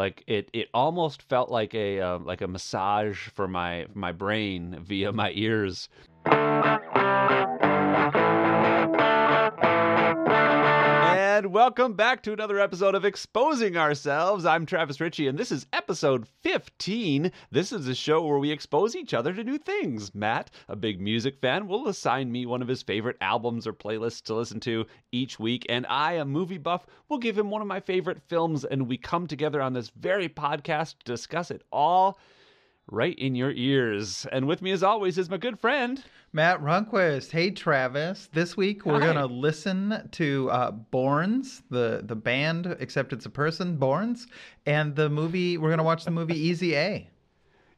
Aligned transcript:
Like 0.00 0.24
it, 0.26 0.48
it 0.54 0.70
almost 0.72 1.20
felt 1.20 1.50
like 1.50 1.74
a 1.74 2.00
uh, 2.00 2.18
like 2.20 2.40
a 2.40 2.48
massage 2.48 3.28
for 3.28 3.46
my 3.46 3.84
my 3.92 4.12
brain 4.12 4.78
via 4.80 5.12
my 5.12 5.30
ears. 5.34 5.90
Welcome 11.50 11.94
back 11.94 12.22
to 12.22 12.32
another 12.32 12.60
episode 12.60 12.94
of 12.94 13.04
Exposing 13.04 13.76
Ourselves. 13.76 14.46
I'm 14.46 14.64
Travis 14.64 15.00
Ritchie, 15.00 15.26
and 15.26 15.36
this 15.36 15.50
is 15.50 15.66
episode 15.72 16.28
15. 16.42 17.32
This 17.50 17.72
is 17.72 17.88
a 17.88 17.94
show 17.96 18.24
where 18.24 18.38
we 18.38 18.52
expose 18.52 18.94
each 18.94 19.12
other 19.12 19.34
to 19.34 19.42
new 19.42 19.58
things. 19.58 20.14
Matt, 20.14 20.52
a 20.68 20.76
big 20.76 21.00
music 21.00 21.40
fan, 21.40 21.66
will 21.66 21.88
assign 21.88 22.30
me 22.30 22.46
one 22.46 22.62
of 22.62 22.68
his 22.68 22.84
favorite 22.84 23.16
albums 23.20 23.66
or 23.66 23.72
playlists 23.72 24.22
to 24.26 24.34
listen 24.36 24.60
to 24.60 24.86
each 25.10 25.40
week, 25.40 25.66
and 25.68 25.86
I, 25.88 26.12
a 26.12 26.24
movie 26.24 26.56
buff, 26.56 26.86
will 27.08 27.18
give 27.18 27.36
him 27.36 27.50
one 27.50 27.62
of 27.62 27.66
my 27.66 27.80
favorite 27.80 28.22
films, 28.28 28.64
and 28.64 28.86
we 28.86 28.96
come 28.96 29.26
together 29.26 29.60
on 29.60 29.72
this 29.72 29.90
very 29.90 30.28
podcast 30.28 30.98
to 31.00 31.04
discuss 31.06 31.50
it 31.50 31.62
all 31.72 32.16
right 32.90 33.18
in 33.18 33.34
your 33.34 33.52
ears. 33.52 34.26
And 34.32 34.46
with 34.46 34.62
me, 34.62 34.70
as 34.72 34.82
always, 34.82 35.18
is 35.18 35.30
my 35.30 35.36
good 35.36 35.58
friend. 35.58 36.02
Matt 36.32 36.60
Runquist. 36.60 37.30
Hey, 37.32 37.50
Travis. 37.50 38.28
This 38.32 38.56
week 38.56 38.86
we're 38.86 39.00
Hi. 39.00 39.06
gonna 39.06 39.26
listen 39.26 40.08
to 40.12 40.48
uh, 40.50 40.72
Borns, 40.92 41.62
the 41.70 42.02
the 42.04 42.14
band, 42.14 42.76
except 42.78 43.12
it's 43.12 43.26
a 43.26 43.30
person, 43.30 43.76
Borns, 43.76 44.26
and 44.66 44.94
the 44.94 45.08
movie. 45.10 45.58
We're 45.58 45.70
gonna 45.70 45.82
watch 45.82 46.04
the 46.04 46.10
movie 46.12 46.38
Easy 46.38 46.76
A. 46.76 47.08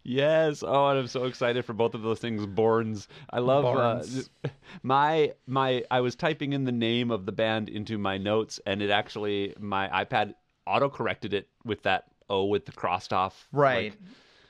Yes. 0.05 0.63
Oh, 0.67 0.89
and 0.89 0.99
I'm 0.99 1.07
so 1.07 1.25
excited 1.25 1.65
for 1.65 1.73
both 1.73 1.95
of 1.95 2.03
those 2.03 2.19
things. 2.19 2.45
Borns. 2.45 3.07
I 3.31 3.39
love 3.39 3.65
Borns. 3.65 4.29
Uh, 4.45 4.49
my 4.83 5.33
my. 5.47 5.85
I 5.91 6.01
was 6.01 6.15
typing 6.15 6.53
in 6.53 6.65
the 6.65 6.73
name 6.73 7.11
of 7.11 7.25
the 7.25 7.33
band 7.33 7.69
into 7.69 7.97
my 7.99 8.19
notes, 8.19 8.61
and 8.67 8.83
it 8.83 8.91
actually 8.91 9.55
my 9.59 9.89
iPad 10.05 10.35
auto 10.67 10.89
corrected 10.91 11.33
it 11.33 11.49
with 11.65 11.83
that 11.85 12.05
O 12.29 12.45
with 12.45 12.67
the 12.67 12.73
crossed 12.73 13.13
off. 13.13 13.49
Right. 13.53 13.93
like- 13.93 13.99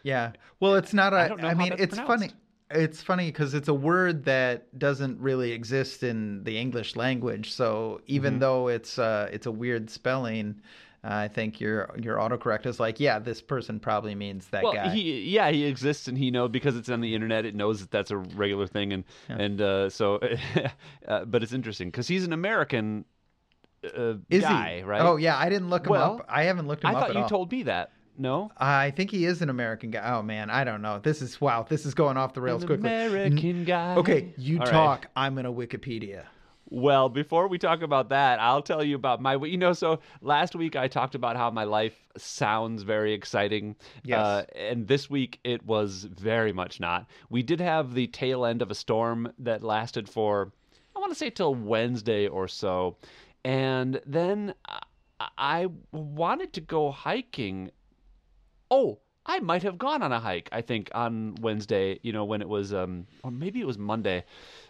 yeah. 0.02 0.32
Well, 0.60 0.74
it's 0.76 0.92
not 0.92 1.12
a. 1.12 1.34
I 1.38 1.50
I 1.50 1.54
mean, 1.54 1.74
it's 1.78 1.98
pronounced. 1.98 1.98
funny. 1.98 2.36
It's 2.70 3.02
funny 3.02 3.26
because 3.26 3.52
it's 3.54 3.68
a 3.68 3.74
word 3.74 4.24
that 4.24 4.78
doesn't 4.78 5.20
really 5.20 5.52
exist 5.52 6.02
in 6.02 6.42
the 6.44 6.58
English 6.58 6.96
language. 6.96 7.52
So 7.52 8.00
Mm-hmm. 8.16 8.16
even 8.16 8.38
though 8.38 8.68
it's 8.68 8.98
uh, 8.98 9.28
it's 9.32 9.46
a 9.46 9.52
weird 9.52 9.90
spelling, 9.90 10.60
uh, 11.04 11.08
I 11.14 11.28
think 11.28 11.60
your 11.60 11.94
your 12.00 12.16
autocorrect 12.16 12.66
is 12.66 12.80
like, 12.80 12.98
yeah, 13.00 13.18
this 13.18 13.42
person 13.42 13.78
probably 13.80 14.14
means 14.14 14.48
that 14.48 14.62
well, 14.62 14.72
guy. 14.72 14.88
he 14.88 15.20
yeah 15.22 15.50
he 15.50 15.64
exists, 15.64 16.06
and 16.08 16.16
he 16.16 16.30
know 16.30 16.48
because 16.48 16.76
it's 16.76 16.88
on 16.88 17.00
the 17.00 17.14
internet. 17.14 17.44
It 17.44 17.54
knows 17.54 17.80
that 17.80 17.90
that's 17.90 18.10
a 18.10 18.16
regular 18.16 18.66
thing, 18.66 18.92
and 18.92 19.04
and 19.28 19.60
uh, 19.60 19.90
so, 19.90 20.20
uh, 21.08 21.24
but 21.24 21.42
it's 21.42 21.52
interesting 21.52 21.88
because 21.88 22.06
he's 22.08 22.24
an 22.24 22.32
American 22.32 23.04
uh, 23.96 24.14
Is 24.30 24.44
guy, 24.44 24.78
he? 24.78 24.82
right? 24.82 25.00
Oh 25.00 25.16
yeah, 25.16 25.36
I 25.38 25.48
didn't 25.48 25.70
look 25.70 25.86
him 25.86 25.94
Well, 25.94 25.96
up. 25.96 26.24
I 26.28 26.44
haven't 26.44 26.66
looked 26.68 26.84
him 26.84 26.90
I 26.90 26.94
up 26.94 27.08
I 27.08 27.08
thought 27.08 27.16
you 27.16 27.24
all. 27.24 27.28
told 27.28 27.50
me 27.52 27.64
that. 27.64 27.92
No. 28.18 28.52
I 28.58 28.90
think 28.90 29.10
he 29.10 29.24
is 29.24 29.42
an 29.42 29.50
American 29.50 29.90
guy. 29.90 30.14
Oh 30.14 30.22
man, 30.22 30.50
I 30.50 30.64
don't 30.64 30.82
know. 30.82 30.98
This 30.98 31.22
is 31.22 31.40
wow. 31.40 31.64
This 31.68 31.86
is 31.86 31.94
going 31.94 32.16
off 32.16 32.34
the 32.34 32.40
rails 32.40 32.62
An 32.62 32.68
quickly. 32.68 32.88
American 32.88 33.64
guy. 33.64 33.96
Okay, 33.96 34.34
you 34.36 34.58
All 34.58 34.64
right. 34.66 34.70
talk. 34.70 35.06
I'm 35.16 35.34
gonna 35.34 35.52
Wikipedia. 35.52 36.24
Well, 36.74 37.10
before 37.10 37.48
we 37.48 37.58
talk 37.58 37.82
about 37.82 38.08
that, 38.10 38.40
I'll 38.40 38.62
tell 38.62 38.82
you 38.82 38.96
about 38.96 39.20
my. 39.20 39.34
You 39.36 39.58
know, 39.58 39.72
so 39.74 40.00
last 40.22 40.54
week 40.54 40.74
I 40.76 40.88
talked 40.88 41.14
about 41.14 41.36
how 41.36 41.50
my 41.50 41.64
life 41.64 41.94
sounds 42.16 42.82
very 42.82 43.12
exciting. 43.12 43.76
Yes. 44.04 44.18
Uh, 44.18 44.44
and 44.56 44.88
this 44.88 45.10
week 45.10 45.38
it 45.44 45.64
was 45.66 46.04
very 46.04 46.52
much 46.52 46.80
not. 46.80 47.06
We 47.28 47.42
did 47.42 47.60
have 47.60 47.92
the 47.94 48.06
tail 48.06 48.44
end 48.46 48.62
of 48.62 48.70
a 48.70 48.74
storm 48.74 49.32
that 49.38 49.62
lasted 49.62 50.08
for, 50.08 50.52
I 50.96 51.00
want 51.00 51.12
to 51.12 51.18
say 51.18 51.28
till 51.28 51.54
Wednesday 51.54 52.26
or 52.26 52.48
so, 52.48 52.96
and 53.44 54.00
then 54.06 54.54
I, 54.66 55.28
I 55.36 55.66
wanted 55.92 56.54
to 56.54 56.60
go 56.62 56.90
hiking 56.90 57.70
oh 58.72 58.98
i 59.26 59.38
might 59.38 59.62
have 59.62 59.76
gone 59.78 60.02
on 60.02 60.12
a 60.12 60.18
hike 60.18 60.48
i 60.50 60.60
think 60.60 60.90
on 60.94 61.34
wednesday 61.40 61.98
you 62.02 62.12
know 62.12 62.24
when 62.24 62.40
it 62.40 62.48
was 62.48 62.72
um 62.72 63.06
or 63.22 63.30
maybe 63.30 63.60
it 63.60 63.66
was 63.66 63.78
monday 63.78 64.24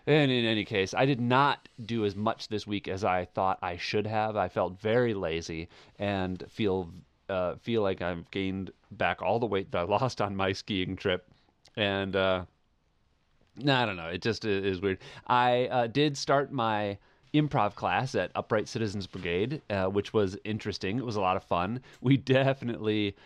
and 0.06 0.31
in 0.31 0.44
any 0.44 0.64
case 0.64 0.93
i 0.93 1.06
did 1.06 1.21
not 1.21 1.69
do 1.87 2.04
as 2.04 2.16
much 2.16 2.49
this 2.49 2.66
week 2.66 2.88
as 2.88 3.04
i 3.04 3.25
thought 3.25 3.59
i 3.62 3.76
should 3.76 4.06
have 4.06 4.37
i 4.37 4.49
felt 4.49 4.78
very 4.81 5.15
lazy 5.15 5.69
and 5.99 6.44
feel 6.50 6.91
uh, 7.28 7.54
feel 7.62 7.81
like 7.81 8.03
i've 8.03 8.28
gained 8.31 8.72
back 8.91 9.22
all 9.22 9.38
the 9.38 9.47
weight 9.47 9.71
that 9.71 9.78
i 9.78 9.82
lost 9.97 10.21
on 10.21 10.34
my 10.34 10.53
skiing 10.53 10.97
trip 10.97 11.26
and 11.76 12.16
uh 12.16 12.44
no, 13.56 13.75
I 13.75 13.84
don't 13.84 13.97
know. 13.97 14.09
It 14.09 14.22
just 14.22 14.47
is 14.47 14.81
weird. 14.81 14.99
I 15.26 15.66
uh, 15.66 15.87
did 15.87 16.16
start 16.16 16.50
my 16.53 16.97
improv 17.34 17.75
class 17.75 18.15
at 18.15 18.31
Upright 18.34 18.69
Citizens 18.69 19.06
Brigade, 19.06 19.62
uh, 19.71 19.87
which 19.87 20.12
was 20.12 20.37
interesting. 20.44 20.99
It 20.99 21.05
was 21.05 21.16
a 21.16 21.21
lot 21.21 21.37
of 21.37 21.44
fun. 21.44 21.81
We 22.00 22.16
definitely, 22.38 23.16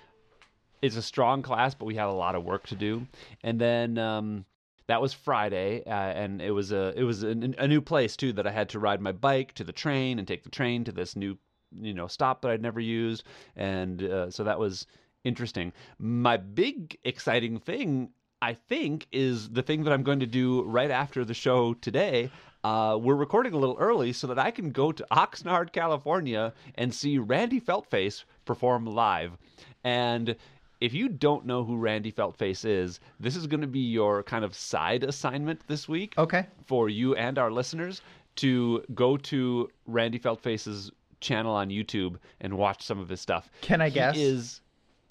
it's 0.82 0.96
a 0.96 1.02
strong 1.02 1.42
class, 1.42 1.74
but 1.74 1.86
we 1.86 1.94
had 1.94 2.06
a 2.06 2.12
lot 2.12 2.34
of 2.34 2.44
work 2.44 2.66
to 2.68 2.74
do. 2.74 3.06
And 3.42 3.60
then 3.60 3.98
um, 3.98 4.44
that 4.86 5.00
was 5.00 5.12
Friday, 5.12 5.82
uh, 5.86 5.90
and 5.90 6.40
it 6.40 6.52
was 6.52 6.72
a 6.72 6.92
it 6.96 7.04
was 7.04 7.22
a, 7.22 7.30
a 7.30 7.68
new 7.68 7.80
place 7.80 8.16
too 8.16 8.32
that 8.34 8.46
I 8.46 8.52
had 8.52 8.68
to 8.70 8.78
ride 8.78 9.00
my 9.00 9.12
bike 9.12 9.52
to 9.54 9.64
the 9.64 9.72
train 9.72 10.18
and 10.18 10.28
take 10.28 10.44
the 10.44 10.50
train 10.50 10.84
to 10.84 10.92
this 10.92 11.16
new 11.16 11.38
you 11.80 11.94
know 11.94 12.06
stop 12.06 12.42
that 12.42 12.50
I'd 12.50 12.62
never 12.62 12.80
used, 12.80 13.24
and 13.56 14.02
uh, 14.02 14.30
so 14.30 14.44
that 14.44 14.58
was 14.58 14.86
interesting. 15.24 15.72
My 15.98 16.36
big 16.36 16.96
exciting 17.04 17.58
thing 17.58 18.10
I 18.40 18.54
think 18.54 19.06
is 19.10 19.48
the 19.48 19.62
thing 19.62 19.84
that 19.84 19.92
I'm 19.92 20.02
going 20.02 20.20
to 20.20 20.26
do 20.26 20.62
right 20.62 20.90
after 20.90 21.24
the 21.24 21.34
show 21.34 21.74
today. 21.74 22.30
Uh, 22.62 22.98
we're 23.00 23.14
recording 23.14 23.52
a 23.52 23.58
little 23.58 23.76
early 23.78 24.12
so 24.12 24.26
that 24.26 24.38
I 24.38 24.50
can 24.50 24.70
go 24.70 24.90
to 24.92 25.06
Oxnard, 25.10 25.72
California, 25.72 26.52
and 26.74 26.92
see 26.92 27.16
Randy 27.16 27.60
Feltface 27.60 28.24
perform 28.44 28.86
live. 28.86 29.38
And 29.84 30.36
if 30.80 30.92
you 30.92 31.08
don't 31.08 31.46
know 31.46 31.64
who 31.64 31.76
Randy 31.76 32.12
Feltface 32.12 32.64
is, 32.64 33.00
this 33.20 33.34
is 33.36 33.46
going 33.46 33.60
to 33.62 33.66
be 33.66 33.80
your 33.80 34.22
kind 34.22 34.44
of 34.44 34.54
side 34.54 35.04
assignment 35.04 35.60
this 35.68 35.88
week 35.88 36.14
Okay. 36.18 36.46
for 36.66 36.88
you 36.88 37.14
and 37.14 37.38
our 37.38 37.50
listeners 37.50 38.02
to 38.36 38.82
go 38.94 39.16
to 39.16 39.68
Randy 39.86 40.18
Feltface's 40.18 40.90
channel 41.20 41.54
on 41.54 41.70
YouTube 41.70 42.16
and 42.40 42.58
watch 42.58 42.82
some 42.82 42.98
of 42.98 43.08
his 43.08 43.20
stuff. 43.20 43.48
Can 43.62 43.80
I 43.80 43.88
He 43.88 43.94
guess? 43.94 44.16
Is 44.16 44.60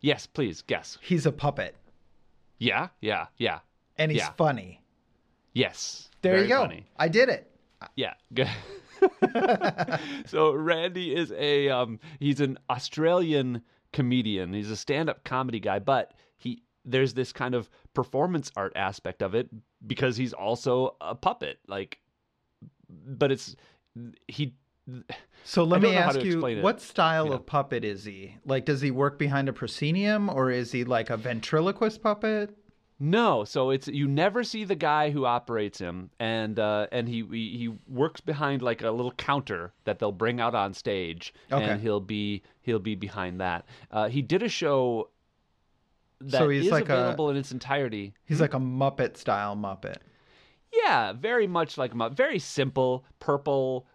yes, 0.01 0.27
please 0.27 0.61
guess. 0.61 0.97
He's 1.01 1.25
a 1.25 1.31
puppet, 1.31 1.75
Yeah, 2.59 2.89
yeah, 3.01 3.25
yeah, 3.37 3.59
and 3.97 4.11
he's 4.11 4.21
Yeah. 4.21 4.31
funny. 4.37 4.81
yes. 5.53 6.09
There 6.21 6.41
you 6.41 6.47
go. 6.47 6.61
funny. 6.61 6.85
I 6.97 7.07
did 7.07 7.29
it. 7.29 7.51
Yeah. 7.95 8.13
Good. 8.33 8.49
so 10.25 10.53
Randy 10.53 11.15
is 11.15 11.31
a 11.33 11.69
um 11.69 11.99
he's 12.19 12.39
an 12.39 12.57
Australian 12.69 13.61
comedian. 13.95 14.53
He's 14.53 14.69
a 14.69 14.75
stand-up 14.75 15.23
comedy 15.23 15.59
guy, 15.59 15.79
but 15.79 16.13
he 16.37 16.61
there's 16.83 17.15
this 17.15 17.33
kind 17.33 17.55
of 17.55 17.69
performance 17.95 18.51
art 18.55 18.73
aspect 18.75 19.23
of 19.23 19.33
it 19.33 19.49
because 19.87 20.17
he's 20.17 20.33
also 20.33 20.95
a 21.01 21.15
puppet. 21.15 21.57
Like 21.67 21.99
but 22.89 23.31
it's 23.31 23.55
he 24.27 24.53
So 25.43 25.63
let 25.63 25.81
me 25.81 25.87
don't 25.87 25.95
know 25.95 26.01
how 26.01 26.09
ask 26.09 26.23
you, 26.23 26.41
what 26.61 26.81
style 26.81 27.29
Yeah. 27.29 27.35
of 27.35 27.45
puppet 27.45 27.83
is 27.83 28.03
he? 28.03 28.35
Like, 28.45 28.65
does 28.65 28.81
he 28.81 28.91
work 28.91 29.17
behind 29.17 29.49
a 29.49 29.53
proscenium, 29.53 30.29
or 30.29 30.51
is 30.51 30.71
he 30.71 30.83
like 30.83 31.09
a 31.09 31.17
ventriloquist 31.17 32.03
puppet? 32.03 32.55
No, 32.97 33.43
so 33.43 33.71
it's 33.71 33.89
you 33.89 34.07
never 34.07 34.43
see 34.43 34.63
the 34.63 34.75
guy 34.75 35.09
who 35.09 35.25
operates 35.25 35.79
him, 35.79 36.11
and 36.17 36.57
uh, 36.57 36.87
and 36.93 37.09
he, 37.09 37.25
he 37.29 37.57
he 37.57 37.73
works 37.89 38.21
behind 38.21 38.61
like 38.61 38.81
a 38.83 38.91
little 38.91 39.11
counter 39.11 39.73
that 39.83 39.99
they'll 39.99 40.13
bring 40.13 40.39
out 40.39 40.55
on 40.55 40.73
stage, 40.73 41.33
Okay. 41.51 41.61
and 41.63 41.81
he'll 41.81 41.99
be 41.99 42.41
he'll 42.61 42.79
be 42.79 42.95
behind 42.95 43.41
that. 43.41 43.65
Uh, 43.91 44.07
he 44.07 44.21
did 44.21 44.43
a 44.43 44.47
show 44.49 45.09
that 46.21 46.37
So 46.39 46.47
he's 46.49 46.67
is 46.67 46.71
like 46.71 46.87
a- 46.87 46.93
available 46.93 47.29
in 47.29 47.35
its 47.35 47.51
entirety. 47.51 48.13
He's 48.23 48.39
like 48.39 48.53
a 48.53 48.59
Muppet 48.59 49.17
style 49.17 49.57
Muppet. 49.57 49.97
Yeah, 50.71 51.11
very 51.11 51.47
much 51.47 51.77
like 51.77 51.91
a 51.93 52.09
very 52.09 52.39
simple, 52.39 53.03
purple, 53.19 53.87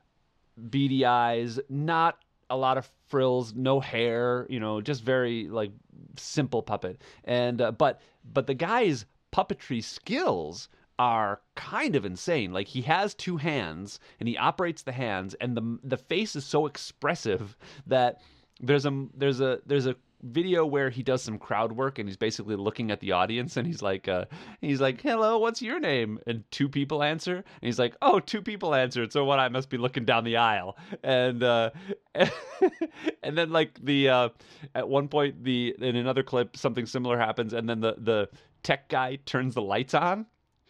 beady 0.68 1.06
eyes, 1.06 1.58
not 1.70 2.18
a 2.50 2.56
lot 2.56 2.76
of 2.76 2.90
frills, 3.08 3.54
no 3.54 3.80
hair, 3.80 4.46
you 4.50 4.60
know, 4.60 4.80
just 4.80 5.02
very 5.02 5.48
like 5.48 5.72
simple 6.16 6.62
puppet. 6.62 7.00
And 7.24 7.60
uh, 7.60 7.72
but 7.72 8.00
but 8.32 8.46
the 8.46 8.54
guy's 8.54 9.06
puppetry 9.32 9.82
skills 9.82 10.68
are 10.98 11.40
kind 11.54 11.96
of 11.96 12.04
insane. 12.04 12.52
Like 12.52 12.66
he 12.68 12.82
has 12.82 13.14
two 13.14 13.38
hands 13.38 14.00
and 14.18 14.28
he 14.28 14.36
operates 14.36 14.82
the 14.82 14.92
hands 14.92 15.34
and 15.40 15.56
the 15.56 15.78
the 15.82 15.96
face 15.96 16.36
is 16.36 16.44
so 16.44 16.66
expressive 16.66 17.56
that 17.86 18.20
there's 18.60 18.84
a 18.84 19.06
there's 19.16 19.40
a 19.40 19.60
there's 19.64 19.86
a 19.86 19.96
video 20.22 20.66
where 20.66 20.90
he 20.90 21.02
does 21.02 21.22
some 21.22 21.38
crowd 21.38 21.72
work 21.72 21.98
and 21.98 22.08
he's 22.08 22.16
basically 22.16 22.56
looking 22.56 22.90
at 22.90 23.00
the 23.00 23.12
audience 23.12 23.56
and 23.56 23.66
he's 23.66 23.82
like 23.82 24.08
uh 24.08 24.24
he's 24.60 24.80
like 24.80 25.00
hello 25.00 25.38
what's 25.38 25.62
your 25.62 25.80
name? 25.80 26.18
And 26.26 26.44
two 26.50 26.68
people 26.68 27.02
answer. 27.02 27.36
And 27.36 27.44
he's 27.60 27.78
like 27.78 27.96
oh 28.02 28.20
two 28.20 28.42
people 28.42 28.74
answered 28.74 29.12
so 29.12 29.24
what 29.24 29.38
i 29.38 29.48
must 29.48 29.70
be 29.70 29.76
looking 29.76 30.04
down 30.04 30.24
the 30.24 30.36
aisle. 30.36 30.76
And 31.02 31.42
uh 31.42 31.70
and 32.14 33.36
then 33.36 33.50
like 33.50 33.82
the 33.82 34.08
uh 34.08 34.28
at 34.74 34.88
one 34.88 35.08
point 35.08 35.42
the 35.44 35.74
in 35.78 35.96
another 35.96 36.22
clip 36.22 36.56
something 36.56 36.86
similar 36.86 37.18
happens 37.18 37.52
and 37.52 37.68
then 37.68 37.80
the 37.80 37.94
the 37.98 38.28
tech 38.62 38.88
guy 38.88 39.16
turns 39.24 39.54
the 39.54 39.62
lights 39.62 39.94
on 39.94 40.26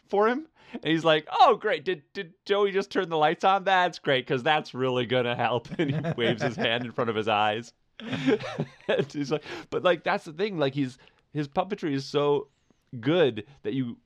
for 0.09 0.29
him. 0.29 0.47
And 0.73 0.85
he's 0.85 1.05
like 1.05 1.29
oh 1.33 1.57
great. 1.57 1.85
Did 1.85 2.03
did 2.15 2.35
joey 2.45 2.71
just 2.71 2.91
turn 2.91 3.09
the 3.09 3.19
lights 3.19 3.45
on? 3.45 3.65
That's 3.65 3.99
great 3.99 4.27
because 4.27 4.43
that's 4.43 4.75
really 4.75 5.07
gonna 5.07 5.35
help. 5.35 5.69
And 5.79 5.91
he 5.91 6.13
waves 6.17 6.43
his 6.43 6.57
hand 6.57 6.85
in 6.85 6.93
front 6.93 7.11
of 7.11 7.17
his 7.17 7.29
eyes 7.29 7.73
And 8.89 9.13
he's 9.13 9.31
like, 9.31 9.45
but 9.71 9.83
like 9.85 10.05
that's 10.05 10.25
the 10.25 10.33
thing. 10.33 10.59
Like 10.59 10.75
he's 10.75 10.99
his 11.33 11.47
puppetry 11.49 11.93
is 11.95 12.05
so 12.05 12.49
good 13.01 13.45
that 13.63 13.73
you 13.75 13.97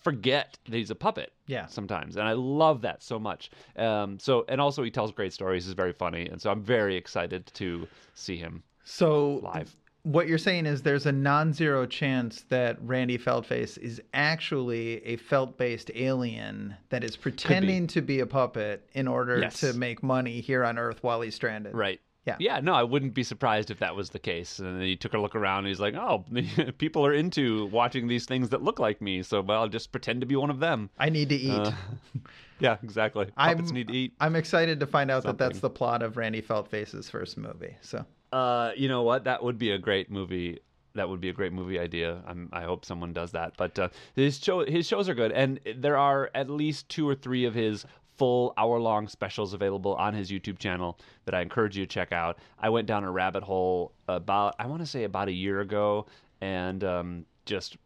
forget 0.00 0.58
that 0.64 0.74
he's 0.76 0.90
a 0.90 0.94
puppet. 0.94 1.32
Yeah. 1.46 1.66
Sometimes, 1.66 2.16
and 2.16 2.26
I 2.26 2.32
love 2.32 2.82
that 2.82 3.02
so 3.02 3.18
much. 3.18 3.50
Um, 3.76 4.18
so 4.18 4.44
and 4.48 4.60
also 4.60 4.82
he 4.82 4.90
tells 4.90 5.12
great 5.12 5.32
stories. 5.32 5.64
He's 5.66 5.74
very 5.74 5.92
funny, 5.92 6.26
and 6.28 6.40
so 6.40 6.50
I'm 6.50 6.62
very 6.62 6.96
excited 6.96 7.46
to 7.54 7.86
see 8.14 8.36
him 8.36 8.62
So 8.84 9.34
live. 9.42 9.76
what 10.02 10.26
you're 10.26 10.38
saying 10.38 10.66
is 10.66 10.82
there's 10.82 11.06
a 11.06 11.12
non-zero 11.12 11.86
chance 11.86 12.44
that 12.48 12.78
Randy 12.82 13.18
Feltface 13.18 13.76
is 13.78 14.00
actually 14.14 15.04
a 15.06 15.16
felt-based 15.16 15.90
alien 15.94 16.74
that 16.88 17.04
is 17.04 17.16
pretending 17.16 17.86
to 17.88 18.00
be 18.00 18.20
a 18.20 18.26
puppet 18.26 18.88
in 18.94 19.06
order 19.06 19.38
Yes. 19.38 19.60
to 19.60 19.72
make 19.74 20.02
money 20.02 20.40
here 20.40 20.64
on 20.64 20.78
Earth 20.78 21.02
while 21.02 21.20
he's 21.20 21.34
stranded. 21.34 21.74
Right. 21.74 22.00
Yeah. 22.26 22.36
Yeah, 22.38 22.60
no, 22.60 22.74
I 22.74 22.82
wouldn't 22.82 23.14
be 23.14 23.22
surprised 23.22 23.70
if 23.70 23.78
that 23.78 23.96
was 23.96 24.10
the 24.10 24.18
case. 24.18 24.58
And 24.58 24.76
then 24.76 24.82
he 24.82 24.94
took 24.94 25.14
a 25.14 25.18
look 25.18 25.34
around 25.34 25.60
and 25.60 25.68
he's 25.68 25.80
like, 25.80 25.94
oh, 25.94 26.24
people 26.78 27.04
are 27.06 27.14
into 27.14 27.66
watching 27.66 28.08
these 28.08 28.26
things 28.26 28.50
that 28.50 28.62
look 28.62 28.78
like 28.78 29.00
me. 29.00 29.22
So, 29.22 29.40
well, 29.40 29.62
I'll 29.62 29.68
just 29.68 29.90
pretend 29.90 30.20
to 30.20 30.26
be 30.26 30.36
one 30.36 30.50
of 30.50 30.60
them. 30.60 30.90
I 30.98 31.08
need 31.08 31.30
to 31.30 31.34
eat. 31.36 31.50
Uh, 31.50 31.72
yeah, 32.60 32.76
exactly. 32.82 33.28
I'm- 33.36 33.64
need 33.72 33.88
to 33.88 33.94
eat. 33.94 34.12
I'm 34.20 34.36
excited 34.36 34.80
to 34.80 34.86
find 34.86 35.10
out 35.10 35.22
that 35.22 35.38
that's 35.38 35.60
the 35.60 35.70
plot 35.70 36.02
of 36.02 36.16
Randy 36.18 36.42
Feltface's 36.42 37.08
first 37.08 37.38
movie. 37.38 37.76
So 37.80 38.04
Uh, 38.32 38.72
you 38.76 38.88
know 38.88 39.02
what? 39.02 39.24
That 39.24 39.42
would 39.42 39.58
be 39.58 39.70
a 39.70 39.78
great 39.78 40.10
movie. 40.10 40.60
That 40.96 41.08
would 41.08 41.20
be 41.20 41.28
a 41.30 41.32
great 41.32 41.52
movie 41.52 41.78
idea. 41.78 42.20
I'm, 42.26 42.48
I 42.52 42.62
hope 42.62 42.84
someone 42.84 43.12
does 43.12 43.30
that. 43.32 43.52
But 43.56 43.78
uh, 43.78 43.88
his 44.14 44.38
show, 44.38 44.64
his 44.66 44.86
shows 44.86 45.08
are 45.08 45.14
good, 45.14 45.30
and 45.32 45.58
there 45.76 45.96
are 45.96 46.30
at 46.34 46.50
least 46.50 46.88
two 46.88 47.08
or 47.08 47.14
three 47.14 47.44
of 47.44 47.54
his 47.54 47.86
full 48.20 48.52
hour-long 48.58 49.08
specials 49.08 49.54
available 49.54 49.94
on 49.94 50.12
his 50.12 50.30
YouTube 50.30 50.58
channel 50.58 50.98
that 51.24 51.34
I 51.34 51.40
encourage 51.40 51.74
you 51.74 51.86
to 51.86 51.90
check 51.90 52.12
out. 52.12 52.36
I 52.58 52.68
went 52.68 52.86
down 52.86 53.02
a 53.02 53.10
rabbit 53.10 53.42
hole 53.42 53.92
about, 54.08 54.54
I 54.58 54.66
want 54.66 54.82
to 54.82 54.86
say 54.86 55.04
about 55.04 55.28
a 55.28 55.32
year 55.32 55.62
ago, 55.62 56.04
and 56.42 56.84
um, 56.84 57.24
just 57.46 57.78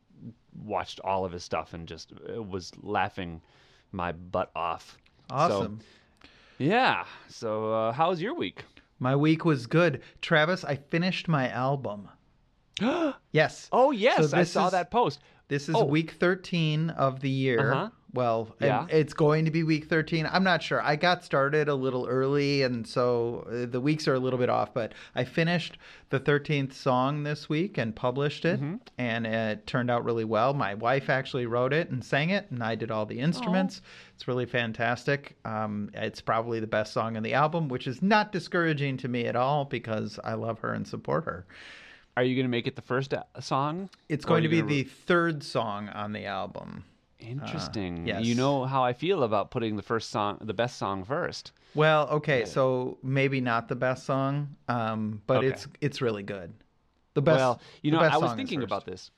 watched 0.64 0.98
all 1.04 1.25
of 1.25 1.31
his 1.31 1.44
stuff 1.44 1.72
and 1.72 1.86
just 1.86 2.12
uh, 2.36 2.42
was 2.42 2.72
laughing 2.82 3.40
my 3.92 4.10
butt 4.10 4.50
off. 4.56 4.98
So, 5.31 5.36
awesome. 5.36 5.78
yeah. 6.58 7.04
So, 7.28 7.72
uh, 7.72 7.92
how 7.92 8.10
was 8.10 8.20
your 8.20 8.34
week? 8.34 8.64
My 8.98 9.14
week 9.14 9.44
was 9.44 9.69
good. 9.69 10.02
Travis, 10.20 10.64
I 10.64 10.75
finished 10.75 11.28
my 11.28 11.48
album. 11.48 12.08
Yes. 13.30 13.69
Oh 13.72 13.90
yes, 13.92 14.30
So 14.30 14.37
I 14.37 14.42
saw 14.42 14.66
is- 14.66 14.72
that 14.72 14.90
post. 14.90 15.20
This 15.46 15.69
is 15.69 15.75
Oh. 15.76 15.84
week 15.84 16.12
13 16.12 16.90
of 16.90 17.20
the 17.20 17.30
year. 17.30 17.72
Uh-huh. 17.72 17.90
Well, 18.14 18.55
Yeah. 18.61 18.87
it's 18.90 19.12
going 19.12 19.44
to 19.44 19.50
be 19.50 19.64
week 19.64 19.87
13. 19.87 20.28
I'm 20.31 20.44
not 20.44 20.62
sure. 20.62 20.81
I 20.81 20.94
got 20.94 21.25
started 21.25 21.69
a 21.69 21.75
little 21.75 22.06
early, 22.06 22.62
and 22.62 22.87
so 22.87 23.44
uh, 23.50 23.66
the 23.69 23.81
weeks 23.81 24.06
are 24.06 24.14
a 24.14 24.20
little 24.20 24.38
bit 24.38 24.49
off, 24.49 24.72
but 24.72 24.93
I 25.16 25.25
finished 25.25 25.78
the 26.11 26.20
13th 26.20 26.72
song 26.72 27.25
this 27.25 27.49
week 27.49 27.76
and 27.76 27.94
published 27.94 28.44
it, 28.44 28.61
Mm-hmm. 28.61 28.76
and 28.99 29.26
it 29.26 29.66
turned 29.66 29.90
out 29.90 30.05
really 30.05 30.25
well. 30.25 30.55
My 30.55 30.75
wife 30.75 31.11
actually 31.11 31.46
wrote 31.46 31.72
it 31.72 31.90
and 31.90 32.05
sang 32.05 32.31
it, 32.31 32.46
and 32.50 32.62
I 32.62 32.76
did 32.76 32.93
all 32.93 33.05
the 33.05 33.19
instruments. 33.19 33.82
It's 34.14 34.28
really 34.28 34.46
fantastic. 34.46 35.37
Um, 35.44 35.90
it's 35.93 36.20
probably 36.20 36.61
the 36.61 36.69
best 36.69 36.93
song 36.93 37.16
in 37.16 37.25
the 37.25 37.34
album, 37.34 37.69
which 37.69 37.88
is 37.88 38.00
not 38.00 38.31
discouraging 38.31 38.96
to 38.99 39.08
me 39.08 39.26
at 39.26 39.34
all 39.34 39.64
because 39.64 40.20
I 40.22 40.34
love 40.34 40.61
her 40.61 40.72
and 40.72 40.87
support 40.87 41.25
her. 41.25 41.46
Are 42.16 42.22
you 42.22 42.37
going 42.37 42.44
to 42.46 42.50
make 42.50 42.69
it 42.69 42.76
the 42.76 42.82
first 42.82 43.12
uh, 43.12 43.25
song? 43.40 43.90
It's 44.08 44.25
going 44.25 44.44
to 44.44 44.49
be 44.49 44.58
gonna 44.61 44.69
the 44.69 44.84
third 44.84 45.43
song 45.43 45.88
on 45.88 46.12
the 46.12 46.26
album. 46.26 46.84
Interesting. 47.25 48.06
yes. 48.06 48.23
You 48.25 48.35
know 48.35 48.65
how 48.65 48.85
I 48.85 48.93
feel 48.93 49.23
about 49.23 49.50
putting 49.50 49.76
the 49.76 49.82
first 49.82 50.11
song, 50.11 50.38
the 50.41 50.55
best 50.55 50.76
song 50.76 51.05
first. 51.05 51.53
Well, 51.75 52.09
okay, 52.09 52.44
so 52.44 52.99
maybe 53.03 53.41
not 53.41 53.69
the 53.69 53.75
best 53.76 54.05
song, 54.06 54.56
um, 54.69 55.23
but 55.26 55.38
Okay. 55.38 55.49
it's 55.49 55.67
it's 55.81 56.00
really 56.00 56.23
good. 56.23 56.55
The 57.15 57.23
best. 57.23 57.37
well, 57.38 57.61
you 57.82 57.91
know, 57.91 58.00
I 58.00 58.17
was 58.17 58.32
thinking 58.35 58.62
about 58.62 58.85
this. 58.87 59.11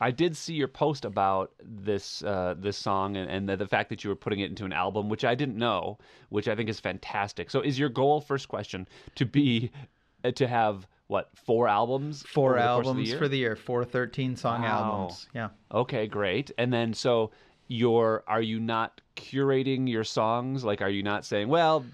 I 0.00 0.10
did 0.10 0.36
see 0.36 0.54
your 0.54 0.68
post 0.68 1.04
about 1.04 1.52
this 1.62 2.22
uh, 2.24 2.54
this 2.58 2.76
song 2.76 3.16
and, 3.16 3.30
and 3.30 3.48
the, 3.48 3.56
the 3.56 3.66
fact 3.68 3.88
that 3.90 4.02
you 4.02 4.10
were 4.10 4.16
putting 4.16 4.40
it 4.40 4.50
into 4.50 4.64
an 4.64 4.72
album, 4.72 5.08
which 5.08 5.24
I 5.24 5.34
didn't 5.34 5.56
know, 5.56 5.98
which 6.28 6.48
I 6.48 6.56
think 6.56 6.68
is 6.68 6.80
fantastic. 6.80 7.50
So, 7.50 7.60
is 7.60 7.78
your 7.78 7.88
goal? 7.88 8.20
First 8.20 8.48
question 8.48 8.88
to 9.14 9.24
be 9.24 9.70
uh, 10.24 10.32
to 10.32 10.48
have 10.48 10.88
what 11.06 11.30
four 11.34 11.68
albums? 11.68 12.22
four 12.26 12.52
over 12.52 12.58
the 12.58 12.62
the 12.64 12.68
albums 12.68 13.12
for 13.14 13.28
the 13.28 13.38
year, 13.38 13.54
Four 13.56 13.84
thirteen 13.84 14.34
song 14.34 14.62
Wow. 14.62 14.68
albums. 14.68 15.28
Yeah. 15.34 15.50
Okay, 15.70 16.06
great. 16.08 16.50
And 16.58 16.72
then 16.72 16.94
so 16.94 17.30
you're 17.72 18.22
are 18.26 18.42
you 18.42 18.60
not 18.60 19.00
curating 19.16 19.88
your 19.88 20.04
songs? 20.04 20.62
Like 20.64 20.82
are 20.82 20.90
you 20.90 21.02
not 21.02 21.24
saying, 21.24 21.48
well, 21.48 21.84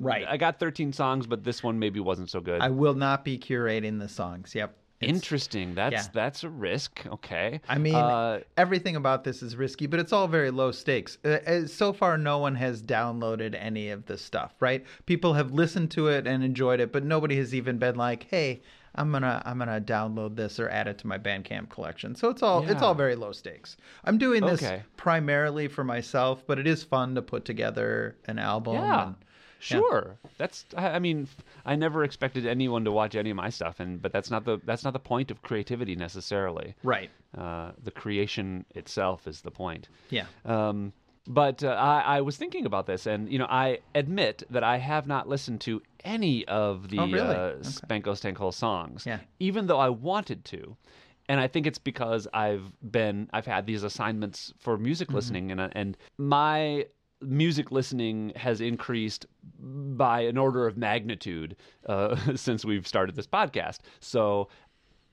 Right. 0.00 0.26
I 0.28 0.36
got 0.36 0.58
13 0.58 0.92
songs, 0.92 1.26
but 1.26 1.44
this 1.44 1.62
one 1.62 1.78
maybe 1.78 2.00
wasn't 2.00 2.28
so 2.28 2.40
good. 2.40 2.60
I 2.60 2.68
will 2.68 2.94
not 2.94 3.24
be 3.24 3.38
curating 3.38 4.00
the 4.00 4.08
songs. 4.08 4.54
Yep. 4.54 4.76
It's- 5.00 5.14
Interesting. 5.14 5.76
That's 5.76 5.92
yeah. 5.92 6.06
that's 6.12 6.42
a 6.42 6.48
risk. 6.50 7.06
Okay. 7.06 7.60
I 7.68 7.78
mean, 7.78 7.94
uh, 7.94 8.40
everything 8.56 8.96
about 8.96 9.22
this 9.22 9.40
is 9.44 9.54
risky, 9.54 9.86
but 9.86 10.00
it's 10.00 10.12
all 10.12 10.26
very 10.26 10.50
low 10.50 10.72
stakes. 10.72 11.16
Uh, 11.24 11.28
uh, 11.46 11.66
so 11.68 11.92
far, 11.92 12.18
no 12.18 12.38
one 12.38 12.56
has 12.56 12.82
downloaded 12.82 13.54
any 13.56 13.90
of 13.90 14.06
this 14.06 14.20
stuff, 14.20 14.54
right? 14.58 14.84
People 15.06 15.34
have 15.34 15.52
listened 15.52 15.92
to 15.92 16.08
it 16.08 16.26
and 16.26 16.42
enjoyed 16.42 16.80
it, 16.80 16.90
but 16.92 17.04
nobody 17.04 17.36
has 17.36 17.54
even 17.54 17.78
been 17.78 17.94
like, 17.94 18.24
"Hey, 18.28 18.60
I'm 18.94 19.12
gonna 19.12 19.42
I'm 19.44 19.58
gonna 19.58 19.80
download 19.80 20.36
this 20.36 20.58
or 20.58 20.68
add 20.68 20.88
it 20.88 20.98
to 20.98 21.06
my 21.06 21.18
Bandcamp 21.18 21.68
collection." 21.70 22.14
So 22.14 22.28
it's 22.30 22.42
all 22.42 22.68
it's 22.68 22.82
all 22.82 22.94
very 22.94 23.14
low 23.16 23.32
stakes. 23.32 23.76
I'm 24.04 24.18
doing 24.18 24.44
this 24.44 24.62
Okay. 24.62 24.82
primarily 24.96 25.68
for 25.68 25.84
myself, 25.84 26.44
but 26.46 26.58
it 26.58 26.66
is 26.66 26.82
fun 26.84 27.14
to 27.14 27.22
put 27.22 27.44
together 27.44 28.16
an 28.26 28.38
album. 28.38 28.74
yeah. 28.74 29.06
and- 29.08 29.14
Sure. 29.60 30.16
That's 30.36 30.64
I, 30.76 30.90
I 30.90 30.98
mean, 31.00 31.26
I 31.66 31.74
never 31.74 32.04
expected 32.04 32.46
anyone 32.46 32.84
to 32.84 32.92
watch 32.92 33.16
any 33.16 33.30
of 33.30 33.36
my 33.36 33.50
stuff 33.50 33.80
and 33.80 34.00
but 34.00 34.12
that's 34.12 34.30
not 34.30 34.44
the 34.44 34.58
that's 34.64 34.84
not 34.84 34.92
the 34.92 35.00
point 35.00 35.32
of 35.32 35.42
creativity 35.42 35.96
necessarily. 35.96 36.76
right. 36.84 37.10
Uh, 37.36 37.72
the 37.82 37.90
creation 37.90 38.64
itself 38.76 39.26
is 39.26 39.40
the 39.40 39.50
point. 39.50 39.88
Yeah. 40.10 40.26
Um, 40.44 40.92
but 41.28 41.62
uh, 41.62 41.68
I, 41.68 42.16
I 42.16 42.20
was 42.22 42.36
thinking 42.36 42.64
about 42.66 42.86
this, 42.86 43.06
and 43.06 43.30
you 43.30 43.38
know, 43.38 43.46
I 43.48 43.78
admit 43.94 44.42
that 44.50 44.64
I 44.64 44.78
have 44.78 45.06
not 45.06 45.28
listened 45.28 45.60
to 45.62 45.82
any 46.02 46.44
of 46.48 46.88
the 46.88 46.98
Oh, 46.98 47.06
really? 47.06 47.36
uh, 47.36 47.38
Okay. 47.40 47.62
Spanko 47.68 48.12
Stanko 48.16 48.52
songs, 48.52 49.04
Yeah. 49.06 49.20
even 49.38 49.66
though 49.66 49.78
I 49.78 49.90
wanted 49.90 50.44
to. 50.46 50.76
And 51.28 51.38
I 51.40 51.46
think 51.46 51.66
it's 51.66 51.78
because 51.78 52.26
I've 52.32 52.72
been 52.80 53.28
I've 53.34 53.44
had 53.46 53.66
these 53.66 53.82
assignments 53.82 54.54
for 54.58 54.74
Mm-hmm. 54.74 54.82
music 54.84 55.12
listening, 55.12 55.52
and 55.52 55.60
uh, 55.60 55.68
and 55.72 55.96
my 56.16 56.86
music 57.20 57.70
listening 57.70 58.32
has 58.36 58.60
increased 58.62 59.26
by 59.60 60.20
an 60.20 60.38
order 60.38 60.66
of 60.66 60.76
magnitude 60.78 61.56
uh, 61.86 62.16
since 62.36 62.64
we've 62.64 62.86
started 62.86 63.14
this 63.16 63.26
podcast. 63.26 63.80
So 64.00 64.48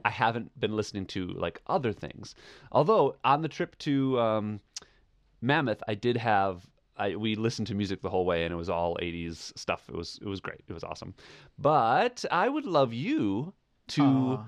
I 0.05 0.11
haven't 0.11 0.57
been 0.59 0.75
listening 0.75 1.05
to 1.07 1.27
like 1.27 1.59
other 1.67 1.91
things. 1.91 2.35
Although 2.71 3.15
on 3.25 3.41
the 3.41 3.49
trip 3.49 3.77
to 3.79 4.19
um, 4.19 4.59
Mammoth, 5.45 5.81
I 5.87 5.95
did 5.95 6.17
have 6.17 6.65
I, 6.97 7.15
we 7.17 7.35
listened 7.35 7.67
to 7.67 7.75
music 7.75 8.01
the 8.01 8.09
whole 8.09 8.25
way, 8.25 8.45
and 8.45 8.53
it 8.53 8.55
was 8.57 8.69
all 8.69 8.97
'80s 9.01 9.57
stuff. 9.57 9.83
It 9.89 9.95
was 9.95 10.17
it 10.21 10.27
was 10.27 10.39
great. 10.39 10.61
It 10.67 10.73
was 10.73 10.83
awesome. 10.83 11.13
But 11.59 12.23
I 12.31 12.47
would 12.49 12.65
love 12.65 12.93
you 12.93 13.53
to 13.89 14.03
Aw. 14.03 14.45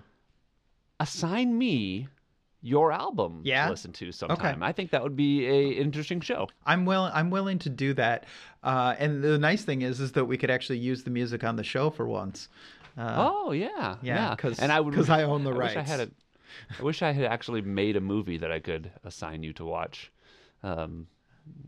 assign 1.00 1.58
me 1.58 2.08
your 2.62 2.92
album 2.92 3.42
Yeah? 3.44 3.66
to 3.66 3.72
listen 3.72 3.92
to 3.94 4.12
sometime. 4.12 4.64
I 4.64 4.72
think 4.72 4.92
that 4.92 5.04
would 5.04 5.16
be 5.16 5.46
a 5.46 5.70
interesting 5.74 6.22
show. 6.22 6.48
I'm 6.66 6.86
willing. 6.86 7.12
I'm 7.14 7.30
willing 7.30 7.60
to 7.60 7.70
do 7.70 7.94
that. 7.96 8.26
Uh, 8.64 8.96
and 8.98 9.24
the 9.24 9.38
nice 9.38 9.64
thing 9.64 9.82
is, 9.84 10.00
is 10.00 10.14
that 10.14 10.26
we 10.26 10.38
could 10.38 10.50
actually 10.50 10.80
use 10.80 11.04
the 11.04 11.12
music 11.12 11.44
on 11.44 11.56
the 11.56 11.64
show 11.64 11.90
for 11.90 12.08
once. 12.08 12.50
Uh, 12.98 13.14
oh 13.30 13.52
yeah, 13.52 13.98
yeah, 14.02 14.36
'cause- 14.36 14.58
and 14.60 14.72
I 14.72 14.80
would 14.80 14.94
'cause 14.96 15.10
I 15.10 15.22
own 15.24 15.44
the 15.44 15.52
I 15.52 15.58
Wish 15.58 15.72
I 15.76 15.80
rights. 15.82 15.92
a, 15.92 16.10
I 16.80 16.82
wish 16.84 17.02
I 17.04 17.12
had 17.12 17.26
actually 17.26 17.62
made 17.62 17.96
a 17.96 18.02
movie 18.02 18.38
that 18.38 18.52
I 18.52 18.60
could 18.60 18.92
assign 19.04 19.44
you 19.44 19.54
to 19.54 19.66
watch. 19.66 20.12
Um, 20.64 21.08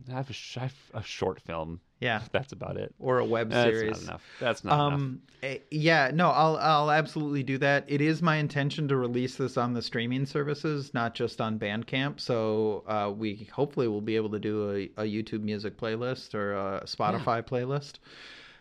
I 0.10 0.16
have 0.16 0.30
a, 0.30 0.34
sh- 0.34 0.58
I 0.58 0.62
have 0.62 0.76
a 0.94 1.04
short 1.04 1.40
film. 1.42 1.80
yeah, 2.02 2.22
That's 2.34 2.52
about 2.52 2.76
it. 2.78 2.94
or 3.00 3.20
a 3.20 3.26
web 3.26 3.54
series. 3.54 3.92
That's 3.92 4.02
not 4.02 4.10
enough. 4.10 4.24
That's 4.40 4.64
not 4.64 4.74
enough. 4.74 4.94
Um, 4.94 5.22
eh, 5.42 5.58
yeah, 5.72 6.12
no, 6.14 6.30
I'll 6.32 6.58
I'll 6.58 6.92
absolutely 6.92 7.44
do 7.44 7.58
that. 7.60 7.86
It 7.88 8.02
is 8.02 8.22
my 8.22 8.36
intention 8.38 8.88
to 8.90 8.98
release 8.98 9.36
this 9.36 9.56
on 9.56 9.74
the 9.74 9.82
streaming 9.82 10.26
services, 10.26 10.94
not 10.94 11.14
just 11.16 11.40
on 11.40 11.58
Bandcamp. 11.60 12.20
So 12.20 12.84
uh, 12.88 13.12
we 13.16 13.48
hopefully 13.54 13.88
will 13.88 14.02
be 14.02 14.16
able 14.18 14.32
to 14.32 14.40
do 14.40 14.70
a, 14.72 15.04
a 15.04 15.06
YouTube 15.06 15.44
music 15.44 15.78
playlist 15.78 16.34
or 16.36 16.54
a 16.56 16.84
Spotify 16.86 17.42
playlist. 17.42 18.00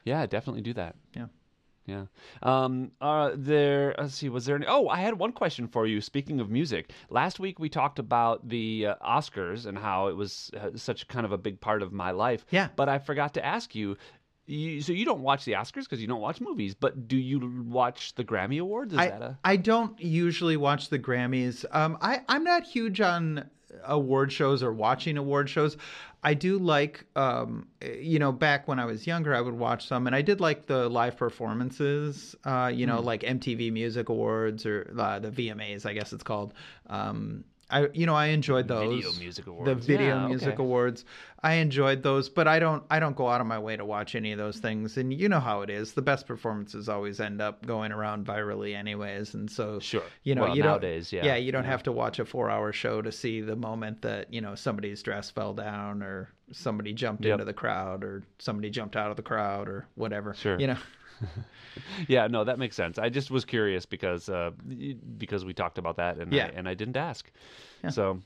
Yeah, 0.04 0.24
definitely 0.26 0.62
do 0.62 0.74
that. 0.74 0.94
Yeah. 1.16 1.26
Yeah. 1.88 2.04
Um, 2.42 2.92
uh, 3.00 3.30
there, 3.34 3.94
let's 3.96 4.14
see, 4.14 4.28
was 4.28 4.44
there 4.44 4.56
any? 4.56 4.66
Oh, 4.68 4.88
I 4.88 4.98
had 4.98 5.18
one 5.18 5.32
question 5.32 5.66
for 5.66 5.86
you. 5.86 6.02
Speaking 6.02 6.38
of 6.38 6.50
music, 6.50 6.90
last 7.08 7.40
week 7.40 7.58
we 7.58 7.70
talked 7.70 7.98
about 7.98 8.46
the 8.46 8.88
uh, 8.88 8.94
Oscars 8.96 9.64
and 9.64 9.78
how 9.78 10.08
it 10.08 10.16
was 10.16 10.50
uh, 10.60 10.68
such 10.74 11.08
kind 11.08 11.24
of 11.24 11.32
a 11.32 11.38
big 11.38 11.58
part 11.60 11.82
of 11.82 11.90
my 11.90 12.10
life. 12.10 12.44
Yeah. 12.50 12.68
But 12.76 12.90
I 12.90 12.98
forgot 12.98 13.34
to 13.34 13.44
ask 13.44 13.74
you. 13.74 13.96
You, 14.50 14.80
so 14.80 14.92
you 14.94 15.04
don't 15.04 15.20
watch 15.20 15.44
the 15.44 15.52
Oscars 15.52 15.84
because 15.84 16.00
you 16.00 16.06
don't 16.06 16.22
watch 16.22 16.40
movies, 16.40 16.74
but 16.74 17.06
do 17.06 17.18
you 17.18 17.66
watch 17.66 18.14
the 18.14 18.24
Grammy 18.24 18.58
Awards? 18.58 18.94
Is 18.94 18.98
I, 18.98 19.08
that 19.08 19.20
a 19.20 19.38
I 19.44 19.56
don't 19.56 20.00
usually 20.00 20.56
watch 20.56 20.88
the 20.88 20.98
Grammys. 20.98 21.66
Um, 21.70 21.98
I 22.00 22.22
I'm 22.30 22.44
not 22.44 22.64
huge 22.64 23.02
on 23.02 23.50
award 23.84 24.32
shows 24.32 24.62
or 24.62 24.72
watching 24.72 25.16
award 25.16 25.48
shows. 25.48 25.76
I 26.22 26.34
do 26.34 26.58
like, 26.58 27.04
um, 27.14 27.68
you 27.80 28.18
know, 28.18 28.32
back 28.32 28.66
when 28.66 28.80
I 28.80 28.84
was 28.86 29.06
younger, 29.06 29.34
I 29.34 29.40
would 29.40 29.54
watch 29.54 29.86
some, 29.86 30.06
and 30.06 30.16
I 30.16 30.22
did 30.22 30.40
like 30.40 30.66
the 30.66 30.88
live 30.88 31.16
performances, 31.16 32.34
uh, 32.44 32.70
you 32.74 32.86
Hmm. 32.86 32.90
know, 32.90 33.00
like 33.00 33.22
MTV 33.22 33.70
Music 33.72 34.08
Awards 34.08 34.66
or 34.66 34.92
uh, 34.98 35.18
the 35.20 35.30
VMAs, 35.30 35.86
I 35.86 35.92
guess 35.92 36.12
it's 36.12 36.24
called. 36.24 36.54
Um, 36.88 37.44
I, 37.70 37.88
you 37.92 38.06
know, 38.06 38.14
I 38.14 38.26
enjoyed 38.26 38.66
those. 38.66 38.88
Video 39.04 39.12
Music 39.18 39.44
The 39.64 39.74
Video 39.74 40.06
Yeah, 40.20 40.26
Music 40.28 40.54
okay. 40.54 40.62
Awards. 40.62 41.04
I 41.42 41.54
enjoyed 41.54 42.02
those, 42.02 42.28
but 42.28 42.48
I 42.48 42.58
don't, 42.58 42.82
I 42.90 42.98
don't 42.98 43.14
go 43.14 43.28
out 43.28 43.40
of 43.42 43.46
my 43.46 43.58
way 43.58 43.76
to 43.76 43.84
watch 43.84 44.14
any 44.14 44.32
of 44.32 44.38
those 44.38 44.56
things. 44.58 44.96
And 44.96 45.12
you 45.12 45.28
know 45.28 45.38
how 45.38 45.60
it 45.60 45.68
is. 45.70 45.92
The 45.92 46.00
best 46.02 46.26
performances 46.26 46.88
always 46.88 47.20
end 47.20 47.42
up 47.42 47.64
going 47.66 47.92
around 47.92 48.26
virally, 48.26 48.74
anyways. 48.74 49.34
And 49.34 49.50
so, 49.50 49.78
Sure. 49.80 50.02
you 50.22 50.34
know, 50.34 50.42
Well, 50.44 50.56
you 50.56 50.62
nowadays, 50.62 51.10
don't, 51.10 51.18
yeah. 51.24 51.32
yeah, 51.32 51.36
you 51.36 51.52
don't 51.52 51.64
Yeah. 51.64 51.70
have 51.70 51.82
to 51.84 51.92
watch 51.92 52.18
a 52.18 52.24
four-hour 52.24 52.72
show 52.72 53.02
to 53.02 53.12
see 53.12 53.42
the 53.42 53.56
moment 53.56 54.00
that 54.02 54.32
you 54.32 54.40
know 54.40 54.54
somebody's 54.54 55.02
dress 55.02 55.30
fell 55.30 55.52
down 55.52 56.02
or 56.02 56.30
somebody 56.52 56.94
jumped 56.94 57.24
Yep. 57.24 57.34
into 57.34 57.44
the 57.44 57.52
crowd 57.52 58.02
or 58.02 58.22
somebody 58.38 58.70
jumped 58.70 58.96
out 58.96 59.10
of 59.10 59.16
the 59.16 59.22
crowd 59.22 59.68
or 59.68 59.86
whatever. 59.94 60.32
Sure. 60.34 60.58
You 60.58 60.68
know. 60.68 60.76
Yeah, 62.08 62.26
no, 62.26 62.44
that 62.44 62.58
makes 62.58 62.76
sense. 62.76 62.98
I 62.98 63.08
just 63.08 63.30
was 63.30 63.44
curious 63.44 63.86
because 63.86 64.28
uh, 64.28 64.50
because 65.18 65.44
we 65.44 65.52
talked 65.54 65.78
about 65.78 65.96
that 65.96 66.18
and 66.18 66.32
Yeah. 66.32 66.46
I, 66.46 66.48
and 66.48 66.68
I 66.68 66.74
didn't 66.74 66.96
ask. 66.96 67.30
So, 67.90 68.20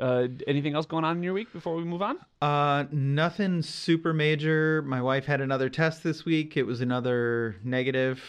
uh, 0.00 0.28
anything 0.46 0.74
else 0.74 0.86
going 0.86 1.04
on 1.04 1.16
in 1.18 1.22
your 1.22 1.32
week 1.34 1.52
before 1.52 1.74
we 1.76 1.84
move 1.84 2.02
on? 2.02 2.18
Uh, 2.40 2.84
nothing 2.92 3.62
super 3.62 4.12
major. 4.12 4.82
My 4.82 5.00
wife 5.02 5.24
had 5.26 5.40
another 5.40 5.68
test 5.68 6.02
this 6.02 6.24
week. 6.24 6.56
It 6.56 6.64
was 6.64 6.80
another 6.80 7.56
negative. 7.64 8.22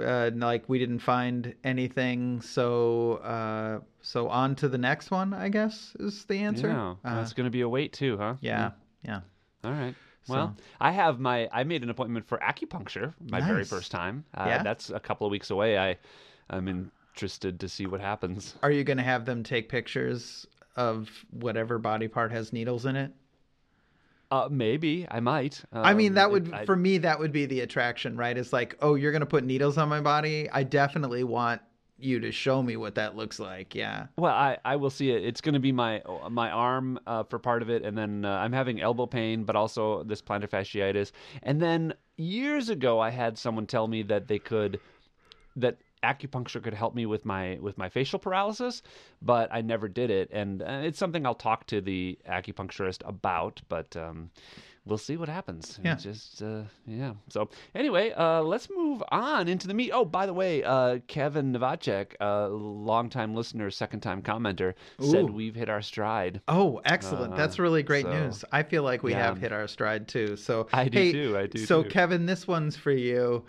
Uh, 0.00 0.30
like 0.34 0.68
we 0.68 0.78
didn't 0.78 1.00
find 1.00 1.54
anything. 1.64 2.40
So, 2.42 3.14
uh, 3.24 3.80
so 4.02 4.28
on 4.28 4.54
to 4.56 4.68
the 4.68 4.78
next 4.78 5.10
one. 5.10 5.34
I 5.34 5.48
guess 5.48 5.96
is 5.98 6.24
the 6.26 6.36
answer. 6.38 6.68
Yeah, 6.68 6.94
Uh, 7.04 7.16
that's 7.16 7.32
going 7.32 7.46
to 7.46 7.50
be 7.50 7.62
a 7.62 7.68
wait 7.68 7.92
too, 7.92 8.16
huh? 8.16 8.34
yeah, 8.40 8.70
yeah. 9.02 9.20
All 9.64 9.72
right. 9.72 9.94
Well, 10.28 10.56
I 10.80 10.90
have 10.92 11.18
my 11.18 11.48
I 11.52 11.64
made 11.64 11.82
an 11.82 11.90
appointment 11.90 12.26
for 12.28 12.38
acupuncture 12.38 13.14
my 13.30 13.40
very 13.40 13.64
first 13.64 13.90
time. 13.90 14.24
Uh, 14.36 14.44
Yeah? 14.46 14.62
That's 14.62 14.90
a 14.90 15.00
couple 15.00 15.26
of 15.26 15.30
weeks 15.30 15.50
away. 15.50 15.78
I 15.78 15.96
I'm 16.48 16.68
interested 16.68 17.58
to 17.60 17.68
see 17.68 17.86
what 17.86 18.00
happens. 18.00 18.54
Are 18.62 18.70
you 18.70 18.84
going 18.84 18.96
to 18.98 19.02
have 19.04 19.24
them 19.24 19.42
take 19.42 19.68
pictures 19.68 20.46
of 20.76 21.08
whatever 21.30 21.78
body 21.78 22.08
part 22.08 22.32
has 22.32 22.52
needles 22.52 22.86
in 22.86 22.96
it? 22.96 23.12
Uh, 24.30 24.48
maybe 24.50 25.06
I 25.10 25.18
might. 25.20 25.64
I 25.72 25.92
mean, 25.94 26.12
Um, 26.12 26.14
that 26.14 26.26
it- 26.28 26.32
would 26.32 26.52
I- 26.54 26.64
for 26.66 26.76
me 26.76 26.98
that 26.98 27.18
would 27.18 27.32
be 27.32 27.46
the 27.46 27.60
attraction, 27.60 28.16
right? 28.16 28.36
It's 28.36 28.52
like, 28.52 28.76
oh, 28.80 28.94
you're 28.94 29.10
going 29.10 29.20
to 29.20 29.26
put 29.26 29.42
needles 29.44 29.76
on 29.76 29.88
my 29.88 30.00
body. 30.00 30.48
I 30.50 30.62
definitely 30.62 31.24
want 31.24 31.62
you 32.02 32.20
to 32.20 32.32
show 32.32 32.62
me 32.62 32.76
what 32.76 32.94
that 32.94 33.16
looks 33.16 33.38
like. 33.38 33.74
Yeah. 33.74 34.06
Well, 34.16 34.34
I, 34.34 34.58
I 34.64 34.76
will 34.76 34.90
see 34.90 35.10
it. 35.10 35.24
It's 35.24 35.40
going 35.40 35.54
to 35.54 35.60
be 35.60 35.72
my 35.72 36.02
my 36.30 36.50
arm 36.50 36.98
uh, 37.06 37.24
for 37.24 37.38
part 37.38 37.62
of 37.62 37.70
it, 37.70 37.84
and 37.84 37.96
then 37.96 38.24
uh, 38.24 38.36
I'm 38.36 38.52
having 38.52 38.80
elbow 38.80 39.06
pain, 39.06 39.44
but 39.44 39.56
also 39.56 40.02
this 40.04 40.22
plantar 40.22 40.48
fasciitis. 40.48 41.12
And 41.42 41.60
then 41.60 41.94
years 42.16 42.68
ago, 42.68 43.00
I 43.00 43.10
had 43.10 43.38
someone 43.38 43.66
tell 43.66 43.88
me 43.88 44.02
that 44.04 44.28
they 44.28 44.38
could 44.38 44.80
that 45.56 45.78
acupuncture 46.02 46.62
could 46.62 46.72
help 46.72 46.94
me 46.94 47.04
with 47.06 47.24
my 47.24 47.58
with 47.60 47.76
my 47.76 47.88
facial 47.88 48.18
paralysis, 48.18 48.82
but 49.20 49.48
I 49.52 49.60
never 49.60 49.88
did 49.88 50.10
it. 50.10 50.30
And 50.32 50.62
uh, 50.62 50.80
it's 50.82 50.98
something 50.98 51.26
I'll 51.26 51.34
talk 51.34 51.66
to 51.68 51.80
the 51.80 52.18
acupuncturist 52.28 53.02
about, 53.06 53.60
but. 53.68 53.96
Um, 53.96 54.30
We'll 54.90 54.98
see 54.98 55.16
what 55.16 55.28
happens. 55.28 55.78
Yeah. 55.84 55.92
It's 55.92 56.02
Just 56.02 56.42
uh, 56.42 56.62
yeah. 56.84 57.12
So 57.28 57.48
anyway, 57.76 58.10
uh, 58.10 58.42
let's 58.42 58.68
move 58.68 59.04
on 59.12 59.46
into 59.46 59.68
the 59.68 59.74
meat. 59.74 59.92
Oh, 59.94 60.04
by 60.04 60.26
the 60.26 60.34
way, 60.34 60.64
uh, 60.64 60.98
Kevin 61.06 61.52
Novacek, 61.52 62.14
a 62.18 62.48
longtime 62.48 63.32
listener, 63.32 63.70
second 63.70 64.00
time 64.00 64.20
commenter, 64.20 64.74
said 65.00 65.30
we've 65.30 65.54
hit 65.54 65.68
our 65.68 65.80
stride. 65.80 66.40
Oh, 66.48 66.80
excellent. 66.84 67.36
That's 67.36 67.60
really 67.60 67.84
great 67.84 68.04
so- 68.04 68.12
news. 68.12 68.44
I 68.50 68.64
feel 68.64 68.82
like 68.82 69.04
we 69.04 69.12
yeah. 69.12 69.26
have 69.26 69.38
hit 69.38 69.52
our 69.52 69.68
stride 69.68 70.08
too. 70.08 70.36
So 70.36 70.66
I 70.72 70.88
do 70.88 70.98
hey, 70.98 71.12
too, 71.12 71.38
I 71.38 71.46
do 71.46 71.64
So 71.64 71.84
too. 71.84 71.88
Kevin, 71.88 72.26
this 72.26 72.48
one's 72.48 72.76
for 72.76 72.90
you. 72.90 73.44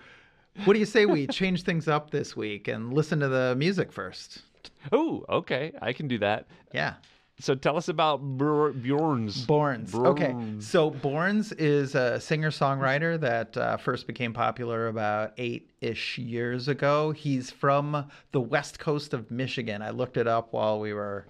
What 0.65 0.73
do 0.73 0.79
you 0.79 0.85
say 0.85 1.07
we 1.07 1.25
change 1.39 1.63
things 1.63 1.87
up 1.87 2.11
this 2.11 2.35
week 2.35 2.67
and 2.67 2.93
listen 2.93 3.19
to 3.19 3.29
the 3.29 3.55
music 3.57 3.91
first? 3.91 4.43
Oh, 4.91 5.25
okay, 5.27 5.71
I 5.81 5.91
can 5.91 6.07
do 6.07 6.19
that. 6.19 6.45
Yeah. 6.71 6.93
So 7.41 7.55
tell 7.55 7.75
us 7.75 7.87
about 7.87 8.21
Bjor- 8.37 8.79
Bjorn's. 8.81 9.45
Borns. 9.47 9.95
Okay. 9.95 10.35
So 10.59 10.91
Borns 10.91 11.51
is 11.57 11.95
a 11.95 12.19
singer 12.19 12.51
songwriter 12.51 13.19
that 13.19 13.57
uh, 13.57 13.77
first 13.77 14.05
became 14.05 14.31
popular 14.31 14.87
about 14.87 15.33
eight 15.37 15.71
ish 15.81 16.17
years 16.19 16.67
ago. 16.67 17.11
He's 17.11 17.49
from 17.49 18.05
the 18.31 18.41
west 18.41 18.79
coast 18.79 19.13
of 19.13 19.31
Michigan. 19.31 19.81
I 19.81 19.89
looked 19.89 20.17
it 20.17 20.27
up 20.27 20.53
while 20.53 20.79
we 20.79 20.93
were 20.93 21.25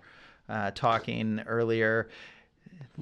uh, 0.50 0.72
talking 0.72 1.40
earlier. 1.48 2.10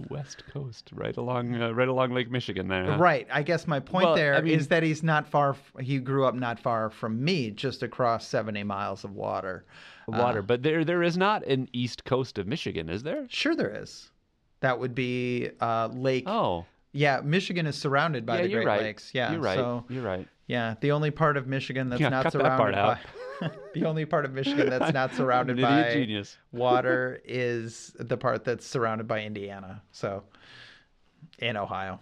West 0.09 0.43
Coast, 0.51 0.89
right 0.93 1.15
along, 1.17 1.55
uh, 1.61 1.71
right 1.71 1.87
along 1.87 2.11
Lake 2.13 2.29
Michigan. 2.29 2.67
There, 2.67 2.85
huh? 2.85 2.97
Right. 2.97 3.27
I 3.31 3.43
guess 3.43 3.65
my 3.67 3.79
point 3.79 4.05
Well, 4.05 4.15
there 4.15 4.33
is 4.33 4.39
I 4.39 4.41
mean- 4.41 4.63
that 4.69 4.83
he's 4.83 5.03
not 5.03 5.27
far. 5.27 5.55
He 5.79 5.99
grew 5.99 6.25
up 6.25 6.35
not 6.35 6.59
far 6.59 6.89
from 6.89 7.23
me, 7.23 7.51
just 7.51 7.81
across 7.81 8.27
70 8.27 8.63
miles 8.63 9.03
of 9.03 9.15
water. 9.15 9.65
Water, 10.17 10.41
but 10.41 10.63
there, 10.63 10.83
there 10.83 11.03
is 11.03 11.17
not 11.17 11.45
an 11.45 11.67
East 11.73 12.03
Coast 12.05 12.37
of 12.37 12.47
Michigan, 12.47 12.89
is 12.89 13.03
there? 13.03 13.25
Sure, 13.29 13.55
there 13.55 13.75
is. 13.81 14.09
That 14.61 14.79
would 14.79 14.93
be 14.95 15.49
uh, 15.61 15.87
Lake. 15.93 16.23
Oh, 16.27 16.65
Yeah, 16.91 17.21
Michigan 17.23 17.65
is 17.67 17.75
surrounded 17.75 18.25
by 18.25 18.37
yeah, 18.37 18.43
the 18.43 18.49
Great 18.53 18.65
right. 18.67 18.81
Lakes. 18.81 19.11
Yeah, 19.13 19.31
you're 19.31 19.41
right. 19.41 19.55
so 19.55 19.85
You're 19.89 20.03
right. 20.03 20.27
yeah, 20.47 20.75
the 20.81 20.91
only 20.91 21.11
part 21.11 21.37
of 21.37 21.47
Michigan 21.47 21.89
that's 21.89 22.01
Yeah, 22.01 22.09
not 22.09 22.23
cut 22.23 22.33
that 22.33 22.39
surrounded 22.41 22.75
part 22.75 22.99
by 23.39 23.49
the 23.73 23.85
only 23.85 24.05
part 24.05 24.25
of 24.25 24.33
Michigan 24.33 24.69
that's 24.69 24.91
not 24.99 25.13
surrounded 25.15 25.57
I'm 25.63 25.65
an 25.65 25.79
idiot 25.79 25.87
by 25.87 25.99
genius. 26.05 26.37
water 26.51 27.21
is 27.25 27.95
the 27.99 28.17
part 28.17 28.43
that's 28.43 28.65
surrounded 28.65 29.07
by 29.07 29.21
Indiana. 29.21 29.81
So, 29.91 30.23
in 31.37 31.55
Ohio. 31.55 31.99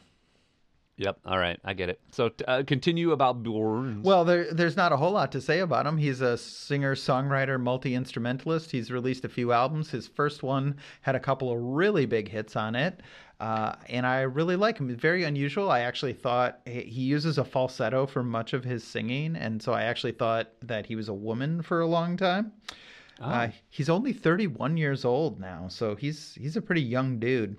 Yep. 0.98 1.20
All 1.26 1.38
right, 1.38 1.60
I 1.64 1.74
get 1.74 1.90
it. 1.90 2.02
So 2.12 2.32
uh, 2.48 2.64
continue 2.66 3.12
about 3.12 3.44
Bjorn's. 3.44 4.04
Well, 4.04 4.26
there, 4.26 4.52
there's 4.52 4.76
not 4.76 4.92
a 4.92 4.98
whole 4.98 5.12
lot 5.12 5.32
to 5.34 5.42
say 5.42 5.60
about 5.60 5.86
him. 5.86 5.98
He's 5.98 6.22
a 6.22 6.38
singer, 6.38 6.96
songwriter, 6.96 7.60
multi 7.60 7.94
instrumentalist. 7.94 8.72
He's 8.72 8.92
released 8.92 9.24
a 9.24 9.30
few 9.30 9.52
albums. 9.52 9.92
His 9.92 10.08
first 10.08 10.42
one 10.42 10.78
had 11.02 11.16
a 11.16 11.20
couple 11.20 11.52
of 11.52 11.60
really 11.60 12.08
big 12.08 12.30
hits 12.30 12.56
on 12.56 12.76
it. 12.76 13.02
Uh, 13.40 13.76
and 13.88 14.08
I 14.08 14.22
really 14.22 14.56
like 14.56 14.80
him. 14.80 14.96
Very 14.96 15.24
unusual. 15.24 15.70
I 15.70 15.82
actually 15.82 16.14
thought 16.14 16.62
he 16.66 16.82
he 16.82 17.02
uses 17.02 17.38
a 17.38 17.46
falsetto 17.46 18.08
for 18.08 18.24
much 18.24 18.54
of 18.54 18.64
his 18.64 18.84
singing. 18.84 19.36
And 19.36 19.62
so 19.62 19.74
I 19.74 19.84
actually 19.84 20.14
thought 20.14 20.50
that 20.64 20.88
he 20.88 20.96
was 20.96 21.10
a 21.10 21.14
woman 21.14 21.62
for 21.62 21.80
a 21.80 21.88
long 21.88 22.18
time. 22.18 22.54
Uh, 23.20 23.50
he's 23.70 23.90
only 23.90 24.14
31 24.14 24.78
years 24.78 25.06
old 25.06 25.40
now. 25.40 25.68
So 25.70 25.96
he's 25.96 26.36
he's 26.36 26.58
a 26.58 26.62
pretty 26.62 26.82
young 26.82 27.20
dude. 27.20 27.58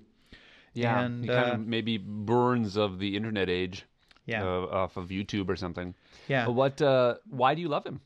Yeah, 0.80 1.00
and, 1.00 1.24
he 1.24 1.28
kind 1.28 1.50
uh, 1.50 1.54
of 1.54 1.66
maybe 1.66 1.98
Burns 1.98 2.76
of 2.76 2.98
the 2.98 3.16
internet 3.16 3.48
age. 3.48 3.84
Yeah. 4.26 4.44
uh, 4.44 4.66
off 4.66 4.98
of 4.98 5.08
YouTube 5.08 5.48
or 5.48 5.56
something. 5.56 5.94
Yeah. 6.28 6.44
But 6.44 6.52
what? 6.52 6.82
Uh, 6.82 7.14
why 7.30 7.54
do 7.54 7.62
you 7.62 7.68
love 7.68 7.86
him? 7.86 8.02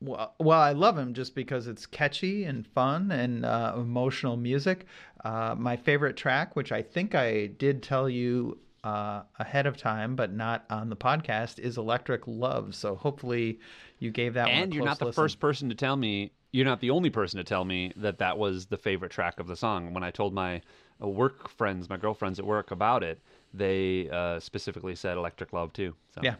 Well, 0.00 0.34
well, 0.40 0.60
I 0.60 0.72
love 0.72 0.96
him 0.96 1.12
just 1.12 1.34
because 1.34 1.66
it's 1.66 1.84
catchy 1.84 2.44
and 2.44 2.66
fun 2.66 3.12
and 3.12 3.44
uh, 3.44 3.74
emotional 3.76 4.38
music. 4.38 4.86
Uh, 5.22 5.54
my 5.58 5.76
favorite 5.76 6.16
track, 6.16 6.56
which 6.56 6.72
I 6.72 6.80
think 6.80 7.14
I 7.14 7.48
did 7.48 7.82
tell 7.82 8.08
you 8.08 8.58
uh, 8.82 9.22
ahead 9.38 9.66
of 9.66 9.76
time, 9.76 10.16
but 10.16 10.32
not 10.32 10.64
on 10.70 10.88
the 10.88 10.96
podcast, 10.96 11.58
is 11.58 11.76
"Electric 11.76 12.26
Love." 12.26 12.74
So 12.74 12.96
hopefully, 12.96 13.60
you 13.98 14.10
gave 14.10 14.34
that 14.34 14.46
one. 14.46 14.56
And 14.56 14.74
you're 14.74 14.84
not 14.84 14.98
the 14.98 15.06
listen. 15.06 15.22
first 15.22 15.40
person 15.40 15.68
to 15.68 15.74
tell 15.74 15.96
me. 15.96 16.32
You're 16.52 16.64
not 16.64 16.80
the 16.80 16.90
only 16.90 17.10
person 17.10 17.36
to 17.36 17.44
tell 17.44 17.64
me 17.64 17.92
that 17.96 18.18
that 18.18 18.38
was 18.38 18.66
the 18.66 18.78
favorite 18.78 19.12
track 19.12 19.38
of 19.38 19.46
the 19.46 19.54
song. 19.54 19.92
When 19.92 20.02
I 20.02 20.10
told 20.10 20.32
my 20.34 20.62
work 21.08 21.48
friends, 21.48 21.88
my 21.88 21.96
girlfriends 21.96 22.38
at 22.38 22.44
work 22.44 22.70
about 22.70 23.02
it, 23.02 23.20
they 23.54 24.08
uh, 24.10 24.40
specifically 24.40 24.94
said 24.94 25.16
"Electric 25.16 25.52
Love" 25.52 25.72
too. 25.72 25.94
So. 26.14 26.20
Yeah. 26.22 26.36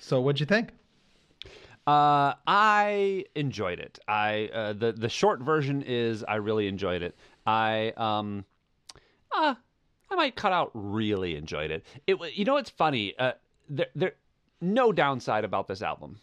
So 0.00 0.20
what'd 0.20 0.40
you 0.40 0.46
think? 0.46 0.70
Uh, 1.86 2.34
I 2.46 3.24
enjoyed 3.34 3.80
it. 3.80 3.98
I 4.06 4.50
uh, 4.54 4.72
the 4.72 4.92
the 4.92 5.08
short 5.08 5.40
version 5.40 5.82
is 5.82 6.22
I 6.22 6.36
really 6.36 6.68
enjoyed 6.68 7.02
it. 7.02 7.16
I 7.44 7.92
um, 7.96 8.44
uh, 9.32 9.54
I 10.10 10.14
might 10.14 10.36
cut 10.36 10.52
out 10.52 10.70
really 10.74 11.34
enjoyed 11.36 11.70
it. 11.72 11.84
It 12.06 12.18
you 12.34 12.44
know 12.44 12.56
it's 12.56 12.70
funny. 12.70 13.18
Uh, 13.18 13.32
there 13.68 13.88
there 13.96 14.12
no 14.60 14.92
downside 14.92 15.44
about 15.44 15.66
this 15.66 15.82
album. 15.82 16.20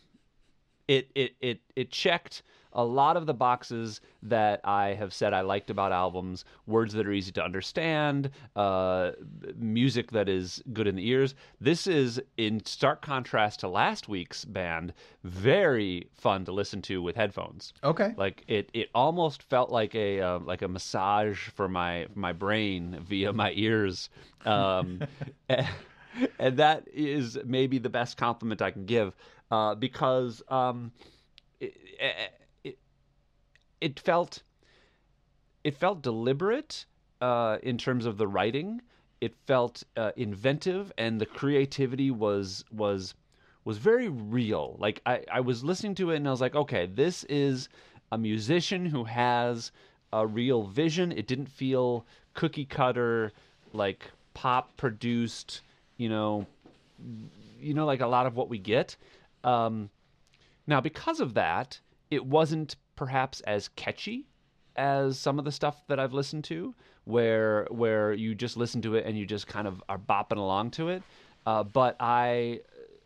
It 0.88 1.10
it 1.13 1.36
it 1.41 1.60
it 1.75 1.91
checked 1.91 2.44
a 2.74 2.84
lot 2.84 3.18
of 3.18 3.26
the 3.26 3.34
boxes 3.34 4.02
that 4.24 4.62
I 4.64 4.94
have 4.94 5.14
said 5.14 5.34
I 5.34 5.42
liked 5.42 5.70
about 5.70 5.92
albums. 5.92 6.46
Words 6.68 6.94
that 6.94 7.08
are 7.08 7.12
easy 7.12 7.32
to 7.34 7.44
understand, 7.44 8.30
uh, 8.56 9.12
music 9.58 10.12
that 10.12 10.30
is 10.30 10.62
good 10.74 10.88
in 10.88 10.96
the 10.96 11.08
ears. 11.08 11.36
This 11.60 11.88
is 11.88 12.22
in 12.38 12.64
stark 12.66 13.02
contrast 13.02 13.62
to 13.62 13.68
last 13.68 14.08
week's 14.08 14.46
band. 14.46 14.94
Very 15.24 16.10
fun 16.14 16.46
to 16.46 16.52
listen 16.52 16.82
to 16.84 17.02
with 17.02 17.16
headphones. 17.16 17.74
Okay. 17.84 18.14
Like 18.18 18.44
it, 18.48 18.70
it 18.74 18.90
almost 18.94 19.44
felt 19.44 19.72
like 19.72 19.96
a 19.96 20.22
uh, 20.22 20.40
like 20.40 20.62
a 20.62 20.68
massage 20.68 21.50
for 21.50 21.68
my 21.68 22.08
my 22.16 22.34
brain 22.34 23.04
via 23.08 23.34
my 23.34 23.52
ears, 23.56 24.10
um, 24.46 25.02
and 26.40 26.58
that 26.58 26.88
is 26.94 27.38
maybe 27.46 27.80
the 27.80 27.90
best 27.90 28.18
compliment 28.18 28.62
I 28.62 28.72
can 28.72 28.86
give 28.86 29.16
uh, 29.52 29.76
because 29.76 30.42
um, 30.50 30.92
it, 33.82 34.00
felt 34.00 34.44
it 35.64 35.76
felt 35.76 36.02
deliberate 36.02 36.86
uh, 37.22 37.58
in 37.64 37.78
terms 37.78 38.06
of 38.06 38.18
the 38.18 38.28
writing. 38.28 38.82
It 39.22 39.36
felt 39.48 39.84
uh, 39.98 40.12
inventive, 40.16 40.92
and 40.98 41.20
the 41.20 41.26
creativity 41.26 42.12
was 42.12 42.64
was 42.72 43.16
was 43.66 43.78
very 43.78 44.08
real. 44.08 44.78
Like 44.80 45.02
I, 45.06 45.24
I 45.32 45.42
was 45.42 45.64
listening 45.64 45.96
to 45.96 46.12
it, 46.12 46.18
and 46.18 46.28
I 46.28 46.32
was 46.32 46.42
like, 46.42 46.56
okay, 46.56 46.86
this 46.86 47.26
is 47.26 47.70
a 48.12 48.18
musician 48.18 48.86
who 48.86 49.04
has 49.04 49.72
a 50.14 50.26
real 50.26 50.64
vision. 50.64 51.12
It 51.12 51.28
didn't 51.28 51.50
feel 51.50 52.06
cookie 52.34 52.66
cutter, 52.66 53.34
like 53.74 54.10
pop 54.34 54.76
produced, 54.78 55.62
you 55.98 56.10
know, 56.10 56.46
you 57.60 57.74
know, 57.74 57.86
like 57.86 58.02
a 58.02 58.08
lot 58.08 58.26
of 58.26 58.36
what 58.36 58.50
we 58.50 58.58
get. 58.58 58.96
Um, 59.44 59.90
now, 60.66 60.82
because 60.82 61.20
of 61.20 61.34
that, 61.34 61.80
it 62.10 62.26
wasn't 62.26 62.76
perhaps 63.00 63.39
as 63.41 63.70
catchy 63.77 64.27
as 64.75 65.18
some 65.18 65.39
of 65.39 65.46
the 65.46 65.53
stuff 65.53 65.88
that 65.88 66.01
I've 66.01 66.12
listened 66.12 66.44
to, 66.46 66.75
where 67.06 67.65
where 67.72 68.12
you 68.12 68.36
just 68.36 68.58
listen 68.58 68.82
to 68.82 68.96
it 68.96 69.06
and 69.06 69.18
you 69.18 69.25
just 69.25 69.48
kind 69.48 69.68
of 69.70 69.82
are 69.88 69.98
bopping 69.98 70.36
along 70.36 70.72
to 70.72 70.89
it. 70.89 71.01
Uh, 71.46 71.63
but 71.63 71.96
I 72.01 72.60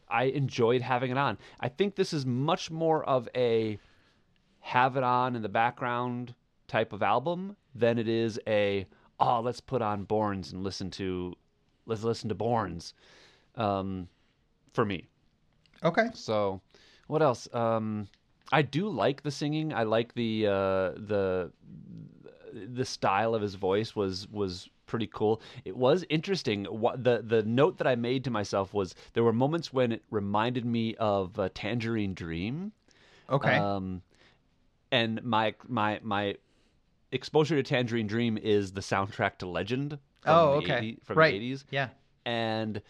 I 0.09 0.23
enjoyed 0.23 0.81
having 0.81 1.11
it 1.11 1.17
on. 1.19 1.37
I 1.59 1.69
think 1.69 1.93
this 1.93 2.11
is 2.11 2.25
much 2.25 2.71
more 2.71 3.05
of 3.05 3.29
a 3.35 3.77
have 4.61 4.97
it 4.97 5.03
on 5.03 5.35
in 5.35 5.43
the 5.43 5.49
background 5.49 6.33
type 6.67 6.91
of 6.91 7.03
album 7.03 7.55
than 7.75 7.99
it 7.99 8.07
is 8.07 8.39
a 8.47 8.87
oh 9.19 9.41
let's 9.41 9.61
put 9.61 9.83
on 9.83 10.07
Borns 10.07 10.51
and 10.53 10.63
listen 10.63 10.89
to 10.91 11.35
let's 11.85 12.01
listen 12.01 12.29
to 12.29 12.35
Borns. 12.35 12.93
Um, 13.55 14.07
for 14.73 14.85
me. 14.85 15.07
Okay. 15.83 16.07
So, 16.15 16.61
what 17.05 17.21
else? 17.21 17.47
Um, 17.53 18.07
I 18.53 18.61
do 18.61 18.87
like 18.87 19.23
the 19.23 19.31
singing. 19.31 19.73
I 19.73 19.83
like 19.83 20.13
the 20.13 20.47
uh, 20.47 20.89
the 20.95 21.51
the 22.53 22.85
style 22.85 23.33
of 23.33 23.41
his 23.41 23.55
voice 23.55 23.95
was 23.95 24.27
was 24.29 24.69
pretty 24.85 25.09
cool. 25.11 25.41
It 25.65 25.75
was 25.75 26.05
interesting. 26.07 26.65
What 26.65 27.03
the 27.03 27.23
the 27.25 27.41
note 27.41 27.79
that 27.79 27.87
I 27.87 27.95
made 27.95 28.23
to 28.25 28.29
myself 28.29 28.71
was 28.71 28.93
there 29.13 29.23
were 29.23 29.33
moments 29.33 29.73
when 29.73 29.91
it 29.91 30.03
reminded 30.11 30.65
me 30.65 30.95
of 30.97 31.39
uh, 31.39 31.49
Tangerine 31.55 32.13
Dream. 32.13 32.71
Okay. 33.27 33.57
Um, 33.57 34.03
and 34.91 35.23
my 35.23 35.55
my 35.67 35.99
my 36.03 36.35
exposure 37.11 37.55
to 37.55 37.63
Tangerine 37.63 38.05
Dream 38.05 38.37
is 38.37 38.73
the 38.73 38.81
soundtrack 38.81 39.39
to 39.39 39.47
Legend. 39.47 39.97
From 40.21 40.35
oh, 40.35 40.61
the 40.61 40.65
okay. 40.65 40.77
80, 40.77 40.99
from 41.03 41.17
right. 41.17 41.33
the 41.33 41.51
80s 41.51 41.63
Yeah. 41.71 41.89
and 42.25 42.81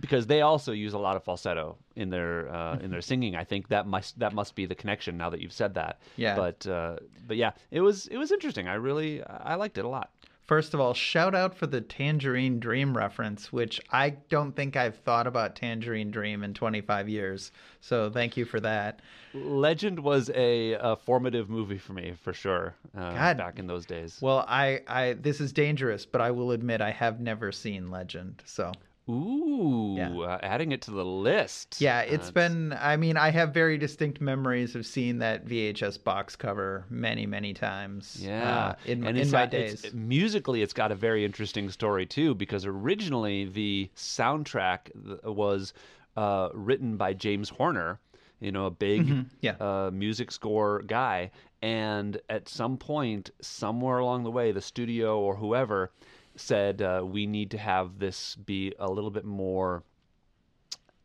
because 0.00 0.26
they 0.26 0.40
also 0.40 0.72
use 0.72 0.94
a 0.94 0.98
lot 0.98 1.16
of 1.16 1.24
falsetto 1.24 1.76
in 1.96 2.10
their 2.10 2.52
uh, 2.52 2.78
in 2.78 2.90
their 2.90 3.00
singing. 3.00 3.36
I 3.36 3.44
think 3.44 3.68
that 3.68 3.86
must 3.86 4.18
that 4.18 4.32
must 4.32 4.54
be 4.54 4.66
the 4.66 4.74
connection. 4.74 5.16
Now 5.16 5.30
that 5.30 5.40
you've 5.40 5.52
said 5.52 5.74
that, 5.74 6.00
Yeah. 6.16 6.36
But 6.36 6.66
uh, 6.66 6.96
but 7.26 7.36
yeah, 7.36 7.52
it 7.70 7.80
was 7.80 8.06
it 8.08 8.16
was 8.16 8.32
interesting. 8.32 8.68
I 8.68 8.74
really 8.74 9.22
I 9.22 9.54
liked 9.56 9.78
it 9.78 9.84
a 9.84 9.88
lot. 9.88 10.10
First 10.44 10.74
of 10.74 10.80
all, 10.80 10.92
shout 10.92 11.34
out 11.36 11.54
for 11.56 11.68
the 11.68 11.80
Tangerine 11.80 12.58
Dream 12.58 12.96
reference, 12.96 13.52
which 13.52 13.80
I 13.90 14.10
don't 14.10 14.54
think 14.56 14.76
I've 14.76 14.96
thought 14.96 15.28
about 15.28 15.54
Tangerine 15.54 16.10
Dream 16.10 16.42
in 16.42 16.52
25 16.52 17.08
years. 17.08 17.52
So 17.80 18.10
thank 18.10 18.36
you 18.36 18.44
for 18.44 18.58
that. 18.60 19.00
Legend 19.32 20.00
was 20.00 20.30
a, 20.34 20.72
a 20.72 20.96
formative 20.96 21.48
movie 21.48 21.78
for 21.78 21.92
me 21.92 22.14
for 22.22 22.32
sure. 22.32 22.74
Uh, 22.94 23.14
God. 23.14 23.38
back 23.38 23.58
in 23.60 23.68
those 23.68 23.86
days. 23.86 24.18
Well, 24.20 24.44
I, 24.48 24.80
I 24.88 25.12
this 25.14 25.40
is 25.40 25.52
dangerous, 25.52 26.04
but 26.04 26.20
I 26.20 26.32
will 26.32 26.50
admit 26.50 26.80
I 26.80 26.90
have 26.90 27.20
never 27.20 27.52
seen 27.52 27.90
Legend. 27.90 28.42
So 28.44 28.72
Ooh, 29.08 29.94
Yeah. 29.96 30.10
uh, 30.16 30.38
adding 30.42 30.72
it 30.72 30.82
to 30.82 30.90
the 30.90 31.04
list. 31.04 31.80
yeah, 31.80 32.00
it's 32.00 32.28
That's- 32.28 32.30
been. 32.30 32.72
I 32.80 32.96
mean, 32.96 33.16
I 33.16 33.30
have 33.30 33.52
very 33.52 33.76
distinct 33.78 34.20
memories 34.20 34.76
of 34.76 34.86
seeing 34.86 35.18
that 35.18 35.44
VHS 35.46 35.98
box 35.98 36.36
cover 36.36 36.84
many, 36.88 37.26
many 37.26 37.52
times. 37.54 38.18
Yeah, 38.24 38.56
uh, 38.68 38.74
in, 38.86 39.04
and 39.04 39.18
in 39.18 39.30
my 39.30 39.46
got- 39.46 39.54
it's- 39.54 39.82
days. 39.82 39.94
musically, 39.94 40.62
it's 40.62 40.72
got 40.72 40.92
a 40.92 40.94
very 40.94 41.24
interesting 41.24 41.68
story 41.70 42.06
too, 42.06 42.34
because 42.34 42.64
originally 42.64 43.44
the 43.46 43.90
soundtrack 43.96 44.90
was 45.24 45.72
uh, 46.16 46.50
written 46.54 46.96
by 46.96 47.14
James 47.14 47.48
Horner, 47.48 47.98
you 48.38 48.52
know, 48.52 48.66
a 48.66 48.70
big 48.70 49.06
Mm-hmm. 49.06 49.22
yeah. 49.40 49.52
uh, 49.60 49.90
music 49.92 50.30
score 50.30 50.82
guy, 50.82 51.30
and 51.62 52.20
at 52.28 52.48
some 52.48 52.76
point, 52.76 53.30
somewhere 53.40 53.98
along 53.98 54.24
the 54.24 54.30
way, 54.30 54.52
the 54.52 54.60
studio 54.60 55.18
or 55.18 55.36
whoever 55.36 55.90
said 56.36 56.82
uh, 56.82 57.02
we 57.04 57.26
need 57.26 57.50
to 57.52 57.58
have 57.58 57.98
this 57.98 58.36
be 58.36 58.72
a 58.78 58.90
little 58.90 59.10
bit 59.10 59.24
more 59.24 59.82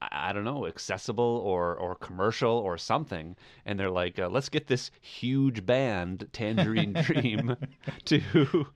I 0.02 0.30
I 0.30 0.34
don't 0.34 0.44
know, 0.44 0.68
accessible 0.68 1.42
or 1.44 1.76
or 1.76 1.96
commercial 1.96 2.52
or 2.52 2.78
something. 2.78 3.36
And 3.66 3.80
they're 3.80 3.90
like, 3.90 4.20
uh, 4.20 4.28
let's 4.30 4.50
get 4.50 4.68
this 4.68 4.92
huge 5.02 5.66
band, 5.66 6.28
Tangerine 6.34 6.94
Dream, 7.02 7.56
to 8.06 8.68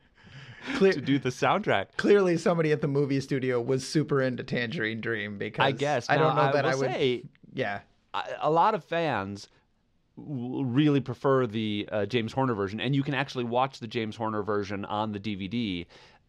Clear- 0.75 0.93
to 0.93 1.01
do 1.01 1.17
the 1.19 1.29
soundtrack. 1.29 1.87
Clearly, 1.97 2.37
somebody 2.37 2.71
at 2.71 2.81
the 2.81 2.87
movie 2.87 3.19
studio 3.21 3.59
was 3.61 3.87
super 3.87 4.21
into 4.21 4.43
Tangerine 4.43 4.99
Dream 5.01 5.37
because 5.37 5.63
I 5.63 5.71
guess. 5.71 6.09
I 6.09 6.17
don't 6.17 6.35
Now, 6.35 6.47
know 6.47 6.53
that 6.53 6.65
I, 6.65 6.75
would. 6.75 6.85
say 6.89 7.23
Yeah. 7.53 7.79
a 8.39 8.49
lot 8.51 8.75
of 8.75 8.83
fans 8.83 9.47
really 10.17 10.99
prefer 10.99 11.47
the 11.47 11.87
uh, 11.91 12.05
James 12.05 12.33
Horner 12.33 12.53
version, 12.53 12.79
and 12.79 12.95
you 12.95 13.01
can 13.03 13.13
actually 13.13 13.43
watch 13.45 13.79
the 13.79 13.87
James 13.87 14.15
Horner 14.15 14.43
version 14.43 14.85
on 14.85 15.11
the 15.13 15.19
DVD, 15.19 15.85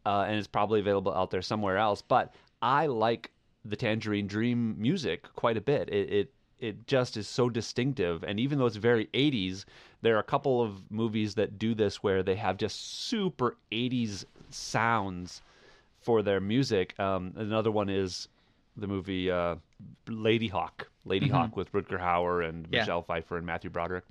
uh, 0.07 0.25
and 0.27 0.37
it's 0.39 0.49
probably 0.49 0.81
available 0.81 1.13
out 1.15 1.31
there 1.31 1.43
somewhere 1.43 1.77
else. 1.77 2.03
But 2.03 2.35
I 2.61 2.87
like 2.87 3.31
the 3.65 3.77
Tangerine 3.77 4.27
Dream 4.27 4.77
music 4.81 5.23
quite 5.35 5.57
a 5.57 5.61
bit. 5.61 5.89
It 5.89 6.11
it, 6.13 6.33
it 6.59 6.87
just 6.87 7.17
is 7.17 7.27
so 7.29 7.49
distinctive, 7.49 8.23
and 8.23 8.39
even 8.39 8.59
though 8.59 8.67
it's 8.67 8.77
very 8.77 9.07
'80s, 9.15 9.65
there 10.01 10.17
are 10.17 10.21
a 10.21 10.25
couple 10.25 10.63
of 10.63 10.91
movies 10.91 11.35
that 11.35 11.59
do 11.59 11.75
this 11.75 12.03
where 12.03 12.23
they 12.23 12.37
have 12.37 12.57
just 12.57 13.07
super 13.09 13.57
'80s 13.73 14.25
sounds 14.51 15.43
for 16.01 16.23
their 16.23 16.41
music. 16.41 16.99
Um, 16.99 17.33
another 17.37 17.71
one 17.71 17.89
is 17.89 18.29
the 18.77 18.87
movie 18.87 19.31
uh, 19.31 19.57
Ladyhawke, 20.09 20.87
Lady 21.05 21.29
Hawk 21.29 21.57
with 21.57 21.73
Rutger 21.73 22.01
Hauer 22.01 22.49
and 22.49 22.65
Mm-hmm. 22.65 22.75
Yeah. 22.75 22.81
Michelle 22.81 23.03
Pfeiffer 23.03 23.37
and 23.37 23.47
Matthew 23.47 23.71
Broderick. 23.71 24.05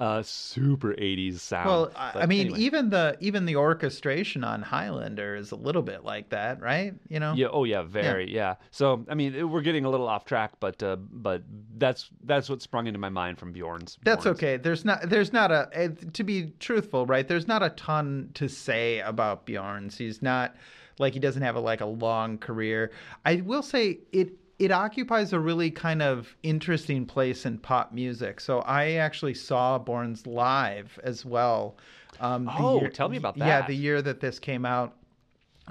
Uh, 0.00 0.22
super 0.22 0.92
80s 0.92 1.40
sound. 1.40 1.66
Well, 1.68 1.90
I, 1.96 2.12
But 2.14 2.22
I 2.22 2.26
mean, 2.26 2.46
anyway. 2.46 2.60
even 2.60 2.90
the 2.90 3.16
even 3.18 3.46
the 3.46 3.56
orchestration 3.56 4.44
on 4.44 4.62
Highlander 4.62 5.34
is 5.34 5.50
a 5.50 5.56
little 5.56 5.82
bit 5.82 6.04
like 6.04 6.28
that, 6.28 6.60
right? 6.60 6.94
You 7.08 7.18
know. 7.18 7.34
Yeah. 7.34 7.48
Oh, 7.50 7.64
yeah. 7.64 7.82
Very. 7.82 8.32
Yeah. 8.32 8.54
So, 8.70 9.04
I 9.08 9.14
mean, 9.14 9.34
it- 9.34 9.42
we're 9.42 9.60
getting 9.62 9.84
a 9.84 9.90
little 9.90 10.06
off 10.06 10.24
track, 10.24 10.52
but 10.60 10.80
uh, 10.84 10.94
but 10.96 11.42
that's 11.78 12.10
that's 12.22 12.48
what 12.48 12.62
sprung 12.62 12.86
into 12.86 13.00
my 13.00 13.08
mind 13.08 13.38
from 13.40 13.50
Bjorn's. 13.52 13.98
That's 14.04 14.22
Bjorn's. 14.22 14.38
okay. 14.38 14.56
There's 14.56 14.84
not. 14.84 15.08
There's 15.10 15.32
not 15.32 15.50
a. 15.50 15.68
eh, 15.72 15.88
To 16.12 16.22
be 16.22 16.52
truthful, 16.60 17.04
right? 17.04 17.26
There's 17.26 17.48
not 17.48 17.64
a 17.64 17.70
ton 17.70 18.30
to 18.34 18.48
say 18.48 19.00
about 19.00 19.46
Bjorn's. 19.46 19.98
He's 19.98 20.22
not 20.22 20.54
like 21.00 21.12
he 21.12 21.18
doesn't 21.18 21.42
have 21.42 21.56
a 21.56 21.60
like 21.60 21.80
a 21.80 21.86
long 21.86 22.38
career. 22.38 22.92
I 23.24 23.36
will 23.36 23.62
say 23.64 23.98
it. 24.12 24.30
It 24.58 24.72
occupies 24.72 25.32
a 25.32 25.38
really 25.38 25.70
kind 25.70 26.02
of 26.02 26.36
interesting 26.42 27.06
place 27.06 27.46
in 27.46 27.58
pop 27.58 27.92
music. 27.92 28.40
So 28.40 28.60
I 28.60 28.92
actually 28.92 29.34
saw 29.34 29.78
Borns 29.78 30.26
live 30.26 30.98
as 31.04 31.24
well. 31.24 31.76
Um, 32.20 32.50
Oh, 32.58 32.86
tell 32.88 33.08
me 33.08 33.18
about 33.18 33.36
that. 33.38 33.46
Yeah, 33.46 33.66
the 33.66 33.76
year 33.76 34.02
that 34.02 34.20
this 34.20 34.38
came 34.38 34.64
out. 34.64 34.97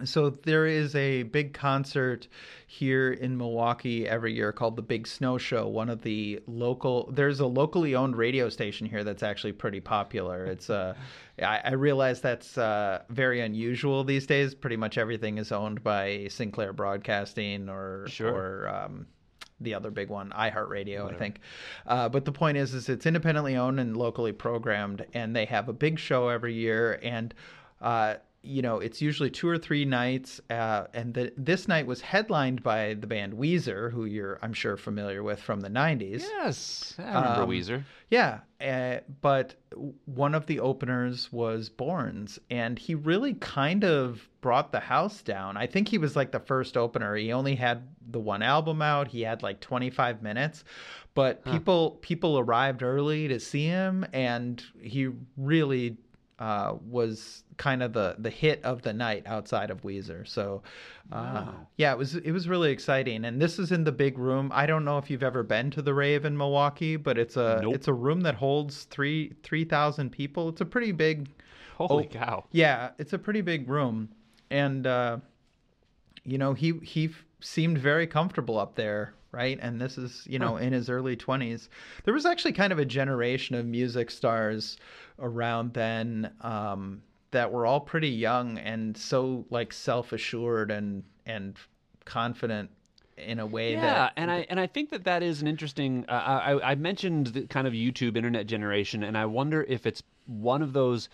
So 0.06 0.30
there 0.30 0.66
is 0.68 0.96
a 0.96 1.24
big 1.24 1.54
concert 1.54 2.28
here 2.68 3.12
in 3.12 3.38
Milwaukee 3.38 4.08
every 4.08 4.34
year 4.34 4.52
called 4.52 4.76
the 4.76 4.82
Big 4.82 5.08
Snow 5.08 5.38
Show. 5.38 5.68
One 5.68 5.90
of 5.90 6.02
the 6.02 6.42
local 6.48 7.10
there's 7.12 7.40
a 7.40 7.46
locally 7.48 7.96
owned 7.96 8.16
radio 8.16 8.50
station 8.50 8.88
here 8.88 9.04
that's 9.04 9.24
actually 9.24 9.54
pretty 9.54 9.80
popular. 9.80 10.46
It's 10.46 10.70
uh 10.70 10.94
I, 11.42 11.62
I 11.66 11.74
realize 11.74 12.22
that's 12.22 12.58
uh, 12.58 13.04
very 13.10 13.42
unusual 13.42 14.04
these 14.04 14.26
days. 14.26 14.56
Pretty 14.56 14.78
much 14.78 14.98
everything 14.98 15.38
is 15.38 15.52
owned 15.52 15.84
by 15.84 16.28
Sinclair 16.30 16.74
Broadcasting 16.74 17.70
or 17.70 18.08
Sure. 18.08 18.34
or 18.34 18.70
um, 18.70 19.08
the 19.60 19.74
other 19.74 19.90
big 19.92 20.10
one, 20.10 20.32
iHeartRadio, 20.32 21.12
I 21.14 21.18
think. 21.18 21.40
Uh, 21.86 22.10
but 22.10 22.26
the 22.26 22.32
point 22.32 22.58
is, 22.58 22.74
is 22.74 22.90
it's 22.90 23.06
independently 23.06 23.56
owned 23.56 23.80
and 23.80 23.98
locally 23.98 24.32
programmed, 24.32 25.06
and 25.14 25.36
they 25.36 25.46
have 25.46 25.68
a 25.70 25.74
big 25.74 25.98
show 26.00 26.30
every 26.30 26.54
year, 26.54 27.00
and 27.02 27.34
uh, 27.82 28.16
you 28.48 28.62
know 28.62 28.80
it's 28.80 29.02
usually 29.02 29.30
two 29.30 29.48
or 29.50 29.58
three 29.58 29.86
nights. 29.86 30.40
Uh, 30.50 30.86
and 30.94 31.14
the, 31.14 31.34
this 31.38 31.68
night 31.68 31.86
was 31.86 32.02
headlined 32.02 32.64
by 32.64 32.94
the 32.96 33.08
band 33.08 33.34
Weezer, 33.34 33.92
who 33.92 34.06
you're 34.06 34.40
I'm 34.42 34.54
sure 34.54 34.78
familiar 34.78 35.22
with 35.24 35.40
from 35.40 35.60
the 35.62 35.70
'90s. 35.70 36.22
Yes. 36.22 36.96
I 36.98 37.04
remember 37.20 37.44
Um, 37.44 37.50
Weezer. 37.50 37.84
Yeah, 38.10 38.40
uh, 38.62 39.00
but 39.22 39.56
one 40.06 40.34
of 40.34 40.46
the 40.46 40.62
openers 40.62 41.30
was 41.32 41.70
Borns, 41.70 42.40
and 42.50 42.80
he 42.80 42.96
really 42.96 43.34
kind 43.34 43.84
of 43.84 44.28
brought 44.40 44.72
the 44.72 44.80
house 44.80 45.22
down. 45.22 45.58
I 45.58 45.68
think 45.68 45.90
he 45.90 45.98
was 45.98 46.16
like 46.16 46.32
the 46.32 46.40
first 46.40 46.78
opener. 46.78 47.16
He 47.18 47.34
only 47.34 47.56
had 47.56 47.86
the 48.10 48.20
one 48.20 48.42
album 48.42 48.82
out. 48.82 49.10
He 49.10 49.22
had 49.24 49.44
like 49.44 49.60
25 49.60 50.22
minutes, 50.24 50.64
but 51.16 51.44
people 51.44 51.98
people 52.02 52.40
arrived 52.40 52.82
early 52.82 53.28
to 53.28 53.42
see 53.42 53.66
him, 53.66 54.06
and 54.14 54.64
he 54.82 55.10
really 55.36 55.98
uh, 56.40 56.76
was 56.88 57.44
kind 57.58 57.82
of 57.82 57.94
the 57.94 58.16
the 58.20 58.30
hit 58.30 58.64
of 58.64 58.84
the 58.84 58.94
night 58.94 59.24
outside 59.26 59.72
of 59.72 59.82
Weezer. 59.82 60.28
So, 60.28 60.62
uh, 61.12 61.16
Wow. 61.16 61.68
yeah, 61.78 61.92
it 61.92 61.98
was 61.98 62.16
it 62.16 62.32
was 62.32 62.48
really 62.48 62.72
exciting. 62.72 63.26
And 63.26 63.42
this 63.42 63.58
is 63.58 63.72
in 63.72 63.84
the 63.84 63.92
big 63.92 64.18
room. 64.20 64.52
I 64.54 64.66
don't 64.68 64.86
know 64.86 64.98
if 65.00 65.10
you've 65.10 65.24
ever 65.24 65.42
been 65.44 65.72
to 65.72 65.82
the 65.82 65.94
rave 65.94 66.26
in 66.26 66.38
Milwaukee, 66.38 66.96
but 66.96 67.18
it's 67.18 67.38
a 67.38 67.60
Nope. 67.64 67.74
it's 67.76 67.88
a 67.88 67.94
room 67.94 68.22
that 68.22 68.36
holds 68.36 68.84
three 68.84 69.34
three 69.44 69.64
thousand 69.66 70.12
people. 70.12 70.50
It's 70.50 70.62
a 70.62 70.66
pretty 70.66 70.92
big. 70.92 71.30
Holy 71.78 72.06
Oh, 72.06 72.10
cow! 72.10 72.44
Yeah, 72.52 72.92
it's 72.98 73.14
a 73.14 73.20
pretty 73.20 73.42
big 73.42 73.70
room, 73.70 74.10
and 74.50 74.86
uh, 74.88 75.18
you 76.24 76.38
know 76.38 76.54
he 76.54 76.74
he 76.84 77.06
f- 77.06 77.24
seemed 77.40 77.78
very 77.78 78.08
comfortable 78.08 78.58
up 78.60 78.76
there, 78.76 79.14
right? 79.32 79.60
And 79.62 79.80
this 79.80 79.98
is 79.98 80.26
you 80.30 80.40
know 80.40 80.58
in 80.58 80.74
his 80.74 80.90
early 80.90 81.16
twenties. 81.16 81.70
There 82.06 82.14
was 82.14 82.26
actually 82.26 82.54
kind 82.54 82.72
of 82.72 82.80
a 82.80 82.86
generation 82.86 83.56
of 83.56 83.66
music 83.66 84.12
stars 84.12 84.78
around 85.20 85.74
then 85.74 86.32
um, 86.42 87.02
that 87.32 87.52
were 87.52 87.66
all 87.66 87.80
pretty 87.80 88.10
young 88.10 88.58
and 88.58 88.96
so 88.96 89.46
like 89.50 89.74
self 89.74 90.14
assured 90.14 90.72
and 90.72 91.04
and 91.26 91.58
confident 92.06 92.70
in 93.18 93.40
a 93.40 93.46
way 93.46 93.74
Yeah, 93.74 93.82
that 93.82 94.14
and 94.16 94.30
I 94.32 94.46
and 94.50 94.60
I 94.60 94.68
think 94.68 94.92
that 94.92 95.04
that 95.06 95.24
is 95.24 95.42
an 95.42 95.48
interesting. 95.48 96.06
Uh, 96.08 96.12
I 96.12 96.72
I 96.72 96.76
mentioned 96.76 97.28
the 97.28 97.48
kind 97.48 97.68
of 97.68 97.74
YouTube 97.74 98.16
internet 98.16 98.48
generation, 98.48 99.04
and 99.04 99.18
I 99.18 99.26
wonder 99.26 99.64
if 99.68 99.86
it's 99.86 100.04
one 100.26 100.62
of 100.62 100.74
those 100.74 101.10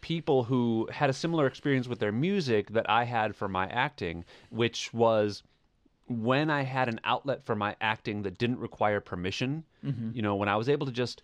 people 0.00 0.44
who 0.44 0.88
had 0.92 1.08
a 1.08 1.12
similar 1.12 1.46
experience 1.46 1.88
with 1.88 2.00
their 2.00 2.12
music 2.12 2.70
that 2.70 2.88
I 2.90 3.04
had 3.04 3.36
for 3.36 3.48
my 3.48 3.66
acting, 3.68 4.24
which 4.50 4.92
was 4.92 5.42
when 6.20 6.50
I 6.50 6.62
had 6.62 6.88
an 6.88 7.00
outlet 7.04 7.44
for 7.44 7.54
my 7.54 7.76
acting 7.80 8.22
that 8.22 8.38
didn't 8.38 8.58
require 8.58 9.00
permission. 9.00 9.64
Mm-hmm. 9.84 10.10
You 10.14 10.22
know, 10.22 10.36
when 10.36 10.48
I 10.48 10.56
was 10.56 10.68
able 10.68 10.86
to 10.86 10.92
just 10.92 11.22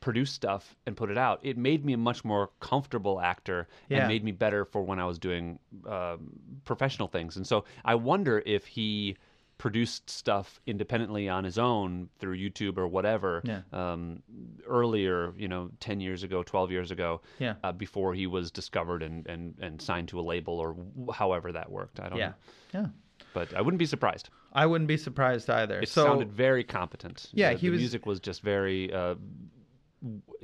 produce 0.00 0.32
stuff 0.32 0.74
and 0.86 0.96
put 0.96 1.10
it 1.10 1.18
out, 1.18 1.38
it 1.42 1.56
made 1.56 1.84
me 1.84 1.92
a 1.92 1.96
much 1.98 2.24
more 2.24 2.50
comfortable 2.60 3.20
actor 3.20 3.68
Yeah. 3.88 3.98
and 3.98 4.08
made 4.08 4.24
me 4.24 4.32
better 4.32 4.64
for 4.64 4.82
when 4.82 4.98
I 4.98 5.04
was 5.04 5.18
doing 5.18 5.58
um 5.86 6.32
professional 6.64 7.08
things. 7.08 7.36
And 7.36 7.46
so 7.46 7.64
I 7.84 7.94
wonder 7.94 8.42
if 8.46 8.66
he 8.66 9.16
produced 9.58 10.10
stuff 10.10 10.60
independently 10.66 11.28
on 11.28 11.44
his 11.44 11.56
own 11.56 12.08
through 12.18 12.36
YouTube 12.36 12.78
or 12.78 12.88
whatever 12.88 13.42
Yeah. 13.44 13.60
um, 13.72 14.20
earlier, 14.66 15.32
you 15.36 15.46
know, 15.46 15.70
10 15.78 16.00
years 16.00 16.24
ago, 16.24 16.42
12 16.42 16.72
years 16.72 16.90
ago, 16.90 17.20
Yeah. 17.38 17.54
uh, 17.62 17.70
before 17.70 18.12
he 18.14 18.26
was 18.26 18.50
discovered 18.50 19.02
and, 19.04 19.24
and, 19.28 19.54
and 19.60 19.80
signed 19.80 20.08
to 20.08 20.18
a 20.18 20.22
label 20.22 20.58
or 20.58 20.74
however 21.14 21.52
that 21.52 21.70
worked. 21.70 22.00
I 22.00 22.08
don't 22.08 22.18
yeah 22.18 22.28
know. 22.28 22.34
yeah. 22.80 22.86
But 23.34 23.54
I 23.54 23.60
wouldn't 23.62 23.78
be 23.78 23.86
surprised. 23.86 24.30
I 24.52 24.66
wouldn't 24.66 24.88
be 24.88 24.96
surprised 24.96 25.48
either. 25.50 25.80
It 25.80 25.88
so 25.88 26.04
sounded 26.04 26.32
very 26.32 26.64
competent. 26.64 27.26
Yeah, 27.32 27.52
the, 27.52 27.58
he 27.58 27.66
the 27.68 27.72
was- 27.72 27.80
music 27.80 28.06
was 28.06 28.20
just 28.20 28.42
very, 28.42 28.92
uh, 28.92 29.14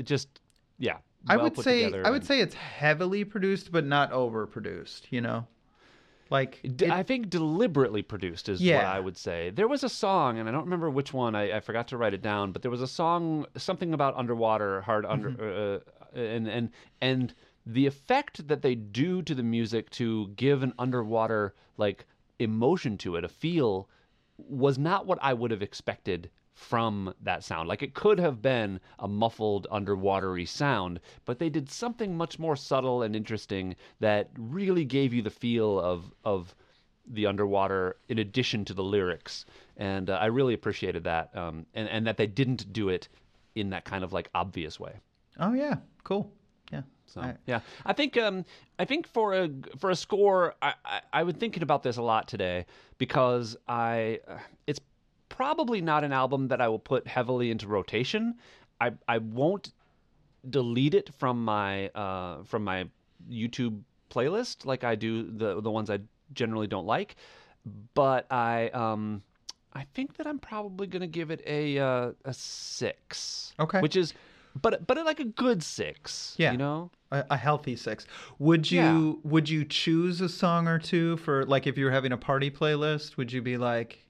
just, 0.03 0.41
yeah. 0.79 0.99
I 1.27 1.37
well 1.37 1.47
would 1.47 1.59
say 1.59 1.85
I 1.87 2.11
would 2.11 2.23
and- 2.23 2.27
say 2.27 2.41
it's 2.41 2.55
heavily 2.55 3.25
produced, 3.25 3.73
but 3.73 3.85
not 3.85 4.13
overproduced. 4.13 5.03
You 5.11 5.21
know, 5.21 5.47
like 6.31 6.61
it- 6.63 6.85
I 6.91 7.03
think 7.03 7.29
deliberately 7.29 8.03
produced 8.03 8.49
is 8.49 8.61
what 8.61 8.67
Yeah. 8.67 8.91
I 8.91 9.01
would 9.01 9.17
say. 9.17 9.51
There 9.51 9.67
was 9.69 9.83
a 9.83 9.89
song, 9.89 10.39
and 10.39 10.49
I 10.49 10.53
don't 10.53 10.65
remember 10.65 10.89
which 10.91 11.13
one. 11.13 11.35
I, 11.35 11.57
I 11.57 11.61
forgot 11.61 11.89
to 11.89 11.97
write 11.97 12.15
it 12.15 12.23
down, 12.23 12.53
but 12.53 12.63
there 12.63 12.71
was 12.71 12.83
a 12.83 12.87
song, 12.87 13.47
something 13.57 13.93
about 13.95 14.17
underwater, 14.17 14.81
hard 14.83 15.05
under, 15.05 15.31
Mm-hmm. 15.31 16.19
uh, 16.19 16.21
and 16.21 16.49
and 16.49 16.71
and 17.03 17.35
the 17.67 17.85
effect 17.87 18.49
that 18.49 18.63
they 18.63 18.75
do 18.75 19.21
to 19.23 19.35
the 19.35 19.43
music 19.43 19.91
to 19.91 20.29
give 20.37 20.63
an 20.63 20.73
underwater 20.79 21.55
like 21.77 22.07
emotion 22.39 22.99
to 22.99 23.17
it, 23.17 23.25
a 23.25 23.29
feel, 23.29 23.89
was 24.37 24.79
not 24.79 25.07
what 25.07 25.19
I 25.21 25.35
would 25.35 25.51
have 25.51 25.63
expected 25.63 26.31
from 26.59 27.15
that 27.23 27.45
sound. 27.45 27.69
Like 27.69 27.83
it 27.85 27.95
could 27.95 28.19
have 28.19 28.43
been 28.43 28.81
a 28.99 29.07
muffled 29.07 29.69
underwatery 29.71 30.47
sound, 30.47 30.99
but 31.25 31.39
they 31.39 31.49
did 31.49 31.71
something 31.71 32.17
much 32.17 32.39
more 32.39 32.57
subtle 32.57 33.03
and 33.03 33.15
interesting 33.15 33.77
that 34.01 34.31
really 34.37 34.85
gave 34.85 35.15
you 35.15 35.23
the 35.23 35.31
feel 35.31 35.79
of 35.79 36.13
of 36.25 36.55
the 37.11 37.27
underwater 37.27 37.97
in 38.09 38.19
addition 38.19 38.65
to 38.67 38.75
the 38.75 38.83
lyrics. 38.83 39.47
And 39.77 40.11
uh, 40.11 40.15
I 40.15 40.27
really 40.27 40.53
appreciated 40.53 41.05
that, 41.05 41.35
um, 41.37 41.65
and 41.75 41.89
and 41.89 42.07
that 42.07 42.17
they 42.17 42.27
didn't 42.27 42.73
do 42.73 42.89
it 42.89 43.09
in 43.55 43.71
that 43.71 43.85
kind 43.85 44.03
of 44.03 44.13
like 44.13 44.29
obvious 44.35 44.81
way. 44.81 44.95
oh 45.39 45.55
yeah, 45.55 45.77
cool. 46.03 46.33
So 47.09 47.21
I- 47.23 47.37
yeah, 47.47 47.61
I 47.87 47.93
think 47.95 48.17
um, 48.17 48.45
I 48.79 48.85
think 48.85 49.09
for 49.09 49.33
a 49.35 49.51
for 49.79 49.91
a 49.91 49.97
score, 49.97 50.55
I, 50.63 50.75
I 50.85 51.01
I 51.13 51.23
was 51.25 51.35
thinking 51.37 51.63
about 51.63 51.83
this 51.83 51.97
a 51.97 52.03
lot 52.03 52.29
today 52.29 52.67
because 52.99 53.57
I 53.67 54.21
uh, 54.29 54.39
it's 54.67 54.81
probably 55.29 55.81
not 55.81 56.05
an 56.05 56.13
album 56.13 56.49
that 56.49 56.61
I 56.61 56.69
will 56.69 56.79
put 56.79 57.07
heavily 57.07 57.51
into 57.51 57.67
rotation. 57.67 58.35
I 58.81 58.93
I 59.09 59.19
won't 59.19 59.73
delete 60.49 60.95
it 60.95 61.11
from 61.19 61.45
my 61.45 61.89
uh 61.89 62.43
from 62.45 62.63
my 62.65 62.87
YouTube 63.29 63.81
playlist 64.11 64.65
like 64.65 64.85
I 64.85 64.95
do 64.95 65.25
the 65.31 65.61
the 65.61 65.71
ones 65.71 65.91
I 65.91 65.99
generally 66.35 66.67
don't 66.67 66.87
like, 66.87 67.17
but 67.95 68.31
I 68.31 68.69
um 68.69 69.23
I 69.73 69.85
think 69.95 70.17
that 70.17 70.27
I'm 70.27 70.39
probably 70.39 70.87
gonna 70.87 71.07
give 71.07 71.31
it 71.31 71.43
a 71.47 71.79
uh, 71.79 72.13
a 72.25 72.35
six. 72.35 73.55
Okay. 73.59 73.81
which 73.81 73.97
is 73.97 74.15
but 74.61 74.87
but 74.87 75.05
like 75.05 75.21
a 75.21 75.25
good 75.25 75.63
six. 75.63 76.35
Yeah. 76.39 76.53
you 76.53 76.59
know. 76.59 76.91
A, 77.11 77.25
a 77.31 77.37
healthy 77.39 77.75
six. 77.77 78.07
Would 78.39 78.71
you 78.71 79.21
would 79.25 79.49
you 79.49 79.65
choose 79.65 80.21
a 80.21 80.29
song 80.29 80.69
or 80.69 80.79
two 80.79 81.17
for 81.19 81.45
like 81.47 81.67
if 81.67 81.79
you 81.79 81.87
were 81.87 81.91
having 81.91 82.13
a 82.13 82.19
party 82.19 82.51
playlist? 82.51 83.17
Would 83.17 83.33
you 83.33 83.41
be 83.41 83.57
like, 83.57 84.05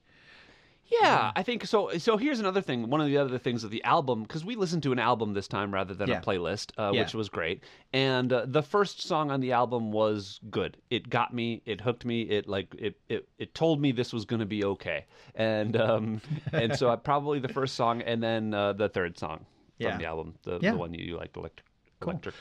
Yeah, 1.00 1.30
I 1.36 1.42
think 1.42 1.64
so. 1.66 1.90
So 1.98 2.16
here's 2.16 2.40
another 2.40 2.60
thing. 2.62 2.88
One 2.90 3.00
of 3.00 3.06
the 3.06 3.18
other 3.18 3.38
things 3.38 3.62
of 3.62 3.70
the 3.70 3.84
album, 3.84 4.22
because 4.22 4.44
we 4.44 4.56
listened 4.56 4.82
to 4.84 4.92
an 4.92 4.98
album 4.98 5.34
this 5.34 5.46
time 5.46 5.72
rather 5.72 5.94
than 5.94 6.08
Yeah. 6.08 6.18
a 6.18 6.22
playlist, 6.22 6.72
uh, 6.78 6.90
Yeah. 6.92 7.02
which 7.02 7.14
was 7.14 7.28
great. 7.28 7.62
And 7.92 8.32
uh, 8.32 8.46
the 8.48 8.62
first 8.62 9.02
song 9.02 9.30
on 9.30 9.40
the 9.40 9.52
album 9.52 9.92
was 9.92 10.40
good. 10.50 10.76
It 10.90 11.08
got 11.10 11.32
me. 11.34 11.62
It 11.66 11.80
hooked 11.82 12.04
me. 12.04 12.22
It 12.22 12.48
like 12.48 12.74
it 12.78 12.98
it, 13.08 13.28
it 13.38 13.54
told 13.54 13.80
me 13.80 13.92
this 13.92 14.12
was 14.12 14.24
going 14.24 14.40
to 14.40 14.46
be 14.46 14.64
okay. 14.64 15.04
And 15.36 15.76
um 15.76 16.20
and 16.52 16.74
so 16.74 16.90
I, 16.90 16.96
probably 16.96 17.38
the 17.38 17.48
first 17.52 17.76
song, 17.76 18.02
and 18.02 18.20
then 18.20 18.54
uh, 18.54 18.72
the 18.72 18.88
third 18.88 19.18
song 19.18 19.44
from 19.78 19.92
Yeah. 19.92 19.96
the 19.98 20.04
album, 20.06 20.34
the 20.42 20.58
Yeah. 20.60 20.72
the 20.72 20.76
one 20.78 20.94
you, 20.94 21.16
liked, 21.16 21.36
electric, 21.36 21.66
electric. 22.02 22.34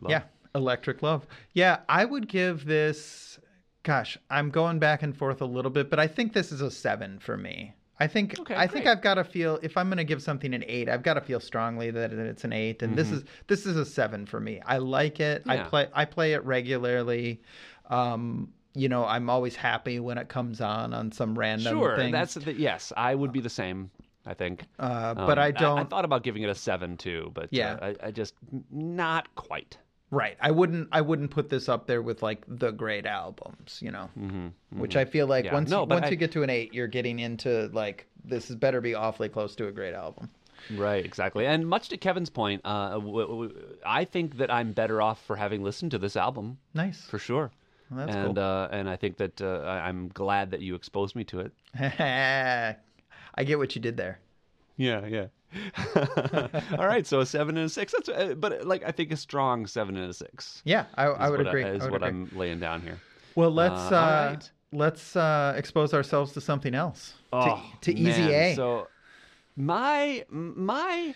Love. 0.00 0.10
yeah, 0.10 0.22
Electric 0.54 1.02
Love? 1.02 1.26
Yeah, 1.52 1.80
I 1.88 2.04
would 2.04 2.28
give 2.28 2.64
this. 2.64 3.38
Gosh, 3.82 4.16
I'm 4.30 4.50
going 4.50 4.78
back 4.78 5.02
and 5.02 5.16
forth 5.16 5.40
a 5.40 5.46
little 5.46 5.70
bit, 5.70 5.90
but 5.90 5.98
I 5.98 6.06
think 6.06 6.32
this 6.32 6.52
is 6.52 6.60
a 6.60 6.70
seven 6.70 7.18
for 7.18 7.36
me. 7.36 7.74
I 7.98 8.06
think 8.06 8.38
Okay, 8.40 8.54
I 8.54 8.66
think. 8.66 8.86
I've 8.86 9.02
got 9.02 9.14
to 9.14 9.24
feel 9.24 9.58
if 9.62 9.76
I'm 9.76 9.88
going 9.88 9.98
to 9.98 10.04
give 10.04 10.22
something 10.22 10.54
an 10.54 10.64
eight, 10.66 10.88
I've 10.88 11.02
got 11.02 11.14
to 11.14 11.20
feel 11.20 11.38
strongly 11.40 11.90
that 11.90 12.12
it's 12.12 12.44
an 12.44 12.52
eight, 12.54 12.82
and 12.82 12.96
this 12.96 13.10
is 13.10 13.24
this 13.46 13.66
is 13.66 13.76
a 13.76 13.84
seven 13.84 14.24
for 14.24 14.40
me. 14.40 14.60
I 14.64 14.78
like 14.78 15.20
it. 15.20 15.42
Yeah. 15.44 15.52
I 15.52 15.56
Mm-hmm. 15.58 15.68
Play 15.68 15.88
I 15.92 16.04
play 16.06 16.32
it 16.32 16.42
regularly. 16.44 17.42
Um, 17.90 18.52
you 18.74 18.88
know, 18.88 19.04
I'm 19.04 19.28
always 19.28 19.56
happy 19.56 19.98
when 20.00 20.16
it 20.16 20.28
comes 20.28 20.60
on 20.62 20.94
on 20.94 21.12
some 21.12 21.38
random 21.38 21.72
Sure, 21.74 21.96
thing. 21.96 22.12
that's 22.12 22.34
the, 22.34 22.52
yes. 22.54 22.92
I 22.96 23.14
would 23.14 23.32
be 23.32 23.40
the 23.40 23.50
same. 23.50 23.90
I 24.26 24.34
think. 24.34 24.64
Uh, 24.78 25.14
but 25.14 25.38
Um, 25.38 25.44
I 25.44 25.50
don't. 25.50 25.78
I, 25.78 25.84
thought 25.84 26.04
about 26.04 26.22
giving 26.22 26.42
it 26.42 26.50
a 26.50 26.54
seven 26.54 26.96
too, 26.96 27.30
but 27.34 27.48
Yeah. 27.50 27.72
uh, 27.74 27.94
I, 28.02 28.06
I 28.08 28.10
just 28.10 28.34
not 28.70 29.34
quite. 29.34 29.78
Right. 30.12 30.36
I 30.40 30.50
wouldn't 30.50 30.88
I 30.92 31.00
wouldn't 31.00 31.30
put 31.30 31.48
this 31.50 31.68
up 31.68 31.86
there 31.86 32.02
with 32.02 32.22
like 32.22 32.42
the 32.48 32.72
great 32.72 33.06
albums, 33.06 33.78
you 33.80 33.90
know. 33.92 34.10
Which 34.70 34.96
I 34.96 35.04
feel 35.04 35.26
like 35.26 35.44
Mm-hmm, 35.44 35.52
Yeah. 35.52 35.54
once 35.54 35.70
No, 35.70 35.80
you, 35.82 35.86
once 35.88 36.06
I- 36.06 36.10
you 36.10 36.16
get 36.16 36.32
to 36.32 36.42
an 36.42 36.50
8, 36.50 36.74
you're 36.74 36.88
getting 36.88 37.18
into 37.20 37.70
like 37.72 38.06
this 38.24 38.50
is 38.50 38.56
better 38.56 38.80
be 38.80 38.94
awfully 38.94 39.28
close 39.28 39.54
to 39.56 39.68
a 39.68 39.72
great 39.72 39.94
album. 39.94 40.28
Right, 40.76 41.02
exactly. 41.06 41.46
And 41.46 41.66
much 41.66 41.88
to 41.88 41.96
Kevin's 41.96 42.28
point, 42.28 42.60
uh, 42.66 42.90
w- 42.90 43.26
w- 43.26 43.76
I 43.86 44.04
think 44.04 44.36
that 44.36 44.50
I'm 44.52 44.72
better 44.72 45.00
off 45.00 45.24
for 45.24 45.36
having 45.36 45.62
listened 45.62 45.92
to 45.92 45.98
this 45.98 46.16
album 46.16 46.58
Nice. 46.74 47.00
for 47.06 47.18
sure. 47.18 47.50
Well, 47.90 48.08
and 48.10 48.34
cool. 48.36 48.44
uh, 48.44 48.68
and 48.70 48.88
I 48.90 48.96
think 48.96 49.16
that 49.16 49.40
uh, 49.40 49.60
I- 49.64 49.88
I'm 49.88 50.08
glad 50.08 50.50
that 50.50 50.60
you 50.60 50.74
exposed 50.74 51.16
me 51.16 51.24
to 51.24 51.40
it. 51.40 51.52
I 53.34 53.44
get 53.44 53.58
what 53.58 53.74
you 53.74 53.80
did 53.80 53.96
there. 53.96 54.20
Yeah, 54.76 55.06
yeah. 55.06 55.26
All 56.78 56.86
right, 56.86 57.06
so 57.06 57.20
a 57.20 57.26
seven 57.26 57.56
and 57.56 57.66
a 57.66 57.68
six. 57.68 57.92
That's 57.92 58.08
uh, 58.08 58.34
but 58.36 58.64
like 58.66 58.82
I 58.84 58.92
think 58.92 59.10
a 59.12 59.16
strong 59.16 59.66
seven 59.66 59.96
and 59.96 60.08
a 60.10 60.12
six. 60.14 60.62
Yeah, 60.64 60.86
I, 60.94 61.04
I 61.06 61.28
would 61.30 61.38
what 61.38 61.48
agree. 61.48 61.64
Is 61.64 61.82
I 61.82 61.84
would 61.86 61.92
what 61.92 62.02
agree. 62.02 62.08
I'm 62.08 62.30
laying 62.38 62.60
down 62.60 62.80
here. 62.82 62.98
Well, 63.34 63.50
let's 63.50 63.90
Uh, 63.92 63.96
uh, 63.96 63.98
all 63.98 64.26
right. 64.34 64.50
let's 64.72 65.16
uh, 65.16 65.54
expose 65.56 65.92
ourselves 65.92 66.32
to 66.34 66.40
something 66.40 66.74
else. 66.74 67.14
Oh, 67.32 67.62
to, 67.82 67.92
to 67.92 67.98
Easy 67.98 68.22
man. 68.22 68.30
A. 68.30 68.54
So 68.54 68.88
my 69.56 70.24
my 70.30 71.14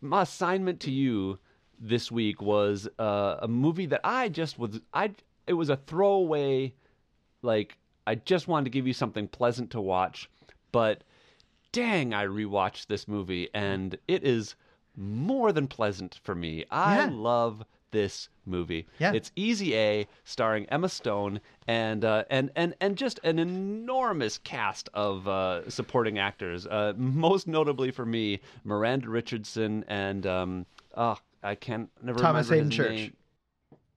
my 0.00 0.22
assignment 0.22 0.80
to 0.80 0.90
you 0.90 1.38
this 1.78 2.10
week 2.10 2.40
was 2.42 2.88
uh, 2.98 3.36
a 3.42 3.48
movie 3.48 3.86
that 3.86 4.00
I 4.04 4.28
just 4.28 4.58
was 4.58 4.80
I 4.94 5.12
it 5.46 5.52
was 5.54 5.68
a 5.68 5.76
throwaway 5.76 6.72
like 7.42 7.76
I 8.06 8.14
just 8.16 8.48
wanted 8.48 8.64
to 8.64 8.70
give 8.70 8.86
you 8.86 8.92
something 8.92 9.28
pleasant 9.28 9.70
to 9.72 9.80
watch, 9.80 10.28
but 10.72 11.04
dang, 11.72 12.12
I 12.14 12.26
rewatched 12.26 12.86
this 12.86 13.06
movie 13.08 13.48
and 13.54 13.96
it 14.08 14.24
is 14.24 14.54
more 14.96 15.52
than 15.52 15.68
pleasant 15.68 16.18
for 16.22 16.34
me. 16.34 16.64
I 16.70 16.96
Yeah. 17.04 17.10
love 17.12 17.64
this 17.92 18.28
movie. 18.46 18.86
Yeah. 18.98 19.12
It's 19.12 19.32
Easy 19.34 19.74
A, 19.76 20.06
starring 20.24 20.66
Emma 20.66 20.88
Stone 20.88 21.40
and 21.66 22.04
uh, 22.04 22.24
and 22.30 22.50
and 22.54 22.74
and 22.80 22.96
just 22.96 23.18
an 23.24 23.38
enormous 23.38 24.38
cast 24.38 24.88
of 24.94 25.26
uh, 25.26 25.68
supporting 25.68 26.18
actors. 26.18 26.66
Uh, 26.66 26.92
most 26.96 27.46
notably 27.48 27.90
for 27.90 28.06
me, 28.06 28.40
Miranda 28.64 29.08
Richardson 29.08 29.84
and 29.88 30.26
um, 30.26 30.66
oh, 30.96 31.18
I 31.42 31.54
can't 31.56 31.88
never 32.02 32.18
Thomas 32.20 32.48
remember 32.50 32.54
Haden 32.54 32.70
his 32.70 32.76
Church. 32.76 32.90
name. 33.10 33.16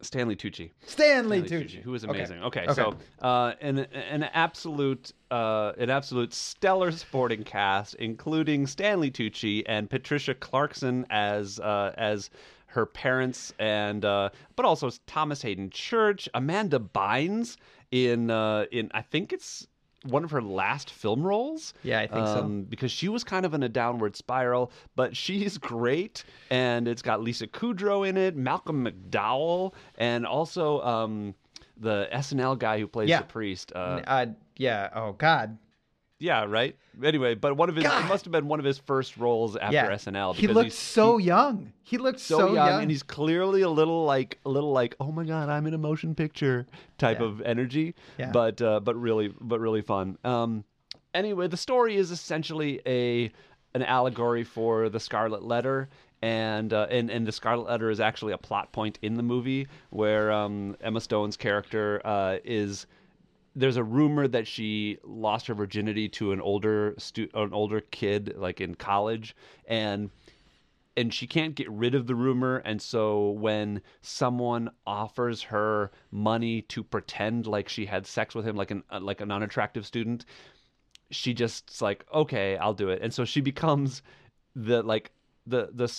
Stanley 0.04 0.36
Tucci. 0.36 0.72
Stanley 0.86 1.48
Stanley 1.48 1.66
Tucci, 1.66 1.82
who 1.82 1.92
was 1.92 2.04
amazing. 2.04 2.44
Okay, 2.44 2.64
Okay. 2.64 2.74
so 2.74 2.96
uh, 3.22 3.54
an 3.62 3.80
an 3.80 4.24
absolute 4.24 5.12
uh, 5.32 5.74
an 5.78 5.90
absolute 5.90 6.34
stellar 6.34 6.92
supporting 6.92 7.44
cast, 7.44 7.96
including 7.96 8.68
Stanley 8.68 9.10
Tucci 9.12 9.64
and 9.66 9.90
Patricia 9.90 10.34
Clarkson 10.34 11.06
as 11.10 11.60
uh, 11.60 11.94
as 11.98 12.30
her 12.68 12.86
parents, 12.86 13.54
and 13.60 14.04
uh, 14.04 14.30
but 14.56 14.66
also 14.66 14.90
Thomas 15.08 15.42
Haden 15.42 15.70
Church, 15.70 16.28
Amanda 16.34 16.80
Bynes 16.80 17.58
in 17.92 18.32
uh, 18.32 18.66
in 18.72 18.90
I 18.94 19.02
think 19.02 19.32
it's 19.32 19.68
one 20.04 20.24
of 20.24 20.32
her 20.32 20.42
last 20.42 20.90
film 20.90 21.24
roles. 21.24 21.74
Yeah, 21.84 22.00
I 22.00 22.08
think 22.08 22.28
so. 22.28 22.40
um, 22.40 22.64
Because 22.64 22.92
she 22.92 23.10
was 23.10 23.24
kind 23.24 23.46
of 23.46 23.54
in 23.54 23.64
a 23.64 23.70
downward 23.70 24.16
spiral, 24.16 24.72
but 24.96 25.16
she's 25.24 25.58
great, 25.58 26.24
and 26.50 26.88
it's 26.88 27.02
got 27.02 27.22
Lisa 27.22 27.48
Kudrow 27.48 28.08
in 28.08 28.18
it, 28.18 28.36
Malcolm 28.36 28.86
McDowell, 28.86 29.74
and 29.98 30.26
also 30.26 30.82
um, 30.82 31.36
the 31.78 32.08
SNL 32.14 32.58
guy 32.60 32.80
who 32.80 32.88
plays 32.88 33.10
Yeah. 33.10 33.20
the 33.20 33.26
priest. 33.28 33.72
Uh, 33.76 34.02
Uh, 34.06 34.26
yeah. 34.58 34.90
Oh 34.94 35.14
God. 35.14 35.58
Yeah, 36.24 36.46
right. 36.46 36.76
Anyway, 37.04 37.36
but 37.36 37.58
one 37.58 37.68
of 37.70 37.76
his 37.76 37.84
God. 37.84 38.06
it 38.06 38.08
must 38.08 38.24
have 38.26 38.32
been 38.32 38.48
one 38.48 38.60
of 38.60 38.66
his 38.66 38.78
first 38.78 39.18
roles 39.18 39.58
after 39.58 39.74
Yeah. 39.76 39.90
SNL. 39.92 40.36
He 40.36 40.44
because 40.44 40.56
looked 40.56 40.66
he's- 40.68 40.78
so 40.78 41.18
young. 41.18 41.74
He 41.84 41.98
looked 41.98 42.22
so, 42.22 42.38
so, 42.38 42.54
young, 42.54 42.82
and 42.84 42.90
he's 42.90 43.04
clearly 43.04 43.62
a 43.62 43.70
little 43.70 44.06
like 44.06 44.40
a 44.46 44.50
little 44.50 44.72
like 44.72 44.96
oh 45.00 45.12
my 45.12 45.26
god 45.26 45.50
i'm 45.50 45.68
in 45.68 45.74
a 45.74 45.78
motion 45.78 46.16
picture 46.16 46.66
type 46.98 47.20
Yeah. 47.20 47.26
of 47.28 47.42
energy 47.42 47.94
Yeah. 48.18 48.32
but 48.32 48.62
uh, 48.62 48.80
but 48.80 48.96
really 48.96 49.34
but 49.42 49.60
really 49.60 49.82
fun 49.82 50.18
um 50.24 50.64
anyway 51.14 51.48
the 51.48 51.58
story 51.58 51.98
is 51.98 52.10
essentially 52.10 52.82
a 52.88 53.32
an 53.76 53.84
allegory 53.84 54.44
for 54.44 54.90
the 54.90 55.00
scarlet 55.00 55.44
letter 55.44 55.90
and, 56.22 56.72
uh, 56.72 56.88
and 56.90 57.10
and 57.12 57.28
the 57.28 57.34
Scarlet 57.34 57.68
Letter 57.68 57.90
is 57.90 58.00
actually 58.00 58.32
a 58.32 58.38
plot 58.38 58.72
point 58.72 58.98
in 59.02 59.16
the 59.16 59.24
movie 59.24 59.68
where 59.90 60.32
um, 60.32 60.78
Emma 60.80 61.02
Stone's 61.02 61.36
character 61.36 62.00
uh, 62.06 62.38
is 62.46 62.88
there's 63.56 63.78
a 63.78 63.84
rumor 63.84 64.28
that 64.28 64.48
she 64.48 64.98
lost 65.04 65.48
her 65.48 65.54
virginity 65.54 66.10
to 66.10 66.32
an 66.32 66.42
older 66.42 66.96
stu- 66.98 67.30
an 67.34 67.54
older 67.54 67.82
kid 67.82 68.34
like 68.38 68.62
in 68.62 68.76
college 68.76 69.36
and 69.68 70.10
and 70.96 71.14
she 71.14 71.26
can't 71.26 71.56
get 71.56 71.70
rid 71.72 71.96
of 71.96 72.06
the 72.08 72.16
rumor 72.16 72.58
and 72.58 72.82
so 72.82 73.32
when 73.32 73.82
someone 74.02 74.70
offers 74.86 75.44
her 75.44 75.92
money 76.12 76.62
to 76.64 76.84
pretend 76.84 77.48
like 77.48 77.68
she 77.68 77.86
had 77.86 78.06
sex 78.06 78.36
with 78.36 78.46
him 78.46 78.56
like 78.56 78.72
an 78.72 78.84
uh, 78.92 79.00
like 79.00 79.22
an 79.22 79.32
unattractive 79.32 79.86
student 79.86 80.26
she 81.12 81.34
just's 81.34 81.82
like 81.82 82.06
okay 82.14 82.58
I'll 82.58 82.74
do 82.74 82.90
it. 82.90 83.02
And 83.02 83.14
so 83.14 83.26
she 83.26 83.42
becomes 83.42 84.02
the 84.56 84.82
like 84.84 85.12
the 85.46 85.70
the 85.74 85.92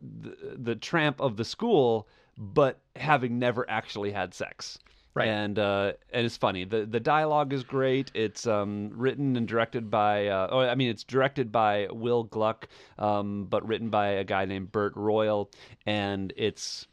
the, 0.00 0.56
the 0.56 0.76
tramp 0.76 1.20
of 1.20 1.36
the 1.36 1.44
school 1.44 2.08
but 2.36 2.80
having 2.96 3.38
never 3.38 3.68
actually 3.70 4.10
had 4.10 4.34
sex 4.34 4.78
Right. 5.14 5.28
and 5.28 5.58
uh, 5.58 5.92
and 6.10 6.24
it's 6.24 6.36
funny. 6.38 6.64
the 6.64 6.86
The 6.86 7.00
dialogue 7.00 7.52
is 7.52 7.64
great. 7.64 8.10
It's 8.14 8.46
um, 8.46 8.90
written 8.94 9.36
and 9.36 9.46
directed 9.46 9.90
by. 9.90 10.28
Uh, 10.28 10.48
oh, 10.50 10.60
I 10.60 10.74
mean, 10.74 10.88
it's 10.88 11.04
directed 11.04 11.52
by 11.52 11.88
Will 11.90 12.24
Gluck, 12.24 12.68
um, 12.98 13.44
but 13.50 13.66
written 13.66 13.90
by 13.90 14.08
a 14.08 14.24
guy 14.24 14.46
named 14.46 14.72
Bert 14.72 14.94
Royal, 14.96 15.50
and 15.84 16.32
it's 16.36 16.86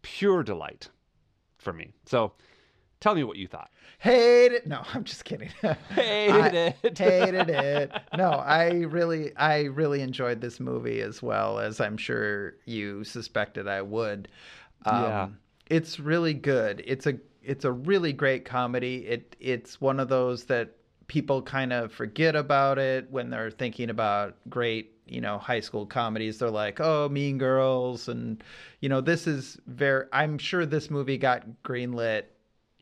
pure 0.00 0.42
delight 0.42 0.88
for 1.58 1.72
me. 1.72 1.92
So, 2.06 2.32
tell 3.00 3.14
me 3.14 3.24
what 3.24 3.36
you 3.36 3.46
thought. 3.46 3.70
Hated 3.98 4.52
it. 4.56 4.66
No, 4.66 4.82
I'm 4.94 5.04
just 5.04 5.24
kidding. 5.24 5.50
Hated 5.90 6.54
it. 6.82 6.98
hated 6.98 7.50
it. 7.50 7.92
No, 8.16 8.30
I 8.30 8.70
really, 8.88 9.36
I 9.36 9.62
really 9.64 10.00
enjoyed 10.00 10.40
this 10.40 10.60
movie 10.60 11.00
as 11.00 11.22
well 11.22 11.58
as 11.58 11.80
I'm 11.80 11.96
sure 11.96 12.54
you 12.66 13.04
suspected 13.04 13.68
I 13.68 13.82
would. 13.82 14.28
Um, 14.84 15.02
Yeah. 15.02 15.28
It's 15.68 15.98
really 15.98 16.34
good. 16.34 16.82
It's 16.86 17.06
a, 17.08 17.18
it's 17.46 17.64
a 17.64 17.72
really 17.72 18.12
great 18.12 18.44
comedy. 18.44 19.06
It, 19.06 19.36
it's 19.40 19.80
one 19.80 20.00
of 20.00 20.08
those 20.08 20.44
that 20.44 20.74
people 21.06 21.40
kind 21.42 21.72
of 21.72 21.92
forget 21.92 22.34
about 22.34 22.78
it 22.78 23.10
when 23.10 23.30
they're 23.30 23.50
thinking 23.50 23.90
about 23.90 24.36
great, 24.50 24.92
you 25.06 25.20
know, 25.20 25.38
high 25.38 25.60
school 25.60 25.86
comedies. 25.86 26.38
They're 26.38 26.50
like, 26.50 26.80
oh, 26.80 27.08
Mean 27.08 27.38
Girls, 27.38 28.08
and 28.08 28.42
you 28.80 28.88
know, 28.88 29.00
this 29.00 29.26
is 29.26 29.58
very. 29.66 30.06
I'm 30.12 30.38
sure 30.38 30.66
this 30.66 30.90
movie 30.90 31.18
got 31.18 31.44
greenlit 31.64 32.24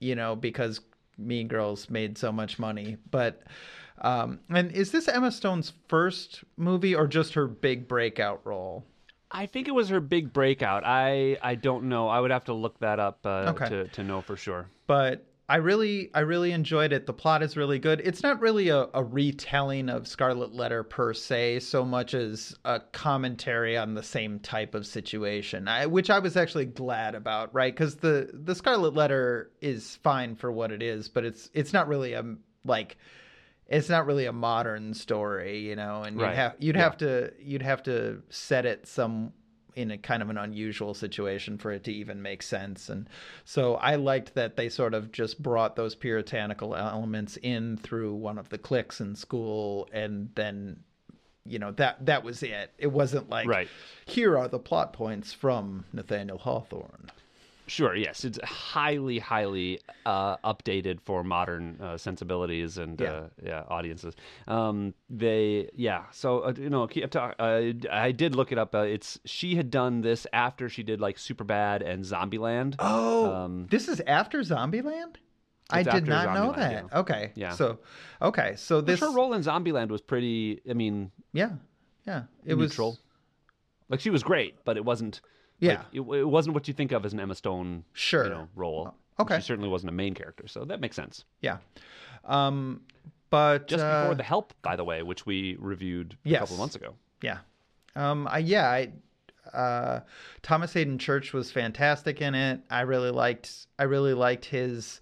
you 0.04 0.14
know, 0.14 0.36
because 0.36 0.80
Mean 1.18 1.48
Girls 1.48 1.88
made 1.90 2.18
so 2.18 2.30
much 2.30 2.58
money. 2.58 2.96
But 3.10 3.42
um, 4.02 4.40
and 4.50 4.70
is 4.72 4.90
this 4.90 5.08
Emma 5.08 5.32
Stone's 5.32 5.72
first 5.88 6.44
movie 6.56 6.94
or 6.94 7.06
just 7.06 7.34
her 7.34 7.46
big 7.46 7.88
breakout 7.88 8.40
role? 8.44 8.84
I 9.34 9.46
think 9.46 9.68
it 9.68 9.72
was 9.74 9.88
her 9.88 10.00
big 10.00 10.32
breakout. 10.32 10.84
I 10.86 11.36
I 11.42 11.56
don't 11.56 11.84
know. 11.90 12.08
I 12.08 12.20
would 12.20 12.30
have 12.30 12.44
to 12.44 12.54
look 12.54 12.78
that 12.78 12.98
up 13.00 13.18
uh, 13.26 13.52
Okay. 13.54 13.68
to 13.68 13.88
to 13.88 14.04
know 14.04 14.22
for 14.22 14.36
sure. 14.36 14.70
But 14.86 15.26
I 15.46 15.56
really, 15.56 16.10
I 16.14 16.20
really 16.20 16.52
enjoyed 16.52 16.92
it. 16.94 17.04
The 17.04 17.12
plot 17.12 17.42
is 17.42 17.54
really 17.54 17.78
good. 17.78 18.00
It's 18.02 18.22
not 18.22 18.40
really 18.40 18.70
a, 18.70 18.86
a 18.94 19.04
retelling 19.04 19.90
of 19.90 20.08
Scarlet 20.08 20.54
Letter 20.54 20.82
per 20.82 21.12
se, 21.12 21.60
so 21.60 21.84
much 21.84 22.14
as 22.14 22.56
a 22.64 22.80
commentary 22.92 23.76
on 23.76 23.92
the 23.92 24.02
same 24.02 24.38
type 24.38 24.74
of 24.74 24.86
situation, 24.86 25.68
I, 25.68 25.84
which 25.84 26.08
I 26.08 26.20
was 26.20 26.38
actually 26.38 26.64
glad 26.64 27.14
about, 27.14 27.54
right? 27.54 27.74
Because 27.74 27.96
the 27.96 28.30
the 28.32 28.54
Scarlet 28.54 28.94
Letter 28.94 29.50
is 29.60 29.96
fine 29.96 30.34
for 30.36 30.50
what 30.50 30.72
it 30.72 30.82
is, 30.82 31.10
but 31.10 31.26
it's 31.26 31.50
it's 31.52 31.74
not 31.74 31.88
really 31.88 32.14
a 32.14 32.24
like 32.64 32.96
it's 33.68 33.88
not 33.88 34.06
really 34.06 34.26
a 34.26 34.32
modern 34.32 34.94
story, 34.94 35.58
you 35.60 35.76
know, 35.76 36.02
and 36.02 36.16
you'd 36.16 36.22
Right. 36.22 36.34
have 36.36 36.54
you'd 36.58 36.76
Yeah. 36.76 36.82
have 36.82 36.96
to 36.98 37.32
you'd 37.38 37.62
have 37.62 37.82
to 37.84 38.22
set 38.28 38.66
it 38.66 38.86
some 38.86 39.32
in 39.74 39.90
a 39.90 39.98
kind 39.98 40.22
of 40.22 40.30
an 40.30 40.38
unusual 40.38 40.94
situation 40.94 41.58
for 41.58 41.72
it 41.72 41.82
to 41.82 41.92
even 41.92 42.22
make 42.22 42.42
sense. 42.42 42.88
And 42.88 43.08
so 43.44 43.74
I 43.74 43.96
liked 43.96 44.34
that 44.34 44.56
they 44.56 44.68
sort 44.68 44.94
of 44.94 45.10
just 45.10 45.42
brought 45.42 45.74
those 45.74 45.96
puritanical 45.96 46.76
elements 46.76 47.36
in 47.42 47.76
through 47.76 48.14
one 48.14 48.38
of 48.38 48.50
the 48.50 48.58
cliques 48.58 49.00
in 49.00 49.16
school 49.16 49.88
and 49.92 50.30
then 50.36 50.84
you 51.46 51.58
know 51.58 51.72
that 51.72 52.06
that 52.06 52.22
was 52.22 52.42
it. 52.42 52.72
It 52.78 52.86
wasn't 52.92 53.28
like 53.28 53.48
Right. 53.48 53.68
here 54.06 54.38
are 54.38 54.48
the 54.48 54.58
plot 54.60 54.92
points 54.92 55.32
from 55.32 55.84
Nathaniel 55.92 56.38
Hawthorne. 56.38 57.10
Sure. 57.66 57.94
Yes, 57.96 58.24
it's 58.24 58.38
highly, 58.44 59.18
highly 59.18 59.80
uh, 60.04 60.36
updated 60.38 61.00
for 61.00 61.24
modern 61.24 61.78
uh, 61.80 61.96
sensibilities 61.96 62.76
and 62.76 63.00
Yeah. 63.00 63.10
uh, 63.12 63.28
yeah 63.42 63.62
audiences. 63.68 64.14
Um, 64.46 64.92
they 65.08 65.70
yeah. 65.74 66.04
So 66.12 66.40
uh, 66.40 66.52
you 66.58 66.68
know, 66.68 66.86
keep 66.86 67.10
talk, 67.10 67.36
uh, 67.38 67.62
I 67.90 68.12
did 68.12 68.34
look 68.36 68.52
it 68.52 68.58
up. 68.58 68.74
Uh, 68.74 68.80
it's 68.80 69.18
she 69.24 69.54
had 69.56 69.70
done 69.70 70.02
this 70.02 70.26
after 70.32 70.68
she 70.68 70.82
did 70.82 71.00
like 71.00 71.16
Superbad 71.16 71.82
and 71.86 72.04
Zombieland. 72.04 72.74
Oh, 72.78 73.32
Um, 73.32 73.66
this 73.70 73.88
is 73.88 74.00
after 74.06 74.40
Zombieland? 74.40 75.16
I 75.70 75.82
did 75.82 76.06
not 76.06 76.34
know 76.34 76.52
Zombieland, 76.52 76.56
that. 76.56 76.72
yeah. 76.92 76.98
Okay. 77.00 77.32
Yeah. 77.34 77.52
So, 77.52 77.78
okay. 78.20 78.54
So 78.56 78.82
this 78.82 79.00
her 79.00 79.10
role 79.10 79.32
in 79.32 79.42
Zombieland 79.42 79.88
was 79.88 80.02
pretty. 80.02 80.60
I 80.68 80.74
mean, 80.74 81.10
Yeah. 81.32 81.52
Yeah. 82.06 82.24
It 82.44 82.58
neutral. 82.58 82.90
was 82.90 82.98
Like 83.88 84.00
she 84.00 84.10
was 84.10 84.22
great, 84.22 84.56
but 84.66 84.76
it 84.76 84.84
wasn't. 84.84 85.22
Yeah. 85.60 85.78
like, 85.78 85.86
it, 85.92 86.00
it 86.20 86.24
wasn't 86.28 86.54
what 86.54 86.68
you 86.68 86.74
think 86.74 86.92
of 86.92 87.04
as 87.04 87.12
an 87.12 87.20
Emma 87.20 87.34
Stone. 87.34 87.84
Sure. 87.92 88.24
You 88.24 88.30
know, 88.30 88.48
role. 88.54 88.94
okay. 89.20 89.36
She 89.36 89.42
certainly 89.42 89.68
wasn't 89.68 89.90
a 89.90 89.94
main 89.94 90.14
character, 90.14 90.46
so 90.48 90.64
that 90.64 90.80
makes 90.80 90.96
sense. 90.96 91.24
Yeah. 91.40 91.58
Um 92.24 92.82
but 93.30 93.66
Just 93.68 93.82
uh, 93.82 94.02
before 94.02 94.14
The 94.14 94.22
Help, 94.22 94.54
by 94.62 94.76
the 94.76 94.84
way, 94.84 95.02
which 95.02 95.26
we 95.26 95.56
reviewed 95.58 96.16
a 96.24 96.28
Yes. 96.28 96.40
couple 96.40 96.56
months 96.58 96.76
ago. 96.76 96.94
Yeah. 97.22 97.38
Um 97.96 98.26
I 98.30 98.38
yeah, 98.38 98.68
I 98.70 98.92
uh 99.56 100.00
Thomas 100.42 100.72
Haden 100.72 100.98
Church 100.98 101.32
was 101.32 101.50
fantastic 101.52 102.20
in 102.20 102.34
it. 102.34 102.60
I 102.70 102.80
really 102.82 103.10
liked 103.10 103.66
I 103.78 103.84
really 103.84 104.14
liked 104.14 104.46
his 104.46 105.00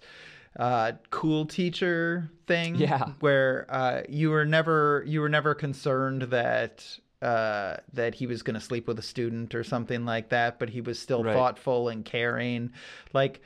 uh 0.59 0.91
cool 1.09 1.45
teacher 1.45 2.29
thing 2.45 2.75
Yeah. 2.75 3.13
where 3.21 3.65
uh 3.69 4.01
you 4.09 4.29
were 4.29 4.45
never 4.45 5.03
you 5.07 5.21
were 5.21 5.29
never 5.29 5.55
concerned 5.55 6.23
that 6.23 6.85
uh 7.23 7.77
that 7.93 8.13
he 8.15 8.27
was 8.27 8.43
going 8.43 8.53
to 8.55 8.59
sleep 8.59 8.87
with 8.87 8.99
a 8.99 9.03
student 9.03 9.55
or 9.55 9.63
something 9.63 10.05
like 10.05 10.29
that 10.29 10.59
but 10.59 10.69
he 10.69 10.81
was 10.81 10.99
still 10.99 11.23
Right. 11.23 11.33
thoughtful 11.33 11.89
and 11.89 12.03
caring 12.03 12.71
like 13.13 13.41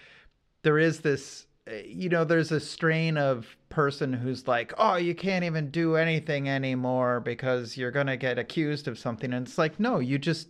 there 0.63 0.79
is 0.79 1.01
this 1.01 1.45
uh, 1.69 1.75
you 1.85 2.09
know 2.09 2.23
there's 2.23 2.51
a 2.51 2.59
strain 2.59 3.17
of 3.17 3.55
person 3.69 4.11
who's 4.13 4.47
like 4.47 4.73
oh 4.77 4.95
you 4.95 5.13
can't 5.13 5.45
even 5.45 5.69
do 5.69 5.95
anything 5.95 6.49
anymore 6.49 7.19
because 7.19 7.77
you're 7.77 7.91
going 7.91 8.07
to 8.07 8.17
get 8.17 8.39
accused 8.39 8.87
of 8.87 8.97
something 8.97 9.31
and 9.33 9.47
it's 9.47 9.57
like 9.57 9.79
no 9.79 9.99
you 9.99 10.17
just 10.17 10.47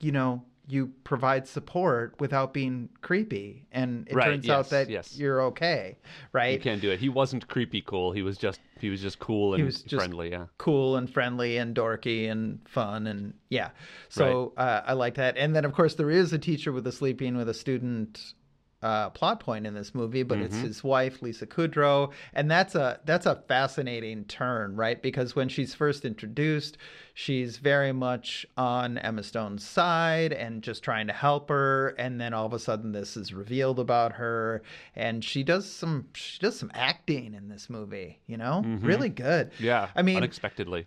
you 0.00 0.10
know 0.12 0.42
you 0.68 0.92
provide 1.02 1.46
support 1.48 2.14
without 2.20 2.52
being 2.54 2.88
creepy 3.00 3.66
and 3.72 4.06
it 4.08 4.14
Right, 4.14 4.26
turns 4.26 4.48
out 4.48 4.70
that 4.70 4.88
yes. 4.88 5.16
you're 5.18 5.42
okay 5.46 5.98
right 6.32 6.52
You 6.54 6.60
can't 6.60 6.80
do 6.80 6.90
it. 6.90 7.00
He 7.00 7.08
wasn't 7.08 7.48
creepy 7.48 7.82
cool. 7.82 8.12
He 8.12 8.22
was 8.22 8.38
just 8.38 8.60
he 8.80 8.88
was 8.88 9.00
just 9.02 9.18
cool 9.18 9.54
and 9.54 9.64
just- 9.70 9.90
friendly. 9.90 10.30
Yeah. 10.30 10.46
cool 10.58 10.96
and 10.96 11.10
friendly 11.12 11.56
and 11.56 11.74
dorky 11.74 12.30
and 12.30 12.60
fun 12.68 13.06
and 13.08 13.34
yeah 13.48 13.70
so 14.08 14.52
uh, 14.56 14.82
i 14.86 14.92
like 14.92 15.14
that 15.14 15.36
and 15.36 15.54
then 15.54 15.64
of 15.64 15.72
course 15.72 15.94
there 15.94 16.10
is 16.10 16.32
a 16.32 16.38
teacher 16.38 16.70
with 16.72 16.86
a 16.86 16.92
sleeping 16.92 17.36
with 17.36 17.48
a 17.48 17.54
student 17.54 18.34
uh, 18.82 19.10
plot 19.10 19.40
point 19.40 19.66
in 19.66 19.74
this 19.74 19.94
movie, 19.94 20.22
but 20.22 20.38
Mm-hmm. 20.38 20.46
it's 20.46 20.56
his 20.56 20.82
wife 20.84 21.22
Lisa 21.22 21.46
Kudrow, 21.46 22.10
and 22.34 22.50
that's 22.50 22.74
a 22.74 23.00
that's 23.04 23.26
a 23.26 23.36
fascinating 23.46 24.24
turn, 24.24 24.74
right? 24.76 25.00
Because 25.00 25.36
when 25.36 25.48
she's 25.48 25.74
first 25.74 26.04
introduced, 26.04 26.78
she's 27.14 27.58
very 27.58 27.92
much 27.92 28.44
on 28.56 28.98
Emma 28.98 29.22
Stone's 29.22 29.64
side 29.64 30.32
and 30.32 30.62
just 30.62 30.82
trying 30.82 31.06
to 31.06 31.12
help 31.12 31.48
her, 31.48 31.88
and 31.98 32.20
then 32.20 32.34
all 32.34 32.46
of 32.46 32.52
a 32.52 32.58
sudden 32.58 32.92
this 32.92 33.16
is 33.16 33.32
revealed 33.32 33.78
about 33.78 34.12
her, 34.12 34.62
and 34.96 35.24
she 35.24 35.42
does 35.42 35.70
some 35.70 36.08
she 36.14 36.38
does 36.40 36.58
some 36.58 36.70
acting 36.74 37.34
in 37.34 37.48
this 37.48 37.70
movie, 37.70 38.18
you 38.26 38.36
know, 38.36 38.62
really 38.80 39.08
good. 39.08 39.52
Mm-hmm. 39.52 39.64
Yeah. 39.64 39.88
I 39.94 40.02
mean, 40.02 40.16
unexpectedly. 40.16 40.86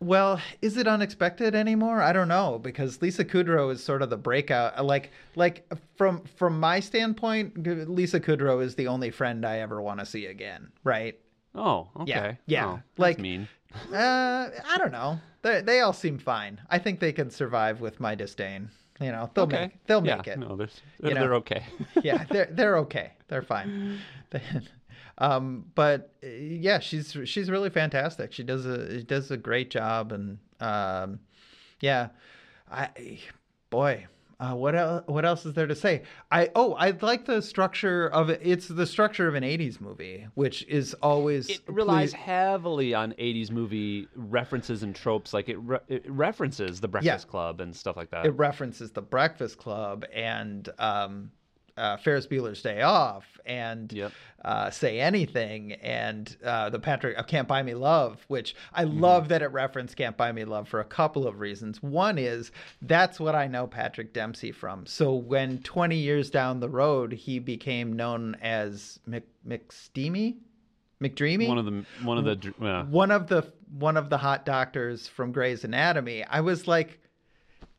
Well, 0.00 0.40
is 0.62 0.76
it 0.76 0.86
unexpected 0.86 1.54
anymore? 1.54 2.00
I 2.02 2.12
don't 2.12 2.28
know 2.28 2.58
because 2.62 3.00
Lisa 3.02 3.24
Kudrow 3.24 3.72
is 3.72 3.82
sort 3.82 4.02
of 4.02 4.10
the 4.10 4.16
breakout. 4.16 4.84
Like, 4.84 5.10
like 5.34 5.70
from 5.96 6.22
from 6.36 6.58
my 6.60 6.80
standpoint, 6.80 7.66
Lisa 7.88 8.20
Kudrow 8.20 8.62
is 8.62 8.74
the 8.74 8.88
only 8.88 9.10
friend 9.10 9.44
I 9.46 9.58
ever 9.58 9.80
want 9.80 10.00
to 10.00 10.06
see 10.06 10.26
again. 10.26 10.70
Right? 10.84 11.18
Oh, 11.54 11.88
okay. 12.00 12.38
yeah, 12.46 12.66
Oh, 12.66 12.72
that's 12.74 12.98
like- 12.98 13.18
mean. 13.18 13.48
Uh, 13.92 14.48
I 14.64 14.76
don't 14.78 14.92
know. 14.92 15.18
They 15.42 15.60
they 15.60 15.80
all 15.80 15.92
seem 15.92 16.18
fine. 16.18 16.60
I 16.70 16.78
think 16.78 16.98
they 17.00 17.12
can 17.12 17.30
survive 17.30 17.80
with 17.80 18.00
my 18.00 18.14
disdain. 18.14 18.70
You 19.00 19.12
know, 19.12 19.30
they'll 19.34 19.44
okay. 19.44 19.60
make 19.62 19.86
they'll 19.86 20.06
yeah, 20.06 20.16
make 20.16 20.26
it. 20.28 20.38
No, 20.38 20.56
they're, 20.56 20.68
You 21.02 21.14
know. 21.14 21.20
they're 21.20 21.34
okay. 21.34 21.64
yeah, 22.02 22.24
they're 22.30 22.48
they're 22.50 22.78
okay. 22.78 23.12
They're 23.28 23.42
fine. 23.42 23.98
um, 25.18 25.64
but 25.74 26.12
uh, 26.22 26.28
yeah, 26.28 26.78
she's 26.78 27.16
she's 27.24 27.50
really 27.50 27.70
fantastic. 27.70 28.32
She 28.32 28.42
does 28.42 28.66
a 28.66 28.98
she 28.98 29.04
does 29.04 29.30
a 29.30 29.36
great 29.36 29.70
job, 29.70 30.12
and 30.12 30.38
um, 30.60 31.20
yeah, 31.80 32.08
I 32.70 33.18
boy. 33.70 34.06
Uh, 34.38 34.52
what 34.52 34.74
else? 34.76 35.02
What 35.06 35.24
else 35.24 35.46
is 35.46 35.54
there 35.54 35.66
to 35.66 35.74
say? 35.74 36.02
I 36.30 36.50
oh, 36.54 36.74
I 36.74 36.90
like 36.90 37.24
the 37.24 37.40
structure 37.40 38.06
of 38.08 38.28
it. 38.28 38.38
It's 38.42 38.68
the 38.68 38.84
structure 38.86 39.26
of 39.28 39.34
an 39.34 39.42
'80s 39.44 39.80
movie, 39.80 40.26
which 40.34 40.62
is 40.68 40.92
always 41.00 41.48
It 41.48 41.60
relies 41.66 42.12
ple- 42.12 42.20
heavily 42.22 42.92
on 42.92 43.12
80s 43.12 43.50
movie 43.50 44.08
references 44.14 44.82
and 44.82 44.94
tropes. 44.94 45.32
Like 45.32 45.48
it, 45.48 45.56
re- 45.56 45.78
it 45.88 46.04
references 46.10 46.82
the 46.82 46.88
Breakfast 46.88 47.26
Yeah. 47.26 47.30
Club 47.30 47.62
and 47.62 47.74
stuff 47.74 47.96
like 47.96 48.10
that. 48.10 48.26
it 48.26 48.32
references 48.32 48.90
the 48.90 49.00
Breakfast 49.00 49.56
Club 49.56 50.04
and 50.12 50.68
um, 50.78 51.30
uh, 51.76 51.96
Ferris 51.98 52.26
Bueller's 52.26 52.62
Day 52.62 52.82
Off 52.82 53.24
and 53.44 53.92
Yep. 53.92 54.12
uh, 54.44 54.70
Say 54.70 54.98
Anything 55.00 55.72
and 55.74 56.36
uh, 56.44 56.70
the 56.70 56.78
Patrick 56.78 57.18
uh, 57.18 57.22
Can't 57.22 57.46
Buy 57.46 57.62
Me 57.62 57.74
Love, 57.74 58.24
which 58.28 58.54
I 58.72 58.84
Mm-hmm. 58.84 59.00
love 59.00 59.28
that 59.28 59.42
it 59.42 59.48
referenced 59.52 59.96
Can't 59.96 60.16
Buy 60.16 60.32
Me 60.32 60.44
Love 60.44 60.68
for 60.68 60.80
a 60.80 60.84
couple 60.84 61.26
of 61.26 61.38
reasons. 61.40 61.82
One 61.82 62.18
is 62.18 62.50
that's 62.82 63.20
what 63.20 63.34
I 63.34 63.46
know 63.46 63.66
Patrick 63.66 64.12
Dempsey 64.12 64.52
from. 64.52 64.86
So 64.86 65.14
when 65.14 65.58
20 65.62 65.96
years 65.96 66.30
down 66.30 66.60
the 66.60 66.68
road 66.68 67.12
he 67.12 67.38
became 67.38 67.92
known 67.92 68.36
as 68.42 68.98
Mc, 69.06 69.24
McSteamy, 69.46 70.36
McDreamy, 71.02 71.46
one 71.48 71.58
of 71.58 71.66
the 71.66 71.84
one 72.02 72.16
of 72.16 72.24
the 72.24 72.54
yeah. 72.60 72.84
one 72.84 73.10
of 73.10 73.26
the 73.26 73.52
one 73.78 73.98
of 73.98 74.08
the 74.08 74.16
hot 74.16 74.46
doctors 74.46 75.06
from 75.06 75.30
Grey's 75.30 75.62
Anatomy, 75.64 76.24
I 76.24 76.40
was 76.40 76.66
like, 76.66 77.00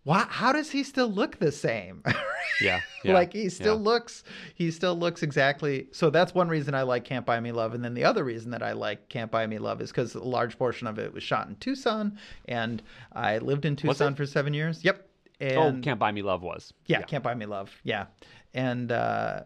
"Why? 0.07 0.25
How 0.29 0.53
does 0.53 0.71
he 0.71 0.83
still 0.83 1.11
look 1.11 1.37
the 1.37 1.51
same? 1.51 2.01
yeah, 2.61 2.79
yeah, 3.03 3.13
like 3.13 3.33
he 3.33 3.49
still 3.49 3.75
yeah. 3.75 3.81
looks, 3.81 4.23
he 4.55 4.71
still 4.71 4.95
looks 4.95 5.21
exactly." 5.21 5.87
So 5.91 6.09
that's 6.09 6.33
one 6.33 6.47
reason 6.47 6.73
I 6.73 6.83
like 6.83 7.03
Can't 7.03 7.25
Buy 7.25 7.41
Me 7.41 7.51
Love, 7.51 7.73
and 7.73 7.83
then 7.83 7.93
the 7.93 8.05
other 8.05 8.23
reason 8.23 8.51
that 8.51 8.63
I 8.63 8.71
like 8.71 9.09
Can't 9.09 9.29
Buy 9.29 9.45
Me 9.47 9.57
Love 9.57 9.81
is 9.81 9.89
because 9.89 10.15
a 10.15 10.23
large 10.23 10.57
portion 10.57 10.87
of 10.87 10.97
it 10.97 11.13
was 11.13 11.23
shot 11.23 11.49
in 11.49 11.57
Tucson, 11.57 12.17
and 12.45 12.81
I 13.11 13.39
lived 13.39 13.65
in 13.65 13.75
Tucson 13.75 14.15
for 14.15 14.25
seven 14.25 14.53
years. 14.53 14.81
Yep. 14.81 15.03
Oh, 15.41 15.45
And, 15.67 15.83
Can't 15.83 15.99
Buy 15.99 16.13
Me 16.13 16.21
Love 16.21 16.41
was. 16.41 16.73
yeah, 16.85 17.01
Can't 17.01 17.23
Buy 17.23 17.35
Me 17.35 17.45
Love. 17.45 17.69
Yeah, 17.83 18.05
and 18.53 18.93
uh, 18.93 19.41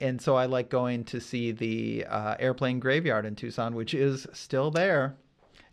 and 0.00 0.22
so 0.22 0.36
I 0.36 0.46
like 0.46 0.70
going 0.70 1.02
to 1.06 1.20
see 1.20 1.50
the 1.50 2.06
uh, 2.08 2.36
airplane 2.38 2.78
graveyard 2.78 3.26
in 3.26 3.34
Tucson, 3.34 3.74
which 3.74 3.92
is 3.92 4.26
still 4.32 4.70
there. 4.70 5.16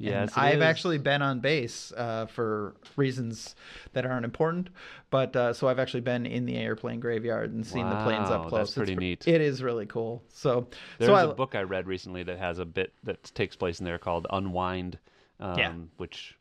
Yes, 0.03 0.33
And 0.35 0.45
I've 0.45 0.57
is. 0.57 0.63
actually 0.63 0.97
been 0.97 1.21
on 1.21 1.39
base 1.39 1.91
uh, 1.95 2.25
for 2.27 2.75
reasons 2.95 3.55
that 3.93 4.05
aren't 4.05 4.25
important, 4.25 4.69
but 5.09 5.35
uh, 5.35 5.53
so 5.53 5.67
I've 5.67 5.79
actually 5.79 6.01
been 6.01 6.25
in 6.25 6.45
the 6.45 6.55
airplane 6.57 6.99
graveyard 6.99 7.53
and 7.53 7.65
seen 7.65 7.89
the 7.89 7.95
planes 8.03 8.29
up 8.29 8.41
that's 8.43 8.49
close. 8.49 8.67
It's 8.69 8.75
pretty 8.77 8.95
pre- 8.95 9.05
neat. 9.09 9.27
It 9.27 9.41
is 9.41 9.63
really 9.63 9.85
cool. 9.85 10.23
So, 10.29 10.67
There's 10.97 11.09
so 11.09 11.13
I, 11.15 11.23
a 11.23 11.33
book 11.33 11.55
I 11.55 11.61
read 11.63 11.87
recently 11.87 12.23
that 12.23 12.37
has 12.39 12.59
a 12.59 12.65
bit 12.65 12.93
that 13.03 13.23
takes 13.35 13.55
place 13.55 13.79
in 13.79 13.85
there 13.85 13.97
called 13.97 14.27
Unwind, 14.29 14.97
um, 15.39 15.57
Yeah. 15.59 15.73
which, 15.97 16.35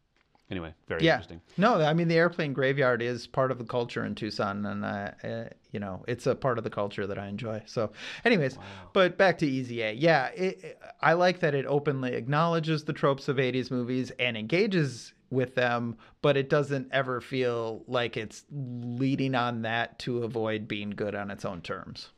anyway, 0.53 0.73
very 0.87 1.03
yeah, 1.03 1.15
interesting. 1.15 1.41
no, 1.57 1.81
I 1.81 1.93
mean 1.95 2.07
the 2.07 2.17
airplane 2.17 2.53
graveyard 2.53 3.03
is 3.03 3.27
part 3.27 3.51
of 3.51 3.59
the 3.59 3.65
culture 3.65 4.05
in 4.05 4.15
Tucson, 4.15 4.65
and 4.65 4.85
uh, 4.85 5.11
uh, 5.25 5.49
you 5.73 5.81
know 5.81 6.05
it's 6.07 6.27
a 6.27 6.35
part 6.37 6.59
of 6.59 6.65
the 6.65 6.71
culture 6.71 7.07
that 7.07 7.19
I 7.19 7.27
enjoy. 7.27 7.63
So, 7.67 7.91
anyways, 8.25 8.59
but 8.93 9.19
back 9.19 9.39
to 9.39 9.47
Easy 9.47 9.83
A. 9.83 9.93
Yeah, 9.93 10.27
it- 10.29 10.79
I 11.01 11.15
like 11.15 11.41
that 11.41 11.55
it 11.55 11.67
openly 11.67 12.13
acknowledges 12.15 12.85
the 12.85 12.93
tropes 12.93 13.27
of 13.27 13.39
'80s 13.39 13.71
movies 13.73 14.13
and 14.21 14.37
engages 14.37 15.15
with 15.31 15.55
them, 15.55 15.97
but 16.21 16.37
it 16.37 16.49
doesn't 16.51 16.89
ever 16.93 17.21
feel 17.21 17.83
like 17.89 18.17
it's 18.19 18.45
leading 18.53 19.35
on 19.35 19.63
that 19.63 19.99
to 20.01 20.23
avoid 20.23 20.69
being 20.69 20.91
good 20.91 21.15
on 21.15 21.31
its 21.31 21.45
own 21.45 21.63
terms. 21.63 22.11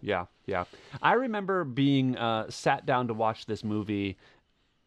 Yeah, 0.00 0.26
yeah. 0.46 0.64
I 1.02 1.14
remember 1.14 1.64
being 1.64 2.16
uh, 2.16 2.48
sat 2.48 2.86
down 2.86 3.08
to 3.08 3.14
watch 3.14 3.46
this 3.46 3.62
movie. 3.64 4.16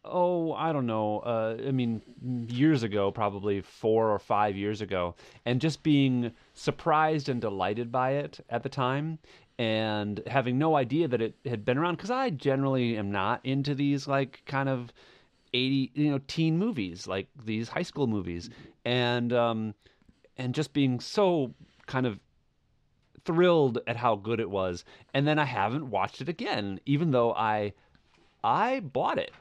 Oh, 0.04 0.52
I 0.52 0.72
don't 0.72 0.86
know. 0.86 1.20
Uh, 1.20 1.56
I 1.66 1.70
mean, 1.70 2.02
years 2.48 2.82
ago, 2.82 3.10
probably 3.10 3.62
four 3.62 4.10
or 4.10 4.18
five 4.18 4.56
years 4.56 4.82
ago, 4.82 5.14
and 5.46 5.60
just 5.60 5.82
being 5.82 6.32
surprised 6.52 7.28
and 7.28 7.40
delighted 7.40 7.90
by 7.90 8.12
it 8.12 8.40
at 8.50 8.62
the 8.62 8.68
time, 8.68 9.18
and 9.58 10.22
having 10.26 10.58
no 10.58 10.76
idea 10.76 11.08
that 11.08 11.22
it 11.22 11.34
had 11.46 11.64
been 11.64 11.78
around. 11.78 11.96
Because 11.96 12.10
I 12.10 12.30
generally 12.30 12.98
am 12.98 13.10
not 13.10 13.40
into 13.44 13.74
these 13.74 14.06
like 14.06 14.42
kind 14.44 14.68
of 14.68 14.92
eighty, 15.54 15.90
you 15.94 16.10
know, 16.10 16.20
teen 16.26 16.58
movies, 16.58 17.06
like 17.06 17.28
these 17.44 17.68
high 17.70 17.82
school 17.82 18.06
movies, 18.06 18.50
and 18.84 19.32
um, 19.32 19.74
and 20.36 20.54
just 20.54 20.74
being 20.74 21.00
so 21.00 21.54
kind 21.86 22.06
of 22.06 22.18
thrilled 23.24 23.78
at 23.86 23.96
how 23.96 24.14
good 24.16 24.38
it 24.38 24.50
was 24.50 24.84
and 25.14 25.26
then 25.26 25.38
i 25.38 25.44
haven't 25.44 25.88
watched 25.88 26.20
it 26.20 26.28
again 26.28 26.78
even 26.84 27.10
though 27.10 27.32
i 27.32 27.72
i 28.42 28.80
bought 28.80 29.18
it 29.18 29.32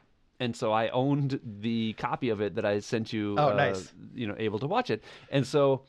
and 0.44 0.56
so 0.56 0.72
i 0.72 0.90
owned 0.90 1.40
the 1.62 1.94
copy 1.94 2.30
of 2.30 2.42
it 2.42 2.56
that 2.56 2.66
i 2.66 2.80
sent 2.80 3.12
you 3.14 3.36
Oh, 3.38 3.50
uh, 3.50 3.54
nice. 3.56 3.92
you 4.14 4.28
know 4.28 4.36
able 4.38 4.60
to 4.60 4.68
watch 4.68 4.90
it 4.90 5.04
and 5.32 5.46
so 5.48 5.82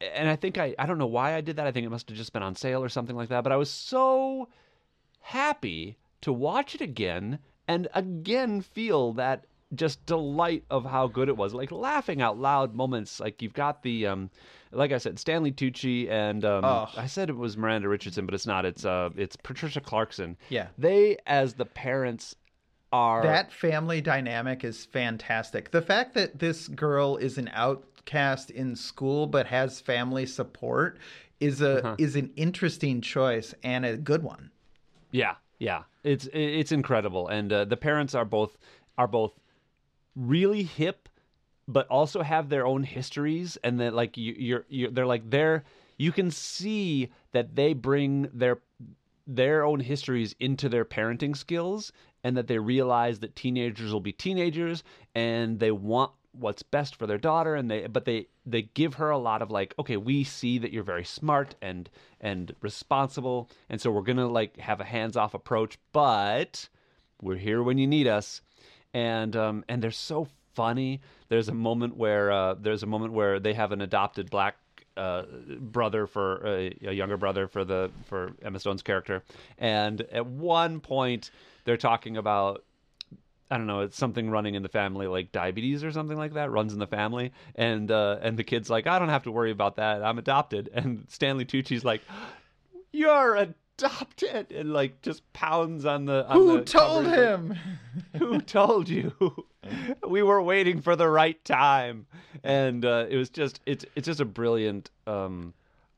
and 0.00 0.28
i 0.28 0.36
think 0.36 0.58
i 0.58 0.74
i 0.78 0.86
don't 0.86 0.98
know 0.98 1.06
why 1.18 1.34
i 1.34 1.40
did 1.40 1.56
that 1.56 1.66
i 1.66 1.72
think 1.72 1.84
it 1.86 1.90
must 1.90 2.08
have 2.08 2.16
just 2.16 2.32
been 2.32 2.42
on 2.42 2.54
sale 2.54 2.82
or 2.82 2.88
something 2.88 3.16
like 3.16 3.28
that 3.28 3.44
but 3.44 3.52
i 3.52 3.56
was 3.56 3.70
so 3.70 4.48
happy 5.20 5.96
to 6.20 6.32
watch 6.32 6.74
it 6.74 6.80
again 6.80 7.38
and 7.68 7.88
again 7.94 8.60
feel 8.60 9.12
that 9.12 9.44
just 9.74 10.04
delight 10.04 10.64
of 10.70 10.84
how 10.84 11.06
good 11.06 11.28
it 11.28 11.36
was 11.36 11.54
like 11.54 11.70
laughing 11.72 12.20
out 12.20 12.38
loud 12.38 12.74
moments 12.74 13.20
like 13.20 13.40
you've 13.40 13.54
got 13.54 13.82
the 13.82 14.06
um 14.06 14.28
like 14.70 14.92
i 14.92 14.98
said 14.98 15.18
stanley 15.18 15.50
tucci 15.52 16.10
and 16.10 16.44
um 16.44 16.64
Oh. 16.64 16.88
i 16.96 17.06
said 17.06 17.30
it 17.30 17.36
was 17.36 17.56
miranda 17.56 17.88
richardson 17.88 18.26
but 18.26 18.34
it's 18.34 18.46
not 18.46 18.64
it's 18.66 18.84
uh 18.84 19.10
it's 19.16 19.36
patricia 19.36 19.80
clarkson 19.80 20.36
Yeah. 20.50 20.66
they 20.76 21.16
as 21.26 21.54
the 21.54 21.64
parents 21.64 22.34
are 22.92 23.22
That 23.22 23.52
family 23.52 24.00
dynamic 24.00 24.64
is 24.64 24.84
fantastic. 24.84 25.70
The 25.70 25.82
fact 25.82 26.14
that 26.14 26.38
this 26.38 26.68
girl 26.68 27.16
is 27.16 27.38
an 27.38 27.50
outcast 27.54 28.50
in 28.50 28.76
school 28.76 29.26
but 29.26 29.46
has 29.46 29.80
family 29.80 30.26
support 30.26 30.98
is 31.40 31.60
a 31.60 31.78
Uh-huh. 31.78 31.94
is 31.98 32.14
an 32.16 32.30
interesting 32.36 33.00
choice 33.00 33.54
and 33.64 33.84
a 33.84 33.96
good 33.96 34.22
one. 34.22 34.50
Yeah, 35.10 35.36
yeah, 35.58 35.82
it's 36.04 36.28
it's 36.32 36.72
incredible, 36.72 37.28
and 37.28 37.52
uh, 37.52 37.64
the 37.64 37.76
parents 37.76 38.14
are 38.14 38.24
both 38.24 38.56
are 38.96 39.08
both 39.08 39.32
really 40.14 40.62
hip, 40.62 41.08
but 41.66 41.86
also 41.88 42.22
have 42.22 42.48
their 42.48 42.66
own 42.66 42.82
histories, 42.82 43.56
and 43.64 43.80
that 43.80 43.94
like 43.94 44.16
you, 44.16 44.34
you're 44.36 44.64
you're 44.68 44.90
they're 44.90 45.06
like 45.06 45.28
they're 45.30 45.64
you 45.98 46.12
can 46.12 46.30
see 46.30 47.10
that 47.32 47.54
they 47.56 47.72
bring 47.74 48.28
their 48.32 48.58
their 49.26 49.64
own 49.64 49.80
histories 49.80 50.34
into 50.40 50.68
their 50.68 50.84
parenting 50.84 51.36
skills, 51.36 51.92
and 52.24 52.36
that 52.36 52.46
they 52.46 52.58
realize 52.58 53.20
that 53.20 53.36
teenagers 53.36 53.92
will 53.92 54.00
be 54.00 54.12
teenagers, 54.12 54.82
and 55.14 55.58
they 55.58 55.70
want 55.70 56.12
what's 56.32 56.62
best 56.62 56.96
for 56.96 57.06
their 57.06 57.18
daughter 57.18 57.54
and 57.54 57.70
they 57.70 57.86
but 57.86 58.06
they 58.06 58.26
they 58.46 58.62
give 58.62 58.94
her 58.94 59.10
a 59.10 59.18
lot 59.18 59.42
of 59.42 59.50
like 59.50 59.74
okay 59.78 59.98
we 59.98 60.24
see 60.24 60.56
that 60.56 60.72
you're 60.72 60.82
very 60.82 61.04
smart 61.04 61.54
and 61.60 61.90
and 62.22 62.54
responsible 62.62 63.50
and 63.68 63.82
so 63.82 63.90
we're 63.90 64.00
gonna 64.00 64.26
like 64.26 64.56
have 64.56 64.80
a 64.80 64.84
hands-off 64.84 65.34
approach 65.34 65.76
but 65.92 66.70
we're 67.22 67.36
here 67.36 67.62
when 67.62 67.78
you 67.78 67.86
need 67.86 68.06
us. 68.06 68.42
And 68.92 69.34
um 69.36 69.64
and 69.68 69.82
they're 69.82 69.90
so 69.90 70.28
funny. 70.54 71.00
There's 71.28 71.48
a 71.48 71.54
moment 71.54 71.96
where 71.96 72.30
uh 72.30 72.54
there's 72.54 72.82
a 72.82 72.86
moment 72.86 73.14
where 73.14 73.40
they 73.40 73.54
have 73.54 73.72
an 73.72 73.80
adopted 73.80 74.28
black 74.28 74.56
uh, 74.94 75.22
brother 75.58 76.06
for 76.06 76.46
uh, 76.46 76.70
a 76.86 76.92
younger 76.92 77.16
brother 77.16 77.48
for 77.48 77.64
the 77.64 77.90
for 78.04 78.32
Emma 78.42 78.60
Stone's 78.60 78.82
character, 78.82 79.22
and 79.56 80.02
at 80.12 80.26
one 80.26 80.80
point 80.80 81.30
they're 81.64 81.76
talking 81.76 82.16
about 82.16 82.64
I 83.50 83.58
don't 83.58 83.66
know, 83.66 83.80
it's 83.80 83.98
something 83.98 84.30
running 84.30 84.54
in 84.54 84.62
the 84.62 84.70
family 84.70 85.06
like 85.06 85.30
diabetes 85.30 85.84
or 85.84 85.92
something 85.92 86.16
like 86.16 86.32
that 86.34 86.50
runs 86.50 86.72
in 86.72 86.78
the 86.78 86.86
family, 86.86 87.32
and 87.54 87.90
uh, 87.90 88.18
and 88.22 88.38
the 88.38 88.44
kid's 88.44 88.70
like, 88.70 88.86
I 88.86 88.98
don't 88.98 89.10
have 89.10 89.24
to 89.24 89.30
worry 89.30 89.50
about 89.50 89.76
that, 89.76 90.02
I'm 90.02 90.18
adopted, 90.18 90.70
and 90.74 91.04
Stanley 91.10 91.44
Tucci's 91.44 91.84
like, 91.84 92.00
you're 92.92 93.36
adopted, 93.36 94.52
and 94.52 94.72
like 94.72 95.02
just 95.02 95.30
pounds 95.34 95.84
on 95.84 96.06
the 96.06 96.26
on 96.26 96.36
Who 96.36 96.58
the 96.58 96.64
told 96.64 97.04
covers, 97.04 97.18
like, 97.18 97.28
him? 97.28 97.58
who 98.18 98.40
told 98.40 98.88
you? 98.88 99.12
We 100.08 100.24
were 100.24 100.42
waiting 100.42 100.80
for 100.80 100.96
the 100.96 101.08
right 101.08 101.42
time. 101.44 102.06
And 102.42 102.84
uh, 102.84 103.06
it 103.08 103.16
was 103.16 103.30
just 103.30 103.60
it's 103.64 103.84
it's 103.94 104.06
just 104.06 104.18
a 104.18 104.24
brilliant 104.24 104.90
um 105.06 105.54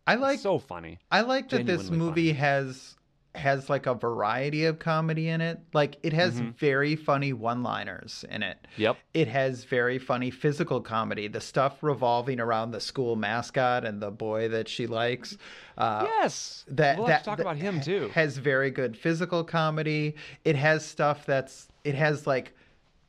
I 0.07 0.17
like 0.17 0.39
so 0.41 0.59
funny. 0.59 0.99
I 1.11 1.23
like 1.23 1.49
that 1.49 1.65
this 1.65 1.89
movie 1.91 2.29
funny. 2.29 2.39
has 2.39 2.95
has 3.35 3.69
like 3.69 3.87
a 3.87 3.95
variety 3.95 4.65
of 4.65 4.79
comedy 4.79 5.29
in 5.29 5.41
it. 5.41 5.59
Like 5.73 5.97
it 6.03 6.13
has 6.13 6.35
Mm-hmm. 6.35 6.51
very 6.51 6.97
funny 6.97 7.33
one-liners 7.33 8.25
in 8.31 8.43
it. 8.43 8.59
yep 8.77 8.97
It 9.13 9.29
has 9.29 9.65
very 9.65 9.99
funny 9.99 10.31
physical 10.31 10.81
comedy. 10.81 11.29
The 11.29 11.41
stuff 11.41 11.83
revolving 11.83 12.39
around 12.41 12.71
the 12.71 12.81
school 12.81 13.17
mascot 13.17 13.85
and 13.85 14.01
the 14.01 14.11
boy 14.11 14.49
that 14.49 14.69
she 14.69 14.87
likes. 14.87 15.37
Uh, 15.77 16.03
yes 16.09 16.65
that 16.69 16.97
we'll 16.99 17.07
that 17.09 17.13
have 17.13 17.23
to 17.23 17.31
talk 17.31 17.37
that 17.39 17.43
about 17.43 17.57
him 17.57 17.81
too 17.81 18.09
has 18.15 18.39
very 18.39 18.71
good 18.71 18.97
physical 18.97 19.43
comedy. 19.43 20.15
It 20.45 20.57
has 20.57 20.85
stuff 20.85 21.27
that's 21.27 21.69
it 21.83 21.95
has 21.97 22.27
like 22.27 22.55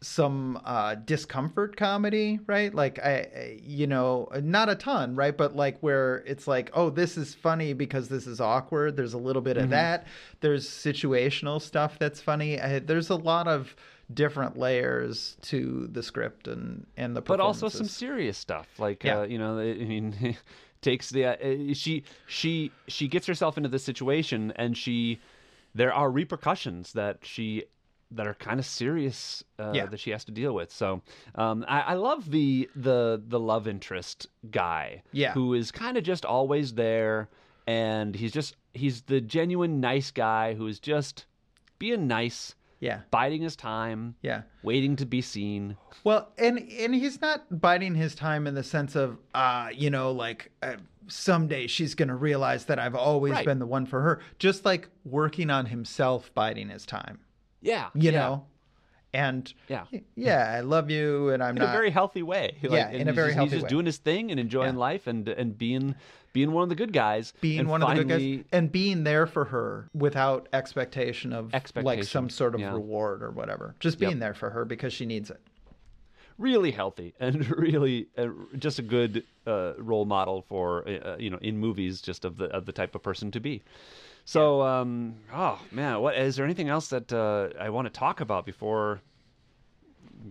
some 0.01 0.59
uh 0.65 0.95
discomfort 0.95 1.75
comedy 1.77 2.39
right? 2.47 2.73
Like 2.75 2.99
I, 2.99 3.59
you 3.63 3.87
know 3.87 4.29
not 4.43 4.69
a 4.69 4.75
ton 4.75 5.15
right? 5.15 5.35
But 5.35 5.55
like 5.55 5.79
where 5.79 6.17
it's 6.27 6.47
like 6.47 6.69
oh 6.73 6.89
this 6.89 7.17
is 7.17 7.33
funny 7.33 7.73
because 7.73 8.07
this 8.09 8.27
is 8.27 8.39
awkward. 8.39 8.95
There's 8.95 9.13
a 9.13 9.17
little 9.17 9.41
bit 9.41 9.55
Mm-hmm. 9.57 9.63
of 9.65 9.69
that. 9.71 10.07
There's 10.41 10.69
situational 10.69 11.61
stuff 11.61 11.97
that's 11.97 12.21
funny. 12.21 12.59
I, 12.59 12.79
there's 12.79 13.09
a 13.09 13.15
lot 13.15 13.47
of 13.47 13.75
different 14.13 14.55
layers 14.57 15.35
to 15.41 15.87
the 15.91 16.03
script 16.03 16.47
and 16.47 16.85
and 16.97 17.15
the 17.15 17.21
but 17.21 17.39
also 17.39 17.67
some 17.69 17.87
serious 17.87 18.37
stuff 18.37 18.67
like 18.77 19.03
Yeah. 19.03 19.21
uh, 19.21 19.23
you 19.23 19.39
know 19.39 19.57
i 19.57 19.73
mean 19.73 20.37
takes 20.81 21.09
the 21.09 21.25
uh, 21.25 21.73
she 21.73 22.03
she 22.27 22.71
she 22.87 23.07
gets 23.07 23.25
herself 23.25 23.57
into 23.57 23.67
this 23.69 23.83
situation 23.83 24.53
and 24.57 24.77
she 24.77 25.19
there 25.73 25.91
are 25.91 26.11
repercussions 26.11 26.93
that 26.93 27.17
she 27.23 27.63
that 28.11 28.27
are 28.27 28.33
kind 28.35 28.59
of 28.59 28.65
serious 28.65 29.43
uh, 29.59 29.71
Yeah. 29.73 29.85
that 29.87 29.99
she 29.99 30.11
has 30.11 30.23
to 30.25 30.31
deal 30.31 30.53
with 30.53 30.71
so 30.71 31.01
um, 31.35 31.65
I, 31.67 31.81
I 31.81 31.93
love 31.95 32.29
the 32.31 32.69
the 32.75 33.21
the 33.27 33.39
love 33.39 33.67
interest 33.67 34.27
guy 34.51 35.01
Yeah. 35.11 35.33
who 35.33 35.53
is 35.53 35.71
kind 35.71 35.97
of 35.97 36.03
just 36.03 36.23
always 36.25 36.73
there 36.75 37.29
and 37.67 38.15
he's 38.15 38.31
just 38.31 38.55
he's 38.73 39.01
the 39.03 39.21
genuine 39.21 39.79
nice 39.79 40.11
guy 40.11 40.53
who 40.53 40.67
is 40.67 40.79
just 40.79 41.25
being 41.79 42.07
nice 42.07 42.55
yeah 42.79 43.01
biding 43.09 43.41
his 43.41 43.55
time 43.55 44.15
yeah 44.21 44.41
waiting 44.61 44.95
to 44.97 45.05
be 45.05 45.21
seen 45.21 45.75
Well, 46.03 46.31
and 46.37 46.59
and 46.59 46.93
he's 46.93 47.21
not 47.21 47.59
biding 47.61 47.95
his 47.95 48.13
time 48.15 48.45
in 48.47 48.53
the 48.53 48.63
sense 48.63 48.95
of, 48.95 49.17
uh, 49.33 49.69
you 49.73 49.89
know, 49.89 50.11
like 50.11 50.51
uh, 50.61 50.75
someday 51.07 51.67
she's 51.67 51.95
going 51.95 52.09
to 52.09 52.15
realize 52.15 52.65
that 52.65 52.77
I've 52.79 52.95
always 52.95 53.33
Right. 53.33 53.45
been 53.45 53.59
the 53.59 53.65
one 53.65 53.85
for 53.85 54.01
her. 54.01 54.19
Just 54.39 54.65
like 54.65 54.89
working 55.03 55.49
on 55.49 55.67
himself, 55.67 56.31
biding 56.33 56.69
his 56.69 56.85
time, 56.85 57.19
yeah 57.65 57.89
you 57.93 58.11
yeah. 58.11 58.19
know. 58.19 58.45
And 59.13 59.53
Yeah. 59.69 59.85
yeah, 60.17 60.53
I 60.57 60.59
love 60.59 60.89
you, 60.89 61.29
and 61.29 61.41
I'm 61.41 61.55
in 61.55 61.61
not 61.63 61.69
a 61.69 61.71
very 61.71 61.89
healthy 61.89 62.21
way. 62.21 62.57
Yeah, 62.61 62.89
in 62.89 62.99
and 62.99 63.09
a 63.09 63.11
he's 63.13 63.15
very 63.15 63.27
just, 63.29 63.35
healthy 63.37 63.49
He's 63.51 63.51
just 63.61 63.63
way. 63.63 63.69
doing 63.69 63.85
his 63.85 63.97
thing 63.97 64.29
and 64.29 64.39
enjoying 64.41 64.73
Yeah. 64.73 64.79
life 64.89 65.07
and 65.07 65.29
and 65.29 65.57
being 65.57 65.95
being 66.33 66.51
one 66.51 66.63
of 66.63 66.69
the 66.69 66.75
good 66.75 66.91
guys. 66.91 67.31
being 67.39 67.61
and 67.61 67.69
one 67.69 67.81
of 67.81 67.87
the 67.95 68.03
good 68.03 68.09
guys 68.09 68.43
and 68.51 68.69
being 68.69 69.05
there 69.05 69.25
for 69.25 69.45
her 69.45 69.89
without 69.93 70.49
expectation 70.51 71.31
of 71.31 71.53
like 71.81 72.03
some 72.03 72.29
sort 72.29 72.55
of 72.55 72.59
yeah. 72.59 72.73
reward 72.73 73.23
or 73.23 73.31
whatever. 73.31 73.73
Just 73.79 74.01
Yep. 74.01 74.09
being 74.09 74.19
there 74.19 74.33
for 74.33 74.49
her 74.49 74.65
because 74.65 74.91
she 74.91 75.05
needs 75.05 75.29
it. 75.29 75.39
really 76.37 76.71
healthy 76.71 77.13
and 77.21 77.49
really 77.57 78.07
uh, 78.17 78.27
just 78.59 78.79
a 78.79 78.81
good 78.81 79.23
uh, 79.47 79.75
role 79.77 80.03
model 80.03 80.41
for 80.49 80.85
uh, 80.89 81.15
you 81.17 81.29
know 81.29 81.39
in 81.41 81.57
movies 81.57 82.01
just 82.01 82.25
of 82.25 82.35
the 82.35 82.47
of 82.47 82.65
the 82.65 82.73
type 82.73 82.95
of 82.95 83.01
person 83.01 83.31
to 83.31 83.39
be. 83.39 83.61
So 84.25 84.63
um, 84.63 85.15
oh 85.31 85.59
man, 85.71 86.01
what 86.01 86.17
is 86.17 86.35
there 86.35 86.45
anything 86.45 86.67
else 86.67 86.87
that 86.89 87.13
uh, 87.13 87.49
I 87.59 87.69
want 87.69 87.85
to 87.85 87.91
talk 87.91 88.21
about 88.21 88.45
before 88.45 88.99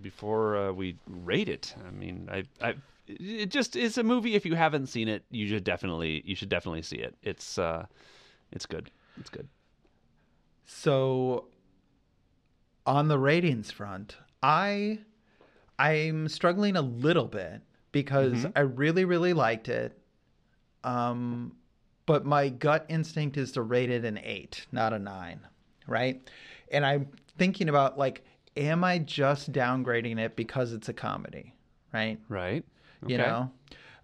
before 0.03 0.57
uh, 0.57 0.73
we 0.73 0.97
rate 1.09 1.49
it? 1.49 1.75
I 1.87 1.91
mean, 1.93 2.29
I 2.31 2.45
I 2.61 2.75
it 3.07 3.51
just 3.51 3.77
is 3.77 3.97
a 3.97 4.03
movie. 4.03 4.35
If 4.35 4.45
you 4.45 4.57
haven't 4.57 4.89
seen 4.89 5.07
it, 5.07 5.25
you 5.31 5.47
should 5.47 5.63
definitely 5.63 6.23
you 6.25 6.35
should 6.35 6.49
definitely 6.49 6.83
see 6.83 6.97
it. 6.97 7.15
It's 7.23 7.57
uh, 7.57 7.87
it's 8.51 8.67
good. 8.67 8.91
It's 9.21 9.31
good. 9.31 9.49
So 10.67 11.47
on 12.87 13.07
the 13.07 13.19
ratings 13.19 13.71
front, 13.71 14.17
I 14.43 14.99
I'm 15.79 16.29
struggling 16.29 16.75
a 16.77 16.83
little 16.83 17.27
bit 17.27 17.63
because 17.93 18.45
I 18.57 18.61
really 18.61 19.05
really 19.05 19.35
liked 19.35 19.69
it. 19.69 19.97
Um 20.83 21.53
but 22.07 22.25
my 22.25 22.49
gut 22.49 22.87
instinct 22.89 23.37
is 23.37 23.53
to 23.53 23.63
rate 23.63 23.91
it 23.91 24.05
an 24.05 24.19
8, 24.23 24.67
not 24.73 24.93
a 24.93 24.99
9, 24.99 25.41
right? 25.87 26.31
And 26.71 26.85
I'm 26.85 27.09
thinking 27.39 27.69
about 27.69 27.99
like 27.99 28.25
am 28.57 28.85
I 28.85 28.99
just 28.99 29.53
downgrading 29.53 30.19
it 30.19 30.37
because 30.37 30.73
it's 30.73 30.89
a 30.89 30.93
comedy, 30.93 31.55
right? 31.93 32.19
Right. 32.29 32.65
you 33.07 33.19
know? 33.19 33.51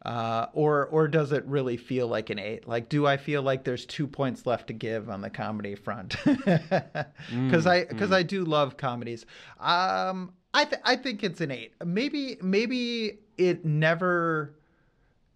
Uh, 0.05 0.47
or 0.55 0.87
or 0.87 1.07
does 1.09 1.31
it 1.31 1.45
really 1.45 1.77
feel 1.77 2.09
like 2.09 2.31
an 2.31 2.39
eight? 2.39 2.67
Like 2.67 2.89
do 2.89 3.07
i 3.07 3.19
feel 3.19 3.43
like 3.43 3.65
there's 3.65 3.85
two 3.85 4.07
points 4.07 4.47
left 4.47 4.69
to 4.69 4.73
give 4.73 5.11
on 5.11 5.21
the 5.21 5.29
comedy 5.29 5.75
front? 5.75 6.17
Because 6.25 7.67
i 7.67 7.85
because 7.85 8.11
i 8.11 8.23
do 8.23 8.45
love 8.45 8.77
comedies. 8.79 9.27
Um 9.59 10.33
i 10.55 10.65
th- 10.65 10.81
i 10.85 10.97
think 10.97 11.23
it's 11.23 11.43
an 11.43 11.51
eight. 11.51 11.75
Maybe 11.85 12.39
maybe 12.41 13.19
it 13.37 13.65
never 13.67 14.55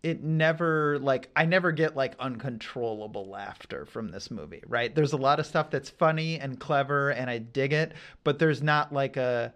it 0.05 0.23
never 0.23 0.99
like 1.01 1.31
I 1.35 1.47
never 1.47 1.73
get 1.73 1.97
like 1.97 2.15
uncontrollable 2.21 3.27
laughter 3.29 3.87
from 3.87 4.11
this 4.11 4.31
movie, 4.31 4.63
right? 4.69 4.95
There's 4.95 5.15
a 5.15 5.17
lot 5.17 5.41
of 5.41 5.47
stuff 5.47 5.71
that's 5.71 5.89
funny 5.91 6.39
and 6.39 6.61
clever 6.61 7.11
and 7.11 7.31
I 7.31 7.39
dig 7.39 7.73
it, 7.73 7.93
but 8.23 8.39
there's 8.39 8.63
not 8.63 8.93
like 8.93 9.17
a 9.17 9.53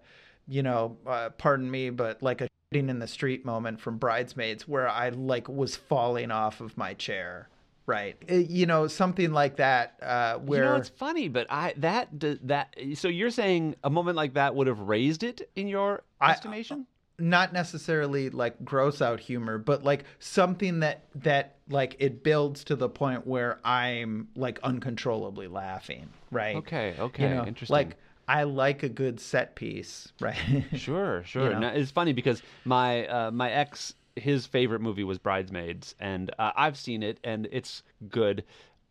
you 0.50 0.62
know, 0.62 0.96
uh, 1.06 1.28
pardon 1.36 1.70
me, 1.70 1.90
but 1.90 2.22
like 2.22 2.40
a 2.40 2.48
shitting 2.72 2.88
in 2.88 2.98
the 2.98 3.06
street 3.06 3.44
moment 3.44 3.78
from 3.78 3.98
Bridesmaids 3.98 4.66
where 4.66 4.88
I 4.88 5.10
like 5.10 5.46
was 5.50 5.76
falling 5.76 6.30
off 6.30 6.62
of 6.62 6.74
my 6.78 6.94
chair, 6.94 7.50
right? 7.84 8.16
It- 8.26 8.48
you 8.48 8.64
know, 8.64 8.86
something 8.86 9.32
like 9.32 9.56
that 9.56 9.98
uh 10.02 10.38
where 10.38 10.64
You 10.64 10.70
know, 10.70 10.76
it's 10.76 10.88
funny, 10.88 11.28
but 11.28 11.46
I 11.50 11.74
that 11.76 12.08
that 12.48 12.74
so 12.94 13.08
you're 13.08 13.30
saying 13.30 13.76
a 13.84 13.90
moment 13.90 14.16
like 14.16 14.32
that 14.34 14.54
would 14.54 14.66
have 14.66 14.80
raised 14.80 15.22
it 15.22 15.50
in 15.56 15.68
your 15.68 16.02
I- 16.22 16.32
estimation? 16.32 16.86
Not 17.18 17.52
necessarily 17.52 18.30
like 18.30 18.64
gross 18.64 19.02
out 19.02 19.20
humor, 19.20 19.58
but 19.58 19.82
like 19.84 20.04
something 20.18 20.80
that 20.80 21.04
that 21.16 21.56
like 21.68 21.96
it 21.98 22.22
builds 22.22 22.64
to 22.64 22.76
the 22.76 22.88
point 22.88 23.26
where 23.26 23.58
I'm 23.64 24.28
like 24.36 24.60
uncontrollably 24.62 25.48
laughing, 25.48 26.08
right? 26.30 26.56
Okay, 26.56 26.94
okay, 26.98 27.22
You 27.28 27.34
know, 27.34 27.44
interesting. 27.46 27.74
Like 27.74 27.96
I 28.28 28.44
like 28.44 28.82
a 28.82 28.88
good 28.88 29.20
set 29.20 29.54
piece, 29.56 30.12
right? 30.20 30.36
Sure, 30.74 31.24
sure. 31.24 31.50
know? 31.54 31.58
Now, 31.60 31.68
it's 31.70 31.90
funny 31.90 32.12
because 32.12 32.42
my 32.64 33.06
uh, 33.06 33.30
my 33.30 33.50
ex 33.50 33.94
his 34.16 34.46
favorite 34.46 34.80
movie 34.80 35.04
was 35.04 35.18
Bridesmaids, 35.18 35.94
and 36.00 36.30
uh, 36.38 36.52
I've 36.56 36.76
seen 36.76 37.02
it, 37.02 37.18
and 37.24 37.48
it's 37.52 37.82
good. 38.08 38.44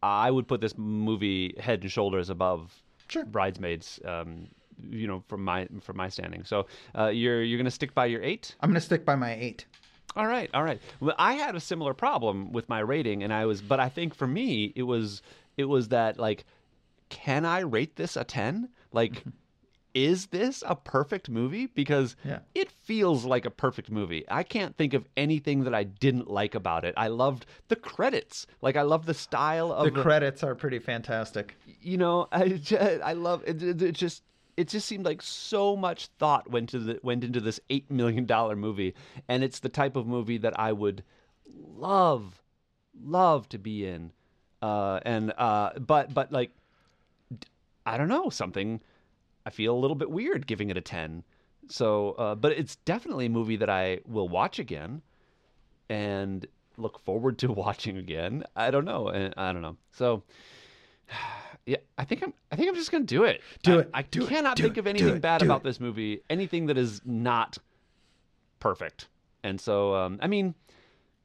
I 0.04 0.32
would 0.32 0.48
put 0.48 0.62
this 0.62 0.78
movie 0.78 1.56
head 1.60 1.82
and 1.82 1.92
shoulders 1.92 2.30
above 2.30 2.74
Sure. 3.10 3.26
Bridesmaids. 3.26 4.00
Um, 4.06 4.48
you 4.90 5.08
know, 5.08 5.24
from 5.28 5.44
my 5.44 5.68
from 5.82 5.98
my 5.98 6.10
standing. 6.10 6.44
So 6.44 6.68
uh, 6.98 7.08
you're 7.08 7.44
you're 7.44 7.58
gonna 7.58 7.72
stick 7.72 7.94
by 7.94 8.06
your 8.08 8.22
eight. 8.24 8.56
I'm 8.62 8.70
gonna 8.70 8.82
stick 8.82 9.06
by 9.06 9.16
my 9.16 9.34
eight. 9.36 9.66
All 10.16 10.26
right, 10.28 10.50
all 10.54 10.64
right. 10.64 10.82
Well, 11.00 11.16
I 11.20 11.34
had 11.34 11.56
a 11.56 11.60
similar 11.60 11.94
problem 11.94 12.52
with 12.52 12.68
my 12.70 12.80
rating, 12.80 13.22
and 13.24 13.32
I 13.32 13.46
was, 13.46 13.62
but 13.62 13.80
I 13.80 13.90
think 13.90 14.16
for 14.16 14.26
me, 14.26 14.74
it 14.76 14.84
was, 14.84 15.22
it 15.58 15.66
was 15.66 15.90
that 15.90 16.18
like, 16.18 16.46
can 17.10 17.46
I 17.46 17.60
rate 17.60 17.98
this 17.98 18.16
a 18.16 18.24
ten? 18.24 18.70
Like, 18.92 19.24
is 19.94 20.28
this 20.28 20.64
a 20.66 20.76
perfect 20.76 21.30
movie? 21.30 21.68
Because 21.68 22.16
Yeah. 22.24 22.40
it 22.56 22.72
feels 22.72 23.26
like 23.26 23.46
a 23.46 23.52
perfect 23.52 23.92
movie. 23.92 24.26
I 24.30 24.42
can't 24.44 24.76
think 24.76 24.94
of 24.96 25.06
anything 25.16 25.66
that 25.66 25.76
I 25.76 25.84
didn't 25.84 26.30
like 26.32 26.56
about 26.56 26.84
it. 26.86 26.96
I 26.98 27.08
loved 27.10 27.46
the 27.68 27.76
credits. 27.76 28.48
Like, 28.62 28.76
I 28.76 28.84
love 28.84 29.06
the 29.06 29.14
style 29.14 29.72
of 29.72 29.94
The 29.94 30.02
credits 30.02 30.44
are 30.44 30.56
pretty 30.56 30.80
fantastic. 30.80 31.58
you 31.82 31.98
know 31.98 32.28
i 32.32 32.48
just, 32.70 32.82
i 33.04 33.14
love 33.14 33.44
it, 33.46 33.62
it, 33.62 33.82
it 33.82 33.92
just 33.96 34.24
it 34.58 34.68
just 34.68 34.88
seemed 34.88 35.06
like 35.06 35.22
so 35.22 35.76
much 35.76 36.08
thought 36.20 36.50
went 36.50 36.70
to 36.70 36.80
the 36.80 37.00
went 37.04 37.24
into 37.24 37.40
this 37.40 37.60
8 37.70 37.90
million 37.90 38.26
dollar 38.26 38.56
movie 38.56 38.94
and 39.28 39.44
it's 39.44 39.60
the 39.60 39.70
type 39.70 39.96
of 39.96 40.08
movie 40.08 40.38
that 40.38 40.60
i 40.60 40.72
would 40.72 41.04
love 41.76 42.42
love 43.02 43.48
to 43.50 43.58
be 43.58 43.86
in 43.86 44.12
uh 44.62 45.00
and 45.06 45.34
uh 45.38 45.72
but 45.80 46.14
but 46.14 46.32
like 46.32 46.52
I 47.86 47.98
don't 47.98 48.10
know 48.10 48.30
something 48.30 48.82
i 49.46 49.50
feel 49.50 49.74
a 49.74 49.80
little 49.80 49.96
bit 49.96 50.12
weird 50.12 50.46
giving 50.46 50.70
it 50.70 50.78
a 50.78 50.82
10 50.82 51.24
so 51.70 52.12
uh 52.14 52.36
but 52.36 52.52
it's 52.52 52.76
definitely 52.78 53.28
a 53.28 53.30
movie 53.30 53.56
that 53.56 53.70
i 53.70 54.00
will 54.06 54.28
watch 54.28 54.60
again 54.60 55.02
and 55.90 56.46
look 56.78 57.00
forward 57.00 57.38
to 57.40 57.52
watching 57.52 57.98
again. 57.98 58.44
I 58.56 58.72
don't 58.72 58.86
know. 58.86 59.10
I, 59.10 59.50
I 59.50 59.54
don't 59.54 59.62
know. 59.62 59.78
So 59.92 60.24
yeah, 61.68 61.78
I 61.98 62.06
think 62.06 62.24
I'm 62.24 62.34
I 62.52 62.56
think 62.56 62.70
I'm 62.70 62.76
just 62.76 62.92
going 62.92 63.06
to 63.06 63.16
do 63.16 63.24
it. 63.26 63.42
Do 63.62 63.78
I, 63.78 63.82
it. 63.82 63.90
I 63.94 64.02
Do 64.02 64.26
cannot 64.26 64.56
Do 64.58 64.64
think 64.64 64.78
it. 64.78 64.80
of 64.80 64.88
anything 64.88 65.20
bad 65.20 65.42
about 65.44 65.62
it. 65.62 65.64
this 65.66 65.80
movie, 65.80 66.22
anything 66.30 66.66
that 66.68 66.78
is 66.78 67.02
not 67.06 67.58
perfect. 68.60 69.08
And 69.44 69.60
so 69.62 69.94
um 69.96 70.18
I 70.22 70.28
mean, 70.28 70.56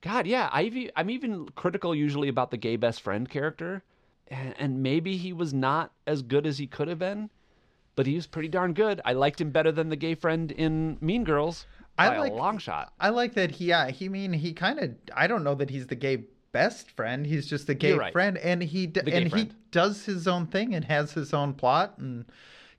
god, 0.03 0.27
yeah, 0.27 0.49
I 0.53 0.63
even, 0.63 0.91
I'm 0.97 1.11
even 1.11 1.49
critical 1.55 1.95
usually 1.95 2.29
about 2.29 2.51
the 2.51 2.57
gay 2.57 2.77
best 2.77 3.01
friend 3.01 3.29
character. 3.29 3.83
and, 4.29 4.55
and 4.59 4.83
maybe 4.83 5.17
he 5.17 5.33
was 5.33 5.53
not 5.55 5.93
as 6.07 6.23
good 6.23 6.47
as 6.47 6.59
he 6.59 6.67
could 6.67 6.89
have 6.89 6.99
been, 6.99 7.31
but 7.97 8.07
he 8.07 8.15
was 8.15 8.27
pretty 8.27 8.49
darn 8.49 8.73
good. 8.75 9.01
I 9.05 9.13
liked 9.13 9.41
him 9.41 9.51
better 9.51 9.73
than 9.73 9.89
the 9.91 9.97
gay 9.97 10.15
friend 10.15 10.51
in 10.53 10.99
Mean 11.01 11.25
Girls 11.25 11.67
I 11.99 12.17
like- 12.19 12.33
a 12.33 12.35
long 12.35 12.59
shot. 12.59 12.93
I 12.99 13.11
like 13.11 13.35
that 13.35 13.51
he 13.53 13.67
yeah, 13.67 13.91
he 13.91 14.09
mean 14.09 14.33
he 14.33 14.53
kind 14.53 14.79
of 14.79 14.91
I 15.15 15.27
don't 15.27 15.45
know 15.45 15.55
that 15.55 15.71
he's 15.71 15.87
the 15.87 15.95
gay 15.97 16.25
best 16.53 16.91
friend. 16.91 17.27
He's 17.27 17.47
just 17.47 17.69
a 17.69 17.75
gay 17.75 17.93
right. 17.95 18.13
friend 18.13 18.39
and 18.39 18.63
he 18.63 18.87
d- 18.87 19.01
and 19.01 19.31
friend. 19.31 19.51
he 19.51 19.57
does 19.71 20.05
his 20.05 20.29
own 20.29 20.47
thing 20.47 20.75
and 20.75 20.85
has 20.85 21.13
his 21.13 21.33
own 21.35 21.55
plot 21.55 21.95
and 21.99 22.25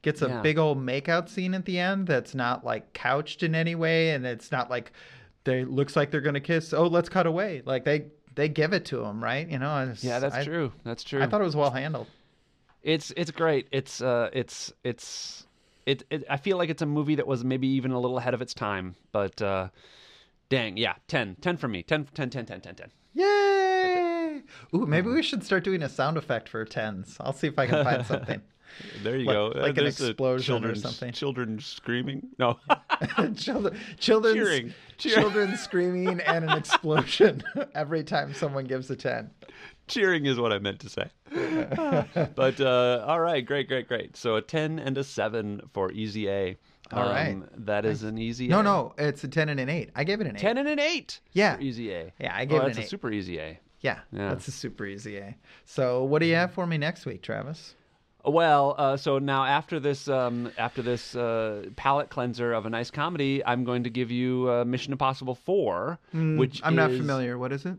gets 0.02 0.22
a 0.22 0.28
Yeah. 0.28 0.42
big 0.42 0.58
old 0.58 0.78
makeout 0.78 1.30
scene 1.30 1.54
at 1.54 1.66
the 1.66 1.80
end 1.80 2.08
that's 2.08 2.36
not 2.36 2.64
like 2.66 2.94
couched 2.94 3.42
in 3.44 3.56
any 3.56 3.76
way 3.76 4.12
and 4.12 4.26
it's 4.26 4.52
not 4.52 4.70
like 4.70 4.92
they 5.44 5.66
looks 5.66 5.96
like 5.96 6.12
they're 6.12 6.22
going 6.22 6.34
to 6.36 6.40
kiss. 6.40 6.74
Oh, 6.74 6.88
let's 6.88 7.10
cut 7.10 7.26
away. 7.28 7.62
Like 7.66 7.84
they 7.84 8.06
they 8.36 8.50
give 8.50 8.74
it 8.74 8.86
to 8.86 9.04
him, 9.04 9.24
right? 9.24 9.48
You 9.50 9.60
know, 9.60 9.94
Yeah, 10.02 10.20
that's 10.20 10.36
I- 10.36 10.44
true. 10.44 10.72
That's 10.84 11.04
true. 11.04 11.22
I 11.22 11.28
thought 11.28 11.42
it 11.42 11.46
was 11.46 11.56
well 11.56 11.72
handled. 11.72 12.08
It's 12.82 13.12
it's 13.18 13.32
great. 13.32 13.68
It's 13.72 14.02
uh 14.02 14.30
it's 14.34 14.72
it's 14.84 15.46
it, 15.86 16.04
it 16.10 16.24
I 16.30 16.38
feel 16.38 16.58
like 16.58 16.70
it's 16.70 16.82
a 16.82 16.86
movie 16.86 17.16
that 17.16 17.28
was 17.28 17.44
maybe 17.44 17.68
even 17.68 17.92
a 17.92 18.00
little 18.00 18.18
ahead 18.18 18.34
of 18.34 18.42
its 18.42 18.54
time, 18.54 18.96
but 19.12 19.42
uh 19.42 19.70
dang, 20.50 20.78
yeah, 20.78 20.94
10. 21.08 21.38
10 21.42 21.58
for 21.58 21.68
me. 21.68 21.82
10 21.84 22.06
10 22.14 22.30
10 22.30 22.46
10 22.46 22.62
10 22.62 22.76
10. 22.76 22.92
Yay! 23.16 23.26
Ooh, 24.74 24.86
maybe 24.86 25.08
hmm. 25.10 25.16
we 25.16 25.24
should 25.24 25.44
start 25.44 25.64
doing 25.64 25.84
a 25.84 25.90
sound 25.90 26.18
effect 26.18 26.50
for 26.50 26.64
tens. 26.66 27.18
I'll 27.20 27.34
see 27.34 27.48
if 27.48 27.58
I 27.60 27.68
can 27.68 27.84
find 27.84 28.06
something. 28.06 28.42
There 29.04 29.18
you 29.18 29.26
Like- 29.26 29.36
go. 29.36 29.46
like 29.48 29.56
uh, 29.56 29.66
an 29.66 29.76
There's 29.76 30.02
a 30.02 30.10
explosion 30.10 30.66
or 30.66 30.76
something. 30.76 31.12
Children 31.12 31.60
screaming. 31.60 32.28
No. 32.40 32.60
children, 33.36 33.78
children's, 34.00 34.36
Cheering. 34.36 34.74
Cheer- 34.98 35.14
children 35.16 35.58
screaming 35.58 36.20
and 36.22 36.50
an 36.50 36.58
explosion 36.58 37.44
every 37.76 38.04
time 38.04 38.34
someone 38.34 38.66
gives 38.66 38.90
a 38.90 38.96
10. 38.96 39.30
Cheering 39.88 40.26
is 40.26 40.40
what 40.40 40.52
I 40.54 40.60
meant 40.60 40.80
to 40.80 40.90
say. 40.90 41.10
but 42.36 42.60
uh, 42.62 43.06
all 43.08 43.20
right, 43.20 43.46
great, 43.46 43.68
great, 43.68 43.88
great. 43.88 44.16
So 44.16 44.38
a 44.38 44.42
ten 44.42 44.80
and 44.80 44.98
a 44.98 45.04
seven 45.04 45.62
for 45.74 45.92
Easy 45.92 46.30
A. 46.30 46.58
All 46.92 47.04
um, 47.04 47.10
right. 47.10 47.66
that 47.66 47.86
is 47.86 48.04
an 48.04 48.18
easy. 48.18 48.48
No, 48.48 48.60
A. 48.60 48.64
no, 48.64 48.94
it's 48.98 49.24
a 49.24 49.28
10 49.28 49.50
and 49.50 49.60
an 49.60 49.70
8. 49.70 49.92
I 49.96 50.04
gave 50.04 50.22
it 50.22 50.28
an 50.28 50.36
8. 50.36 50.40
ten 50.40 50.58
and 50.58 50.68
an 50.68 50.80
eight. 50.80 51.20
Yeah. 51.34 51.56
for 51.56 51.62
Easy 51.62 51.92
A. 51.94 52.14
Yeah, 52.20 52.36
I 52.36 52.44
Oh, 52.44 52.46
gave 52.46 52.62
it 52.62 52.76
that's 52.76 52.88
a 52.88 52.90
super 52.90 53.12
Easy 53.12 53.40
A. 53.40 53.60
Yeah, 53.84 54.00
Yeah. 54.12 54.30
that's 54.30 54.48
a 54.48 54.52
super 54.52 54.86
easy 54.86 55.18
A. 55.18 55.36
So, 55.66 56.04
what 56.04 56.20
do 56.20 56.26
you 56.26 56.36
have 56.36 56.52
for 56.54 56.66
me 56.66 56.78
next 56.80 57.06
week, 57.06 57.22
Travis? 57.22 57.76
Well, 58.26 58.74
uh, 58.78 58.96
so 58.98 59.20
now 59.20 59.44
after 59.44 59.80
this, 59.82 60.08
um, 60.08 60.50
after 60.58 60.82
this 60.82 61.14
uh, 61.16 61.66
palate 61.76 62.10
cleanser 62.10 62.54
of 62.54 62.66
a 62.66 62.70
nice 62.70 62.90
comedy, 62.90 63.44
I'm 63.46 63.66
going 63.66 63.84
to 63.84 63.90
give 63.90 64.10
you 64.12 64.50
uh, 64.50 64.64
Mission 64.66 64.94
Impossible 64.94 65.36
Four, 65.36 66.00
which 66.14 66.60
Hmm, 66.62 66.66
I'm 66.66 66.76
not 66.76 66.92
familiar. 66.92 67.38
What 67.38 67.52
is 67.52 67.66
it? 67.66 67.76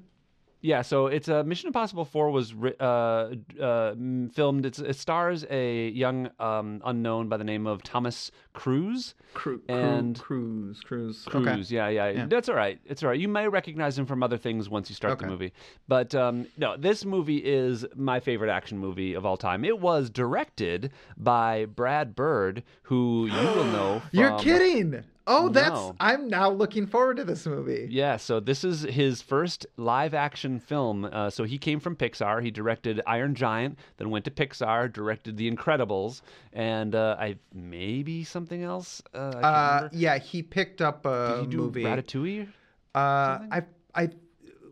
Yeah, 0.64 0.80
so 0.80 1.08
it's 1.08 1.28
uh, 1.28 1.42
Mission 1.42 1.66
Impossible 1.66 2.06
Four 2.06 2.30
was 2.30 2.54
ri- 2.54 2.72
uh, 2.80 3.32
uh, 3.60 3.94
filmed. 4.32 4.64
It's, 4.64 4.78
it 4.78 4.96
stars 4.96 5.44
a 5.50 5.88
young 5.90 6.30
um, 6.40 6.80
unknown 6.86 7.28
by 7.28 7.36
the 7.36 7.44
name 7.44 7.66
of 7.66 7.82
Thomas 7.82 8.30
Cruise. 8.54 9.14
Cru- 9.34 9.60
And- 9.68 10.18
Cruise, 10.18 10.80
Cruise. 10.80 11.22
Cruise, 11.26 11.70
yeah, 11.70 11.88
yeah, 11.88 12.08
Yeah. 12.08 12.26
That's 12.26 12.48
all 12.48 12.54
right. 12.54 12.80
It's 12.86 13.02
all 13.02 13.10
right. 13.10 13.20
You 13.20 13.28
may 13.28 13.46
recognize 13.46 13.98
him 13.98 14.06
from 14.06 14.22
other 14.22 14.38
things 14.38 14.70
once 14.70 14.88
you 14.88 14.94
start 14.94 15.18
the 15.18 15.26
movie. 15.26 15.52
But 15.86 16.14
um, 16.14 16.46
no, 16.56 16.78
this 16.78 17.04
movie 17.04 17.44
is 17.44 17.84
my 17.94 18.18
favorite 18.18 18.50
action 18.50 18.78
movie 18.78 19.12
of 19.12 19.26
all 19.26 19.36
time. 19.36 19.66
It 19.66 19.80
was 19.80 20.08
directed 20.08 20.92
by 21.18 21.66
Brad 21.66 22.16
Bird, 22.16 22.62
who 22.84 23.26
you 23.26 23.48
will 23.48 23.64
know. 23.64 24.00
From, 24.10 24.18
You're 24.18 24.38
kidding. 24.38 25.04
Oh, 25.26 25.48
that's. 25.48 25.70
No. 25.70 25.96
I'm 26.00 26.28
now 26.28 26.50
looking 26.50 26.86
forward 26.86 27.16
to 27.16 27.24
this 27.24 27.46
movie. 27.46 27.86
Yeah, 27.90 28.18
so 28.18 28.40
this 28.40 28.62
is 28.62 28.82
his 28.82 29.22
first 29.22 29.66
live 29.76 30.12
action 30.12 30.60
film. 30.60 31.04
Uh, 31.06 31.30
so 31.30 31.44
he 31.44 31.56
came 31.56 31.80
from 31.80 31.96
Pixar. 31.96 32.42
He 32.42 32.50
directed 32.50 33.00
Iron 33.06 33.34
Giant, 33.34 33.78
then 33.96 34.10
went 34.10 34.26
to 34.26 34.30
Pixar, 34.30 34.92
directed 34.92 35.36
The 35.38 35.50
Incredibles, 35.50 36.20
and 36.52 36.94
uh, 36.94 37.16
I 37.18 37.36
maybe 37.54 38.22
something 38.24 38.62
else. 38.62 39.02
Uh, 39.14 39.18
Uh, 39.18 39.88
yeah, 39.92 40.18
he 40.18 40.42
picked 40.42 40.82
up 40.82 41.06
a 41.06 41.36
Did 41.36 41.40
he 41.44 41.50
do 41.52 41.56
movie. 41.56 41.84
Ratatouille? 41.84 42.48
Uh, 42.94 43.38
I, 43.50 43.62
I, 43.94 44.10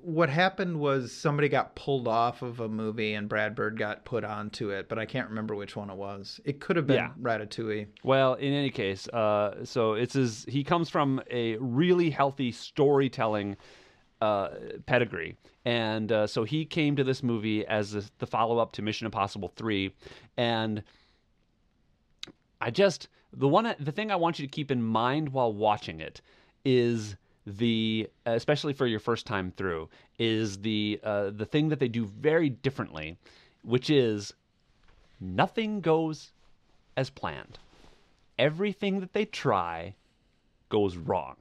what 0.03 0.28
happened 0.28 0.78
was 0.78 1.12
somebody 1.12 1.48
got 1.48 1.74
pulled 1.76 2.09
off 2.09 2.42
of 2.42 2.61
a 2.61 2.68
movie 2.68 3.14
and 3.14 3.28
Brad 3.28 3.55
Bird 3.55 3.78
got 3.78 4.05
put 4.05 4.24
onto 4.24 4.70
it, 4.70 4.88
but 4.88 4.98
I 4.98 5.07
can't 5.07 5.28
remember 5.28 5.55
which 5.55 5.76
one 5.76 5.90
it 5.90 5.96
was. 5.96 6.40
It 6.44 6.61
could 6.61 6.76
have 6.76 6.86
been 6.86 6.96
Yeah. 6.96 7.11
Ratatouille. 7.20 7.86
Well, 8.03 8.34
in 8.34 8.53
any 8.53 8.70
case, 8.70 9.09
uh, 9.09 9.64
so 9.64 9.94
it's 9.94 10.14
his. 10.14 10.44
He 10.48 10.64
comes 10.64 10.90
from 10.90 11.22
a 11.30 11.57
really 11.57 12.11
healthy 12.11 12.53
storytelling 12.53 13.57
uh, 14.20 14.48
pedigree, 14.86 15.36
and 15.64 16.11
uh, 16.11 16.26
so 16.26 16.44
he 16.44 16.64
came 16.64 16.96
to 16.96 17.05
this 17.05 17.22
movie 17.22 17.64
as 17.66 17.92
the, 17.92 18.09
the 18.18 18.26
follow 18.26 18.59
up 18.59 18.72
to 18.72 18.82
Mission 18.82 19.07
Impossible 19.07 19.53
Three, 19.57 19.94
and 20.36 20.82
I 22.61 22.70
just 22.70 23.09
the 23.32 23.48
one 23.48 23.74
the 23.78 23.92
thing 23.92 24.11
I 24.11 24.16
want 24.16 24.38
you 24.38 24.46
to 24.46 24.50
keep 24.50 24.70
in 24.70 24.82
mind 24.82 25.28
while 25.30 25.53
watching 25.53 26.00
it 26.00 26.20
is 26.64 27.16
the 27.47 28.09
especially 28.24 28.72
for 28.72 28.86
your 28.86 29.01
first 29.01 29.26
time 29.26 29.53
through 29.57 29.88
is 30.18 30.59
the 30.59 31.01
uh, 31.03 31.30
the 31.30 31.47
thing 31.47 31.68
that 31.68 31.80
they 31.80 31.88
do 31.88 32.05
very 32.05 32.49
differently, 32.49 33.18
which 33.62 33.90
is 33.90 34.34
nothing 35.20 35.80
goes 35.80 36.30
as 36.97 37.11
planned. 37.11 37.59
Everything 38.38 39.01
that 39.01 39.12
they 39.12 39.24
try 39.24 39.95
goes 40.68 40.97
wrong. 40.97 41.36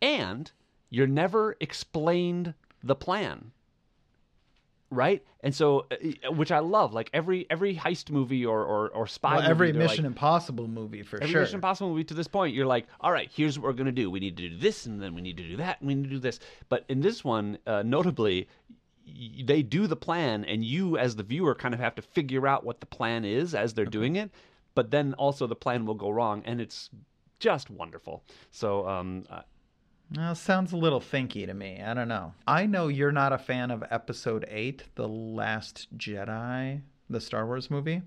And 0.00 0.50
you're 0.90 1.06
never 1.06 1.56
explained 1.60 2.54
the 2.82 2.94
plan. 2.94 3.52
Right? 4.94 5.24
And 5.40 5.54
so 5.54 5.86
uh, 5.90 6.32
which 6.32 6.52
I 6.52 6.60
love, 6.60 6.94
like 6.94 7.10
every 7.12 7.46
every 7.50 7.74
heist 7.74 8.10
movie 8.10 8.46
or 8.46 8.64
or, 8.64 8.88
or 8.90 9.06
spy 9.06 9.32
Well, 9.32 9.42
movie, 9.42 9.50
every 9.50 9.72
they're 9.72 9.82
Mission 9.82 10.04
like, 10.04 10.12
Impossible 10.12 10.68
movie 10.68 11.02
for 11.02 11.16
sure. 11.16 11.22
Every 11.22 11.32
sure. 11.32 11.40
Mission 11.42 11.54
Impossible 11.56 11.90
movie 11.90 12.04
to 12.04 12.14
this 12.14 12.28
point, 12.28 12.54
you're 12.54 12.66
like, 12.66 12.86
all 13.00 13.12
right, 13.12 13.30
here's 13.34 13.58
what 13.58 13.66
we're 13.66 13.72
gonna 13.74 13.92
do. 13.92 14.10
We 14.10 14.20
need 14.20 14.36
to 14.36 14.48
do 14.48 14.56
this, 14.56 14.86
and 14.86 15.02
then 15.02 15.14
we 15.14 15.20
need 15.20 15.36
to 15.36 15.46
do 15.46 15.56
that, 15.58 15.80
and 15.80 15.88
we 15.88 15.94
need 15.94 16.04
to 16.04 16.10
do 16.10 16.18
this. 16.18 16.40
But 16.68 16.84
in 16.88 17.00
this 17.00 17.24
one, 17.24 17.58
uh, 17.66 17.82
notably, 17.82 18.48
they 19.44 19.62
do 19.62 19.86
the 19.86 19.96
plan, 19.96 20.44
and 20.44 20.64
you, 20.64 20.96
as 20.96 21.16
the 21.16 21.22
viewer, 21.22 21.54
kind 21.54 21.74
of 21.74 21.80
have 21.80 21.94
to 21.96 22.02
figure 22.02 22.46
out 22.46 22.64
what 22.64 22.80
the 22.80 22.86
plan 22.86 23.24
is 23.24 23.54
as 23.54 23.74
they're 23.74 23.84
doing 23.84 24.16
it. 24.16 24.30
But 24.74 24.90
then 24.90 25.14
also 25.14 25.46
the 25.46 25.54
plan 25.54 25.84
will 25.86 25.94
go 25.94 26.10
wrong, 26.10 26.42
and 26.46 26.60
it's 26.60 26.90
just 27.38 27.68
wonderful. 27.70 28.24
So, 28.50 28.88
um, 28.88 29.24
uh, 29.30 29.42
Well, 30.16 30.34
sounds 30.34 30.72
a 30.72 30.76
little 30.76 31.00
thinky 31.00 31.46
to 31.46 31.54
me. 31.54 31.80
I 31.84 31.92
don't 31.94 32.08
know. 32.08 32.34
I 32.46 32.66
know 32.66 32.88
you're 32.88 33.10
not 33.12 33.32
a 33.32 33.38
fan 33.38 33.70
of 33.70 33.82
Episode 33.90 34.44
Eight, 34.48 34.84
The 34.94 35.08
Last 35.08 35.88
Jedi, 35.98 36.82
the 37.10 37.20
Star 37.20 37.46
Wars 37.46 37.70
movie. 37.70 38.02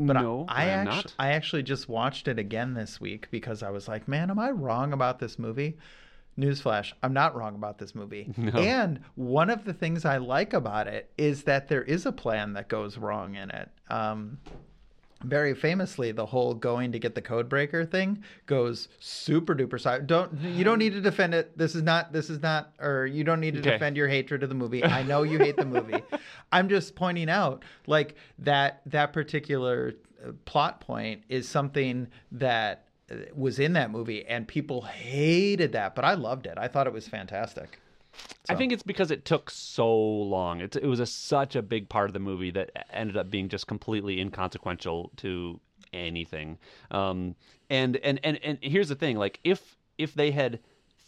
But 0.00 0.16
I- 0.16 0.22
no, 0.22 0.46
I, 0.48 0.62
I 0.62 0.64
am 0.66 0.88
actu- 0.88 0.96
not. 0.96 1.14
I 1.18 1.32
actually 1.32 1.64
just 1.64 1.88
watched 1.88 2.28
it 2.28 2.38
again 2.38 2.74
this 2.74 3.00
week 3.00 3.28
because 3.30 3.62
I 3.62 3.70
was 3.70 3.88
like, 3.88 4.06
man, 4.08 4.30
am 4.30 4.38
I 4.38 4.50
wrong 4.50 4.92
about 4.92 5.18
this 5.18 5.38
movie? 5.38 5.76
Newsflash, 6.38 6.92
I'm 7.02 7.12
not 7.12 7.34
wrong 7.34 7.56
about 7.56 7.78
this 7.78 7.94
movie. 7.96 8.32
No. 8.38 8.52
And 8.60 9.00
one 9.16 9.50
of 9.50 9.64
the 9.64 9.74
things 9.74 10.04
I 10.04 10.18
like 10.18 10.52
about 10.52 10.86
it 10.86 11.10
is 11.18 11.42
that 11.42 11.66
there 11.68 11.82
is 11.82 12.06
a 12.06 12.12
plan 12.12 12.52
that 12.52 12.68
goes 12.68 12.96
wrong 12.96 13.34
in 13.34 13.50
it. 13.50 13.68
Um, 13.90 14.38
very 15.24 15.54
famously, 15.54 16.12
the 16.12 16.26
whole 16.26 16.54
going 16.54 16.92
to 16.92 16.98
get 16.98 17.14
the 17.14 17.22
code 17.22 17.48
breaker 17.48 17.84
thing 17.84 18.22
goes 18.46 18.88
super 19.00 19.54
duper 19.54 19.80
side. 19.80 20.06
Don't 20.06 20.32
you 20.40 20.62
don't 20.64 20.78
need 20.78 20.92
to 20.92 21.00
defend 21.00 21.34
it. 21.34 21.56
This 21.58 21.74
is 21.74 21.82
not 21.82 22.12
this 22.12 22.30
is 22.30 22.40
not 22.40 22.72
or 22.80 23.06
you 23.06 23.24
don't 23.24 23.40
need 23.40 23.54
to 23.54 23.60
Okay. 23.60 23.70
defend 23.72 23.96
your 23.96 24.08
hatred 24.08 24.42
of 24.42 24.48
the 24.48 24.54
movie. 24.54 24.84
I 24.84 25.02
know 25.02 25.22
you 25.24 25.38
hate 25.38 25.56
the 25.56 25.64
movie. 25.66 26.02
I'm 26.52 26.68
just 26.68 26.94
pointing 26.94 27.28
out 27.28 27.64
like 27.86 28.14
that 28.38 28.80
that 28.86 29.12
particular 29.12 29.94
uh, 30.24 30.32
plot 30.44 30.80
point 30.80 31.22
is 31.28 31.48
something 31.48 32.06
that 32.32 32.86
uh, 33.10 33.16
was 33.34 33.58
in 33.58 33.72
that 33.72 33.90
movie 33.90 34.24
and 34.26 34.46
people 34.46 34.82
hated 34.82 35.72
that, 35.72 35.94
but 35.94 36.04
I 36.04 36.14
loved 36.14 36.46
it. 36.46 36.54
I 36.58 36.68
thought 36.68 36.86
it 36.86 36.92
was 36.92 37.08
fantastic. 37.08 37.80
I 38.48 38.54
think 38.54 38.72
it's 38.72 38.82
because 38.82 39.10
it 39.10 39.24
took 39.24 39.50
so 39.50 39.94
long. 39.94 40.60
It, 40.60 40.74
it 40.76 40.86
was 40.86 41.00
a, 41.00 41.06
such 41.06 41.54
a 41.54 41.62
big 41.62 41.88
part 41.88 42.08
of 42.08 42.14
the 42.14 42.18
movie 42.18 42.50
that 42.52 42.70
ended 42.92 43.16
up 43.16 43.30
being 43.30 43.48
just 43.48 43.66
completely 43.66 44.20
inconsequential 44.20 45.12
to 45.16 45.60
anything. 45.92 46.58
Um, 46.90 47.34
and, 47.68 47.96
and 47.98 48.20
and 48.24 48.38
and 48.42 48.58
here's 48.62 48.88
the 48.88 48.94
thing: 48.94 49.16
like 49.18 49.40
if 49.44 49.76
if 49.98 50.14
they 50.14 50.30
had 50.30 50.60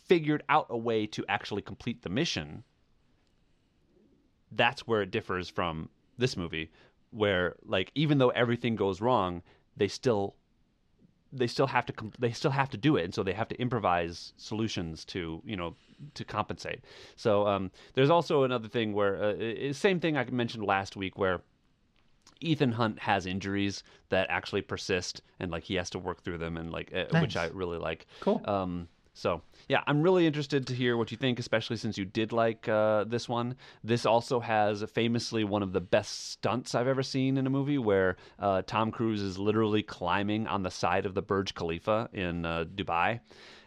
figured 0.06 0.42
out 0.48 0.66
a 0.68 0.76
way 0.76 1.06
to 1.06 1.24
actually 1.28 1.62
complete 1.62 2.02
the 2.02 2.10
mission, 2.10 2.64
that's 4.52 4.86
where 4.86 5.02
it 5.02 5.10
differs 5.10 5.48
from 5.48 5.88
this 6.18 6.36
movie, 6.36 6.70
where 7.10 7.56
like 7.64 7.90
even 7.94 8.18
though 8.18 8.30
everything 8.30 8.76
goes 8.76 9.00
wrong, 9.00 9.42
they 9.76 9.88
still 9.88 10.34
they 11.32 11.46
still 11.46 11.66
have 11.66 11.86
to 11.86 11.92
they 12.18 12.32
still 12.32 12.50
have 12.50 12.68
to 12.70 12.76
do 12.76 12.96
it 12.96 13.04
and 13.04 13.14
so 13.14 13.22
they 13.22 13.32
have 13.32 13.48
to 13.48 13.60
improvise 13.60 14.32
solutions 14.36 15.04
to 15.04 15.40
you 15.44 15.56
know 15.56 15.74
to 16.14 16.24
compensate. 16.24 16.80
So 17.16 17.46
um, 17.46 17.70
there's 17.94 18.10
also 18.10 18.44
another 18.44 18.68
thing 18.68 18.92
where 18.92 19.22
uh, 19.22 19.72
same 19.72 20.00
thing 20.00 20.16
i 20.16 20.24
mentioned 20.24 20.64
last 20.64 20.96
week 20.96 21.18
where 21.18 21.42
ethan 22.40 22.72
hunt 22.72 22.98
has 22.98 23.26
injuries 23.26 23.82
that 24.08 24.26
actually 24.30 24.62
persist 24.62 25.20
and 25.38 25.50
like 25.50 25.64
he 25.64 25.74
has 25.74 25.90
to 25.90 25.98
work 25.98 26.22
through 26.22 26.38
them 26.38 26.56
and 26.56 26.72
like 26.72 26.92
uh, 26.94 27.04
which 27.20 27.36
i 27.36 27.46
really 27.46 27.78
like. 27.78 28.06
Cool. 28.20 28.40
um, 28.46 28.88
So 29.12 29.42
yeah, 29.68 29.82
I'm 29.86 30.02
really 30.02 30.26
interested 30.26 30.66
to 30.68 30.74
hear 30.74 30.96
what 30.96 31.10
you 31.10 31.16
think, 31.16 31.38
especially 31.38 31.76
since 31.76 31.98
you 31.98 32.04
did 32.04 32.32
like 32.32 32.68
uh, 32.68 33.04
this 33.04 33.28
one. 33.28 33.56
This 33.84 34.06
also 34.06 34.40
has 34.40 34.82
famously 34.92 35.44
one 35.44 35.62
of 35.62 35.72
the 35.72 35.80
best 35.80 36.30
stunts 36.30 36.74
I've 36.74 36.86
ever 36.88 37.02
seen 37.02 37.36
in 37.36 37.46
a 37.46 37.50
movie, 37.50 37.78
where 37.78 38.16
uh, 38.38 38.62
Tom 38.66 38.90
Cruise 38.90 39.20
is 39.20 39.38
literally 39.38 39.82
climbing 39.82 40.46
on 40.46 40.62
the 40.62 40.70
side 40.70 41.06
of 41.06 41.14
the 41.14 41.22
Burj 41.22 41.54
Khalifa 41.54 42.08
in 42.12 42.46
uh, 42.46 42.64
Dubai, 42.74 43.20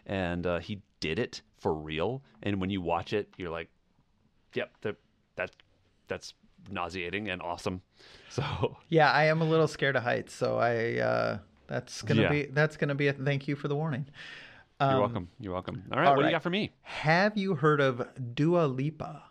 and 0.05 0.45
uh, 0.47 0.59
he 0.59 0.81
did 0.99 1.19
it 1.19 1.41
for 1.57 1.73
real. 1.73 2.23
And 2.41 2.59
when 2.59 2.69
you 2.69 2.81
watch 2.81 3.13
it, 3.13 3.29
you're 3.37 3.51
like, 3.51 3.69
"Yep, 4.55 4.71
that 4.81 4.95
that 5.35 5.51
that's 6.07 6.33
nauseating 6.71 7.29
and 7.29 7.41
awesome." 7.41 7.81
So 8.29 8.77
Yeah, 8.89 9.11
I 9.11 9.25
am 9.25 9.41
a 9.41 9.45
little 9.45 9.67
scared 9.67 9.95
of 9.95 10.03
heights, 10.03 10.33
so 10.33 10.57
I 10.57 10.97
uh, 10.99 11.37
that's 11.67 12.01
gonna 12.01 12.21
Yeah. 12.23 12.29
be 12.29 12.45
that's 12.45 12.77
gonna 12.77 12.95
be 12.95 13.07
a 13.07 13.13
thank 13.13 13.47
you 13.47 13.55
for 13.55 13.67
the 13.67 13.75
warning. 13.75 14.07
Um, 14.83 14.91
you're 14.91 14.99
welcome. 15.01 15.27
You're 15.39 15.53
welcome. 15.53 15.83
All 15.91 15.99
right, 15.99 16.07
all 16.07 16.15
what 16.15 16.21
do 16.23 16.27
you 16.27 16.31
got 16.33 16.43
for 16.43 16.49
me? 16.49 16.71
Have 16.81 17.37
you 17.37 17.55
heard 17.55 17.79
of 17.81 18.07
Dua 18.35 18.65
Lipa? 18.65 19.23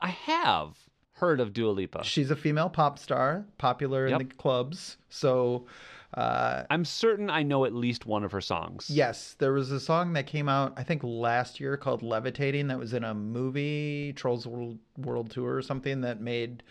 I 0.00 0.08
have 0.08 0.76
heard 1.12 1.40
of 1.40 1.52
Dua 1.52 1.70
Lipa. 1.70 2.04
She's 2.04 2.30
a 2.30 2.36
female 2.36 2.68
pop 2.68 2.98
star, 2.98 3.46
popular 3.58 4.06
in 4.06 4.18
the 4.18 4.24
clubs. 4.24 4.96
So, 5.08 5.66
uh, 6.14 6.64
I'm 6.70 6.84
certain 6.84 7.30
I 7.30 7.42
know 7.42 7.64
at 7.64 7.74
least 7.74 8.04
one 8.06 8.22
of 8.24 8.32
her 8.32 8.40
songs. 8.40 8.90
yes, 8.90 9.34
there 9.38 9.52
was 9.52 9.70
a 9.70 9.80
song 9.80 10.12
that 10.14 10.26
came 10.26 10.48
out, 10.48 10.74
I 10.76 10.82
think 10.82 11.02
last 11.04 11.58
year 11.60 11.76
called 11.76 12.02
Levitating, 12.02 12.68
that 12.68 12.78
was 12.78 12.92
in 12.92 13.04
a 13.04 13.14
movie, 13.14 14.12
Trolls 14.14 14.46
World, 14.46 14.78
World 14.98 15.30
Tour 15.30 15.54
or 15.56 15.62
something, 15.62 16.02
that 16.02 16.20
made 16.20 16.62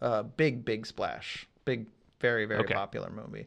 a 0.00 0.22
big, 0.24 0.64
big 0.64 0.86
splash. 0.86 1.46
Big, 1.64 1.86
very, 2.20 2.44
very 2.44 2.60
Okay. 2.60 2.74
popular 2.74 3.10
movie. 3.10 3.46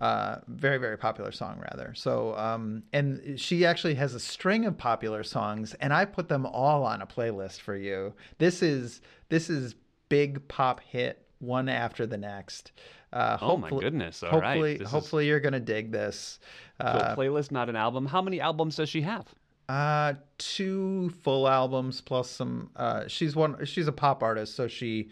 Uh, 0.00 0.36
very, 0.46 0.78
very 0.78 0.96
popular 0.96 1.32
song, 1.32 1.60
rather. 1.72 1.92
So, 1.94 2.36
um, 2.36 2.84
and 2.92 3.38
she 3.38 3.66
actually 3.66 3.94
has 3.96 4.14
a 4.14 4.20
string 4.20 4.64
of 4.64 4.78
popular 4.78 5.24
songs, 5.24 5.74
and 5.74 5.92
I 5.92 6.04
put 6.04 6.28
them 6.28 6.46
all 6.46 6.84
on 6.84 7.02
a 7.02 7.06
playlist 7.06 7.60
for 7.60 7.74
you. 7.76 8.14
This 8.38 8.62
is 8.62 9.00
this 9.28 9.50
is 9.50 9.74
big 10.08 10.46
pop 10.46 10.80
hit, 10.80 11.26
one 11.40 11.68
after 11.68 12.06
the 12.06 12.16
next. 12.16 12.70
Uh, 13.12 13.38
Oh 13.40 13.56
my 13.56 13.70
goodness! 13.70 14.22
All 14.22 14.38
right. 14.40 14.50
hopefully, 14.54 14.74
is- 14.76 14.90
hopefully 14.90 15.26
you're 15.26 15.40
gonna 15.40 15.58
dig 15.58 15.90
this. 15.90 16.38
Uh, 16.78 17.14
a 17.16 17.20
playlist, 17.20 17.50
not 17.50 17.68
an 17.68 17.74
album. 17.74 18.06
How 18.06 18.22
many 18.22 18.40
albums 18.40 18.76
does 18.76 18.88
she 18.88 19.02
have? 19.02 19.26
uh, 19.68 20.14
two 20.38 21.10
full 21.22 21.46
albums 21.48 22.00
plus 22.00 22.30
some. 22.30 22.70
Uh, 22.76 23.08
she's 23.08 23.34
one. 23.34 23.64
She's 23.66 23.88
a 23.88 23.92
pop 23.92 24.22
artist, 24.22 24.54
so 24.54 24.68
she 24.68 25.08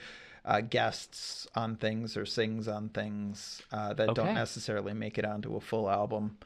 uh, 0.47 0.61
guests 0.61 1.47
on 1.55 1.77
things 1.77 2.17
or 2.17 2.25
sings 2.25 2.69
on 2.69 2.89
things 2.91 3.63
uh, 3.73 3.93
that 3.95 4.09
Okay. 4.11 4.23
don't 4.25 4.35
necessarily 4.35 4.95
make 4.95 5.19
it 5.19 5.25
onto 5.25 5.57
a 5.57 5.61
full 5.61 5.91
album. 5.91 6.39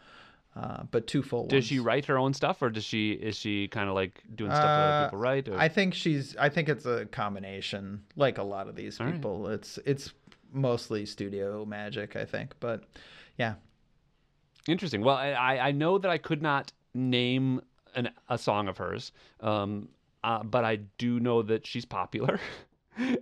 Uh, 0.57 0.83
but 0.91 1.07
two 1.07 1.23
full 1.23 1.47
Does 1.47 1.53
ones. 1.59 1.67
she 1.67 1.79
write 1.79 2.07
her 2.07 2.19
own 2.19 2.35
stuff, 2.35 2.61
or 2.61 2.71
does 2.71 2.83
she 2.83 3.13
is 3.13 3.37
she 3.37 3.69
kind 3.69 3.89
of 3.89 3.95
like 3.95 4.21
doing 4.35 4.51
stuff 4.51 4.65
that 4.65 4.81
other 4.81 4.93
Uh, 4.93 5.05
people 5.07 5.19
write? 5.21 5.49
Or... 5.49 5.57
I 5.57 5.69
think 5.69 5.95
she's. 5.95 6.37
I 6.37 6.49
think 6.49 6.69
it's 6.69 6.87
a 6.87 7.07
combination, 7.07 8.03
like 8.17 8.39
a 8.39 8.43
lot 8.43 8.67
of 8.67 8.75
these 8.75 8.99
All 8.99 9.07
right. 9.07 9.15
people. 9.15 9.47
It's 9.49 9.79
it's 9.87 10.13
mostly 10.53 11.07
studio 11.07 11.65
magic, 11.65 12.17
I 12.17 12.25
think. 12.25 12.55
But 12.59 12.83
yeah, 13.39 13.55
Interesting. 14.67 15.03
Well, 15.03 15.17
I, 15.17 15.31
I 15.31 15.69
I 15.69 15.73
know 15.73 15.99
that 15.99 16.11
I 16.11 16.19
could 16.19 16.43
not 16.43 16.73
name 16.95 17.61
an, 17.95 18.11
a 18.29 18.37
song 18.37 18.67
of 18.69 18.77
hers, 18.79 19.13
um, 19.41 19.89
uh, 20.25 20.43
but 20.43 20.65
I 20.65 20.77
do 20.99 21.21
know 21.21 21.43
that 21.43 21.67
she's 21.67 21.85
popular. 21.85 22.41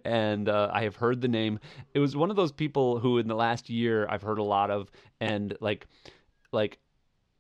And 0.05 0.49
uh, 0.49 0.71
I 0.73 0.83
have 0.85 0.97
heard 0.97 1.21
the 1.21 1.29
name. 1.29 1.59
It 1.95 1.99
was 1.99 2.17
one 2.17 2.31
of 2.31 2.37
those 2.37 2.53
people 2.53 2.99
who, 2.99 3.19
in 3.19 3.29
the 3.29 3.35
last 3.35 3.69
year, 3.71 4.07
I've 4.09 4.23
heard 4.23 4.39
a 4.39 4.43
lot 4.43 4.71
of, 4.71 4.91
and 5.21 5.57
like, 5.61 5.87
like, 6.53 6.79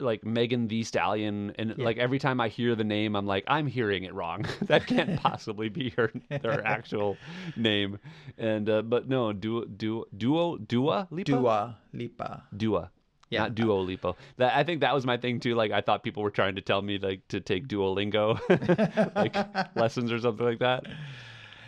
like 0.00 0.24
Megan 0.24 0.68
Thee 0.68 0.84
Stallion. 0.84 1.52
And 1.58 1.74
Yeah. 1.76 1.84
like 1.84 1.98
every 1.98 2.18
time 2.18 2.40
I 2.40 2.48
hear 2.48 2.74
the 2.76 2.84
name, 2.84 3.16
I'm 3.16 3.26
like, 3.26 3.44
I'm 3.48 3.66
hearing 3.66 4.04
it 4.04 4.14
wrong. 4.14 4.46
that 4.62 4.86
can't 4.86 5.20
possibly 5.22 5.68
be 5.68 5.90
her 5.96 6.12
her 6.42 6.62
actual 6.64 7.16
name. 7.56 7.98
And 8.36 8.68
uh, 8.70 8.82
but 8.82 9.08
no, 9.08 9.32
duo 9.32 9.64
duo 9.64 10.04
duo 10.16 10.56
Dua 10.58 11.08
Lipa. 11.10 11.30
Dua 11.32 11.76
Lipa. 11.92 12.44
Dua. 12.56 12.90
Yeah. 13.30 13.40
Not 13.40 13.56
Duo 13.56 13.84
Lipo. 13.86 14.14
That 14.38 14.56
I 14.56 14.62
think 14.64 14.80
that 14.80 14.94
was 14.94 15.04
my 15.04 15.16
thing 15.18 15.40
too. 15.40 15.54
Like 15.54 15.70
I 15.70 15.80
thought 15.82 16.02
people 16.02 16.22
were 16.22 16.30
trying 16.30 16.54
to 16.54 16.62
tell 16.62 16.80
me 16.80 16.98
like 16.98 17.26
to 17.28 17.40
take 17.40 17.68
Duolingo 17.68 18.38
like 19.16 19.36
lessons 19.76 20.10
or 20.12 20.18
something 20.18 20.46
like 20.46 20.60
that. 20.60 20.86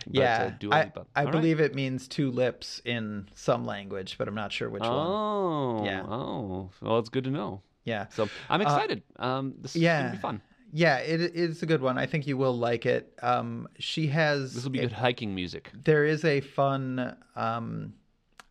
But, 0.06 0.18
uh, 0.18 0.22
yeah, 0.22 0.52
I. 0.70 0.92
I 1.14 1.24
right. 1.24 1.32
believe 1.32 1.60
it 1.60 1.74
means 1.74 2.08
two 2.08 2.30
lips 2.30 2.80
in 2.84 3.28
some 3.34 3.64
language, 3.64 4.16
but 4.18 4.28
I'm 4.28 4.34
not 4.34 4.52
sure 4.52 4.68
which 4.70 4.82
one. 4.82 4.90
Oh. 4.90 5.82
Yeah. 5.84 6.02
Oh. 6.04 6.70
Well, 6.80 6.98
it's 6.98 7.08
good 7.08 7.24
to 7.24 7.30
know. 7.30 7.62
Yeah, 7.84 8.06
So 8.10 8.28
I'm 8.48 8.60
excited. 8.60 9.02
um, 9.16 9.54
this 9.60 9.74
is 9.74 9.82
yeah. 9.82 10.02
gonna 10.02 10.12
be 10.12 10.18
fun. 10.18 10.42
yeah, 10.72 10.98
it 10.98 11.20
is 11.34 11.62
a 11.62 11.66
good 11.66 11.80
one. 11.80 11.96
I 11.98 12.06
think 12.06 12.26
you 12.26 12.36
will 12.36 12.56
like 12.56 12.84
it. 12.86 13.12
Um, 13.22 13.68
she 13.78 14.06
has. 14.08 14.54
This 14.54 14.64
will 14.64 14.70
be 14.70 14.78
it- 14.80 14.82
good 14.82 14.92
hiking 14.92 15.34
music. 15.34 15.70
there 15.84 16.04
is 16.04 16.24
a 16.24 16.40
fun 16.40 17.16
um 17.36 17.94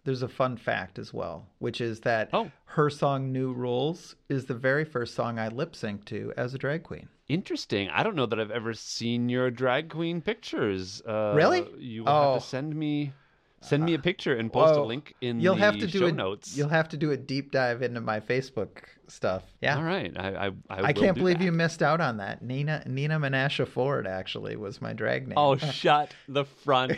there's 0.10 0.24
a 0.24 0.28
fun 0.28 0.58
fact 0.58 0.98
as 0.98 1.14
well 1.14 1.46
which 1.60 1.80
is 1.82 2.00
that 2.00 2.30
Oh. 2.34 2.50
her 2.66 2.90
song 2.90 3.32
new 3.32 3.54
rules 3.54 4.16
is 4.28 4.46
the 4.46 4.56
very 4.56 4.84
first 4.84 5.14
song 5.14 5.38
i 5.38 5.48
lip 5.50 5.76
sync 5.76 6.04
to 6.06 6.34
as 6.36 6.56
a 6.56 6.58
drag 6.58 6.82
queen 6.84 7.08
Interesting. 7.28 7.90
I 7.90 8.02
don't 8.02 8.16
know 8.16 8.26
that 8.26 8.40
I've 8.40 8.50
ever 8.50 8.74
seen 8.74 9.30
your 9.30 9.52
drag 9.52 9.90
queen 9.90 10.20
pictures. 10.20 11.00
Uh, 11.08 11.34
Really? 11.36 11.64
You 11.78 12.04
will 12.04 12.12
have 12.12 12.26
Oh. 12.30 12.40
to 12.40 12.42
send 12.44 12.76
me 12.76 13.14
send 13.62 13.84
me 13.84 13.94
a 13.94 14.00
picture 14.00 14.36
and 14.36 14.52
post 14.52 14.76
a 14.76 14.82
link 14.84 15.14
in 15.22 15.40
you'll 15.40 15.56
the 15.56 15.62
have 15.62 15.78
to 15.80 15.88
do 15.88 16.00
show 16.00 16.06
a, 16.08 16.12
notes. 16.12 16.56
you'll 16.58 16.70
have 16.70 16.90
to 16.90 16.98
do 16.98 17.12
a 17.12 17.18
deep 17.18 17.52
dive 17.52 17.82
into 17.82 18.00
my 18.02 18.20
facebook 18.20 18.70
stuff 19.08 19.44
yeah 19.62 19.76
All 19.76 19.84
right. 19.84 20.16
I 20.18 20.28
I, 20.30 20.46
I, 20.48 20.52
I 20.70 20.82
will 20.82 20.94
can't 20.94 21.16
do 21.16 21.22
believe 21.22 21.40
that. 21.40 21.44
you 21.46 21.52
missed 21.52 21.82
out 21.82 22.00
on 22.00 22.18
that. 22.18 22.44
Nina 22.44 22.84
Nina 22.86 23.20
Menasha 23.20 23.68
Ford 23.68 24.06
actually 24.06 24.56
was 24.56 24.82
my 24.82 24.94
drag 24.94 25.28
name. 25.28 25.38
Oh, 25.38 25.56
shut 25.58 26.14
the 26.28 26.46
front 26.46 26.98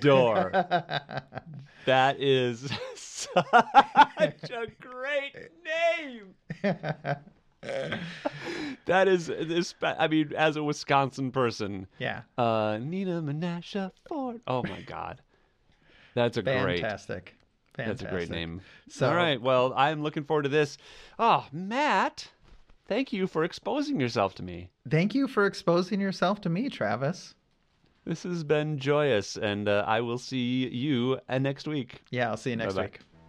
door. 0.00 0.52
That 1.86 2.20
is 2.20 2.70
such 2.94 3.26
a 3.34 4.66
great 4.80 5.34
name. 5.64 6.34
That 8.84 9.08
is 9.08 9.26
this. 9.26 9.74
I 9.82 10.08
mean, 10.08 10.32
as 10.36 10.56
a 10.56 10.62
Wisconsin 10.62 11.30
person, 11.30 11.86
yeah, 11.98 12.22
uh, 12.36 12.78
Nina 12.80 13.22
Menasha 13.22 13.92
Ford. 14.08 14.40
Oh 14.46 14.62
my 14.64 14.82
God, 14.82 15.20
that's 16.14 16.36
a 16.36 16.42
great. 16.42 16.80
fantastic. 16.80 17.34
That's 17.76 18.02
a 18.02 18.06
great 18.06 18.28
name. 18.30 18.60
So- 18.88 19.08
All 19.08 19.14
right. 19.14 19.40
Well, 19.40 19.72
I'm 19.76 20.02
looking 20.02 20.24
forward 20.24 20.42
to 20.42 20.48
this. 20.48 20.76
Oh, 21.18 21.46
Matt, 21.52 22.28
thank 22.88 23.12
you 23.12 23.26
for 23.26 23.44
exposing 23.44 23.98
yourself 24.00 24.34
to 24.36 24.42
me. 24.42 24.68
Thank 24.88 25.14
you 25.14 25.26
for 25.26 25.46
exposing 25.46 26.00
yourself 26.00 26.40
to 26.42 26.50
me, 26.50 26.68
Travis. 26.68 27.34
This 28.04 28.22
has 28.24 28.44
been 28.44 28.78
joyous, 28.78 29.36
and 29.36 29.68
uh, 29.68 29.84
I 29.86 30.00
will 30.00 30.18
see 30.18 30.68
you 30.68 31.20
uh, 31.28 31.38
next 31.38 31.68
week. 31.68 32.02
Yeah, 32.10 32.30
I'll 32.30 32.36
see 32.36 32.50
you 32.50 32.56
next 32.56 32.74
Bye-bye. 32.74 32.86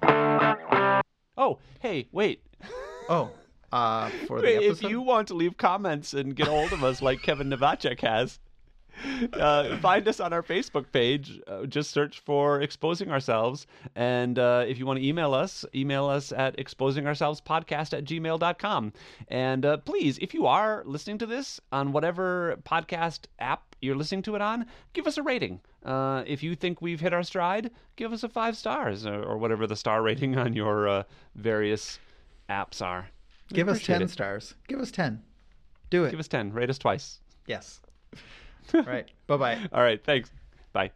week. 0.07 1.03
Oh, 1.37 1.59
hey, 1.79 2.07
wait. 2.11 2.41
Oh, 3.09 3.31
uh, 3.73 4.09
for 4.27 4.39
the 4.39 4.55
episode. 4.55 4.85
if 4.85 4.89
you 4.89 5.01
want 5.01 5.27
to 5.29 5.33
leave 5.33 5.57
comments 5.57 6.13
and 6.13 6.33
get 6.33 6.47
a 6.47 6.51
hold 6.51 6.71
of 6.71 6.81
us 6.83 7.01
like 7.01 7.21
Kevin 7.21 7.49
Novacek 7.49 7.99
has, 8.01 8.39
uh, 9.33 9.77
find 9.77 10.07
us 10.07 10.19
on 10.19 10.33
our 10.33 10.43
Facebook 10.43 10.91
page. 10.91 11.39
Uh, 11.47 11.65
just 11.65 11.91
search 11.91 12.19
for 12.19 12.61
Exposing 12.61 13.11
Ourselves. 13.11 13.67
And 13.95 14.37
uh, 14.39 14.65
if 14.67 14.77
you 14.79 14.85
want 14.85 14.99
to 14.99 15.05
email 15.05 15.33
us, 15.33 15.65
email 15.75 16.05
us 16.07 16.31
at 16.31 16.57
exposingourselvespodcast 16.57 17.97
at 17.97 18.05
gmail.com. 18.05 18.93
And 19.27 19.65
uh, 19.65 19.77
please, 19.77 20.17
if 20.19 20.33
you 20.33 20.45
are 20.47 20.83
listening 20.85 21.17
to 21.19 21.25
this 21.25 21.59
on 21.71 21.91
whatever 21.91 22.57
podcast 22.63 23.21
app 23.39 23.75
you're 23.81 23.95
listening 23.95 24.21
to 24.23 24.35
it 24.35 24.41
on, 24.41 24.65
give 24.93 25.07
us 25.07 25.17
a 25.17 25.23
rating. 25.23 25.59
Uh, 25.83 26.23
if 26.27 26.43
you 26.43 26.55
think 26.55 26.81
we've 26.81 26.99
hit 26.99 27.13
our 27.13 27.23
stride, 27.23 27.71
give 27.95 28.13
us 28.13 28.23
a 28.23 28.29
five 28.29 28.55
stars 28.55 29.05
or, 29.05 29.23
or 29.23 29.37
whatever 29.37 29.65
the 29.65 29.75
star 29.75 30.01
rating 30.03 30.37
on 30.37 30.53
your 30.53 30.87
uh, 30.87 31.03
various 31.35 31.99
apps 32.49 32.81
are. 32.81 33.07
We 33.49 33.55
Give 33.55 33.67
us 33.69 33.81
10 33.83 34.03
it. 34.03 34.09
stars. 34.09 34.53
Give 34.67 34.79
us 34.79 34.91
10. 34.91 35.21
Do 35.89 36.05
it. 36.05 36.11
Give 36.11 36.19
us 36.19 36.27
10. 36.27 36.53
Rate 36.53 36.69
us 36.69 36.77
twice. 36.77 37.19
yes. 37.47 37.81
Right. 38.73 39.05
Bye 39.27 39.37
bye. 39.37 39.57
All 39.71 39.81
right. 39.81 40.03
Thanks. 40.03 40.31
Bye. 40.73 40.91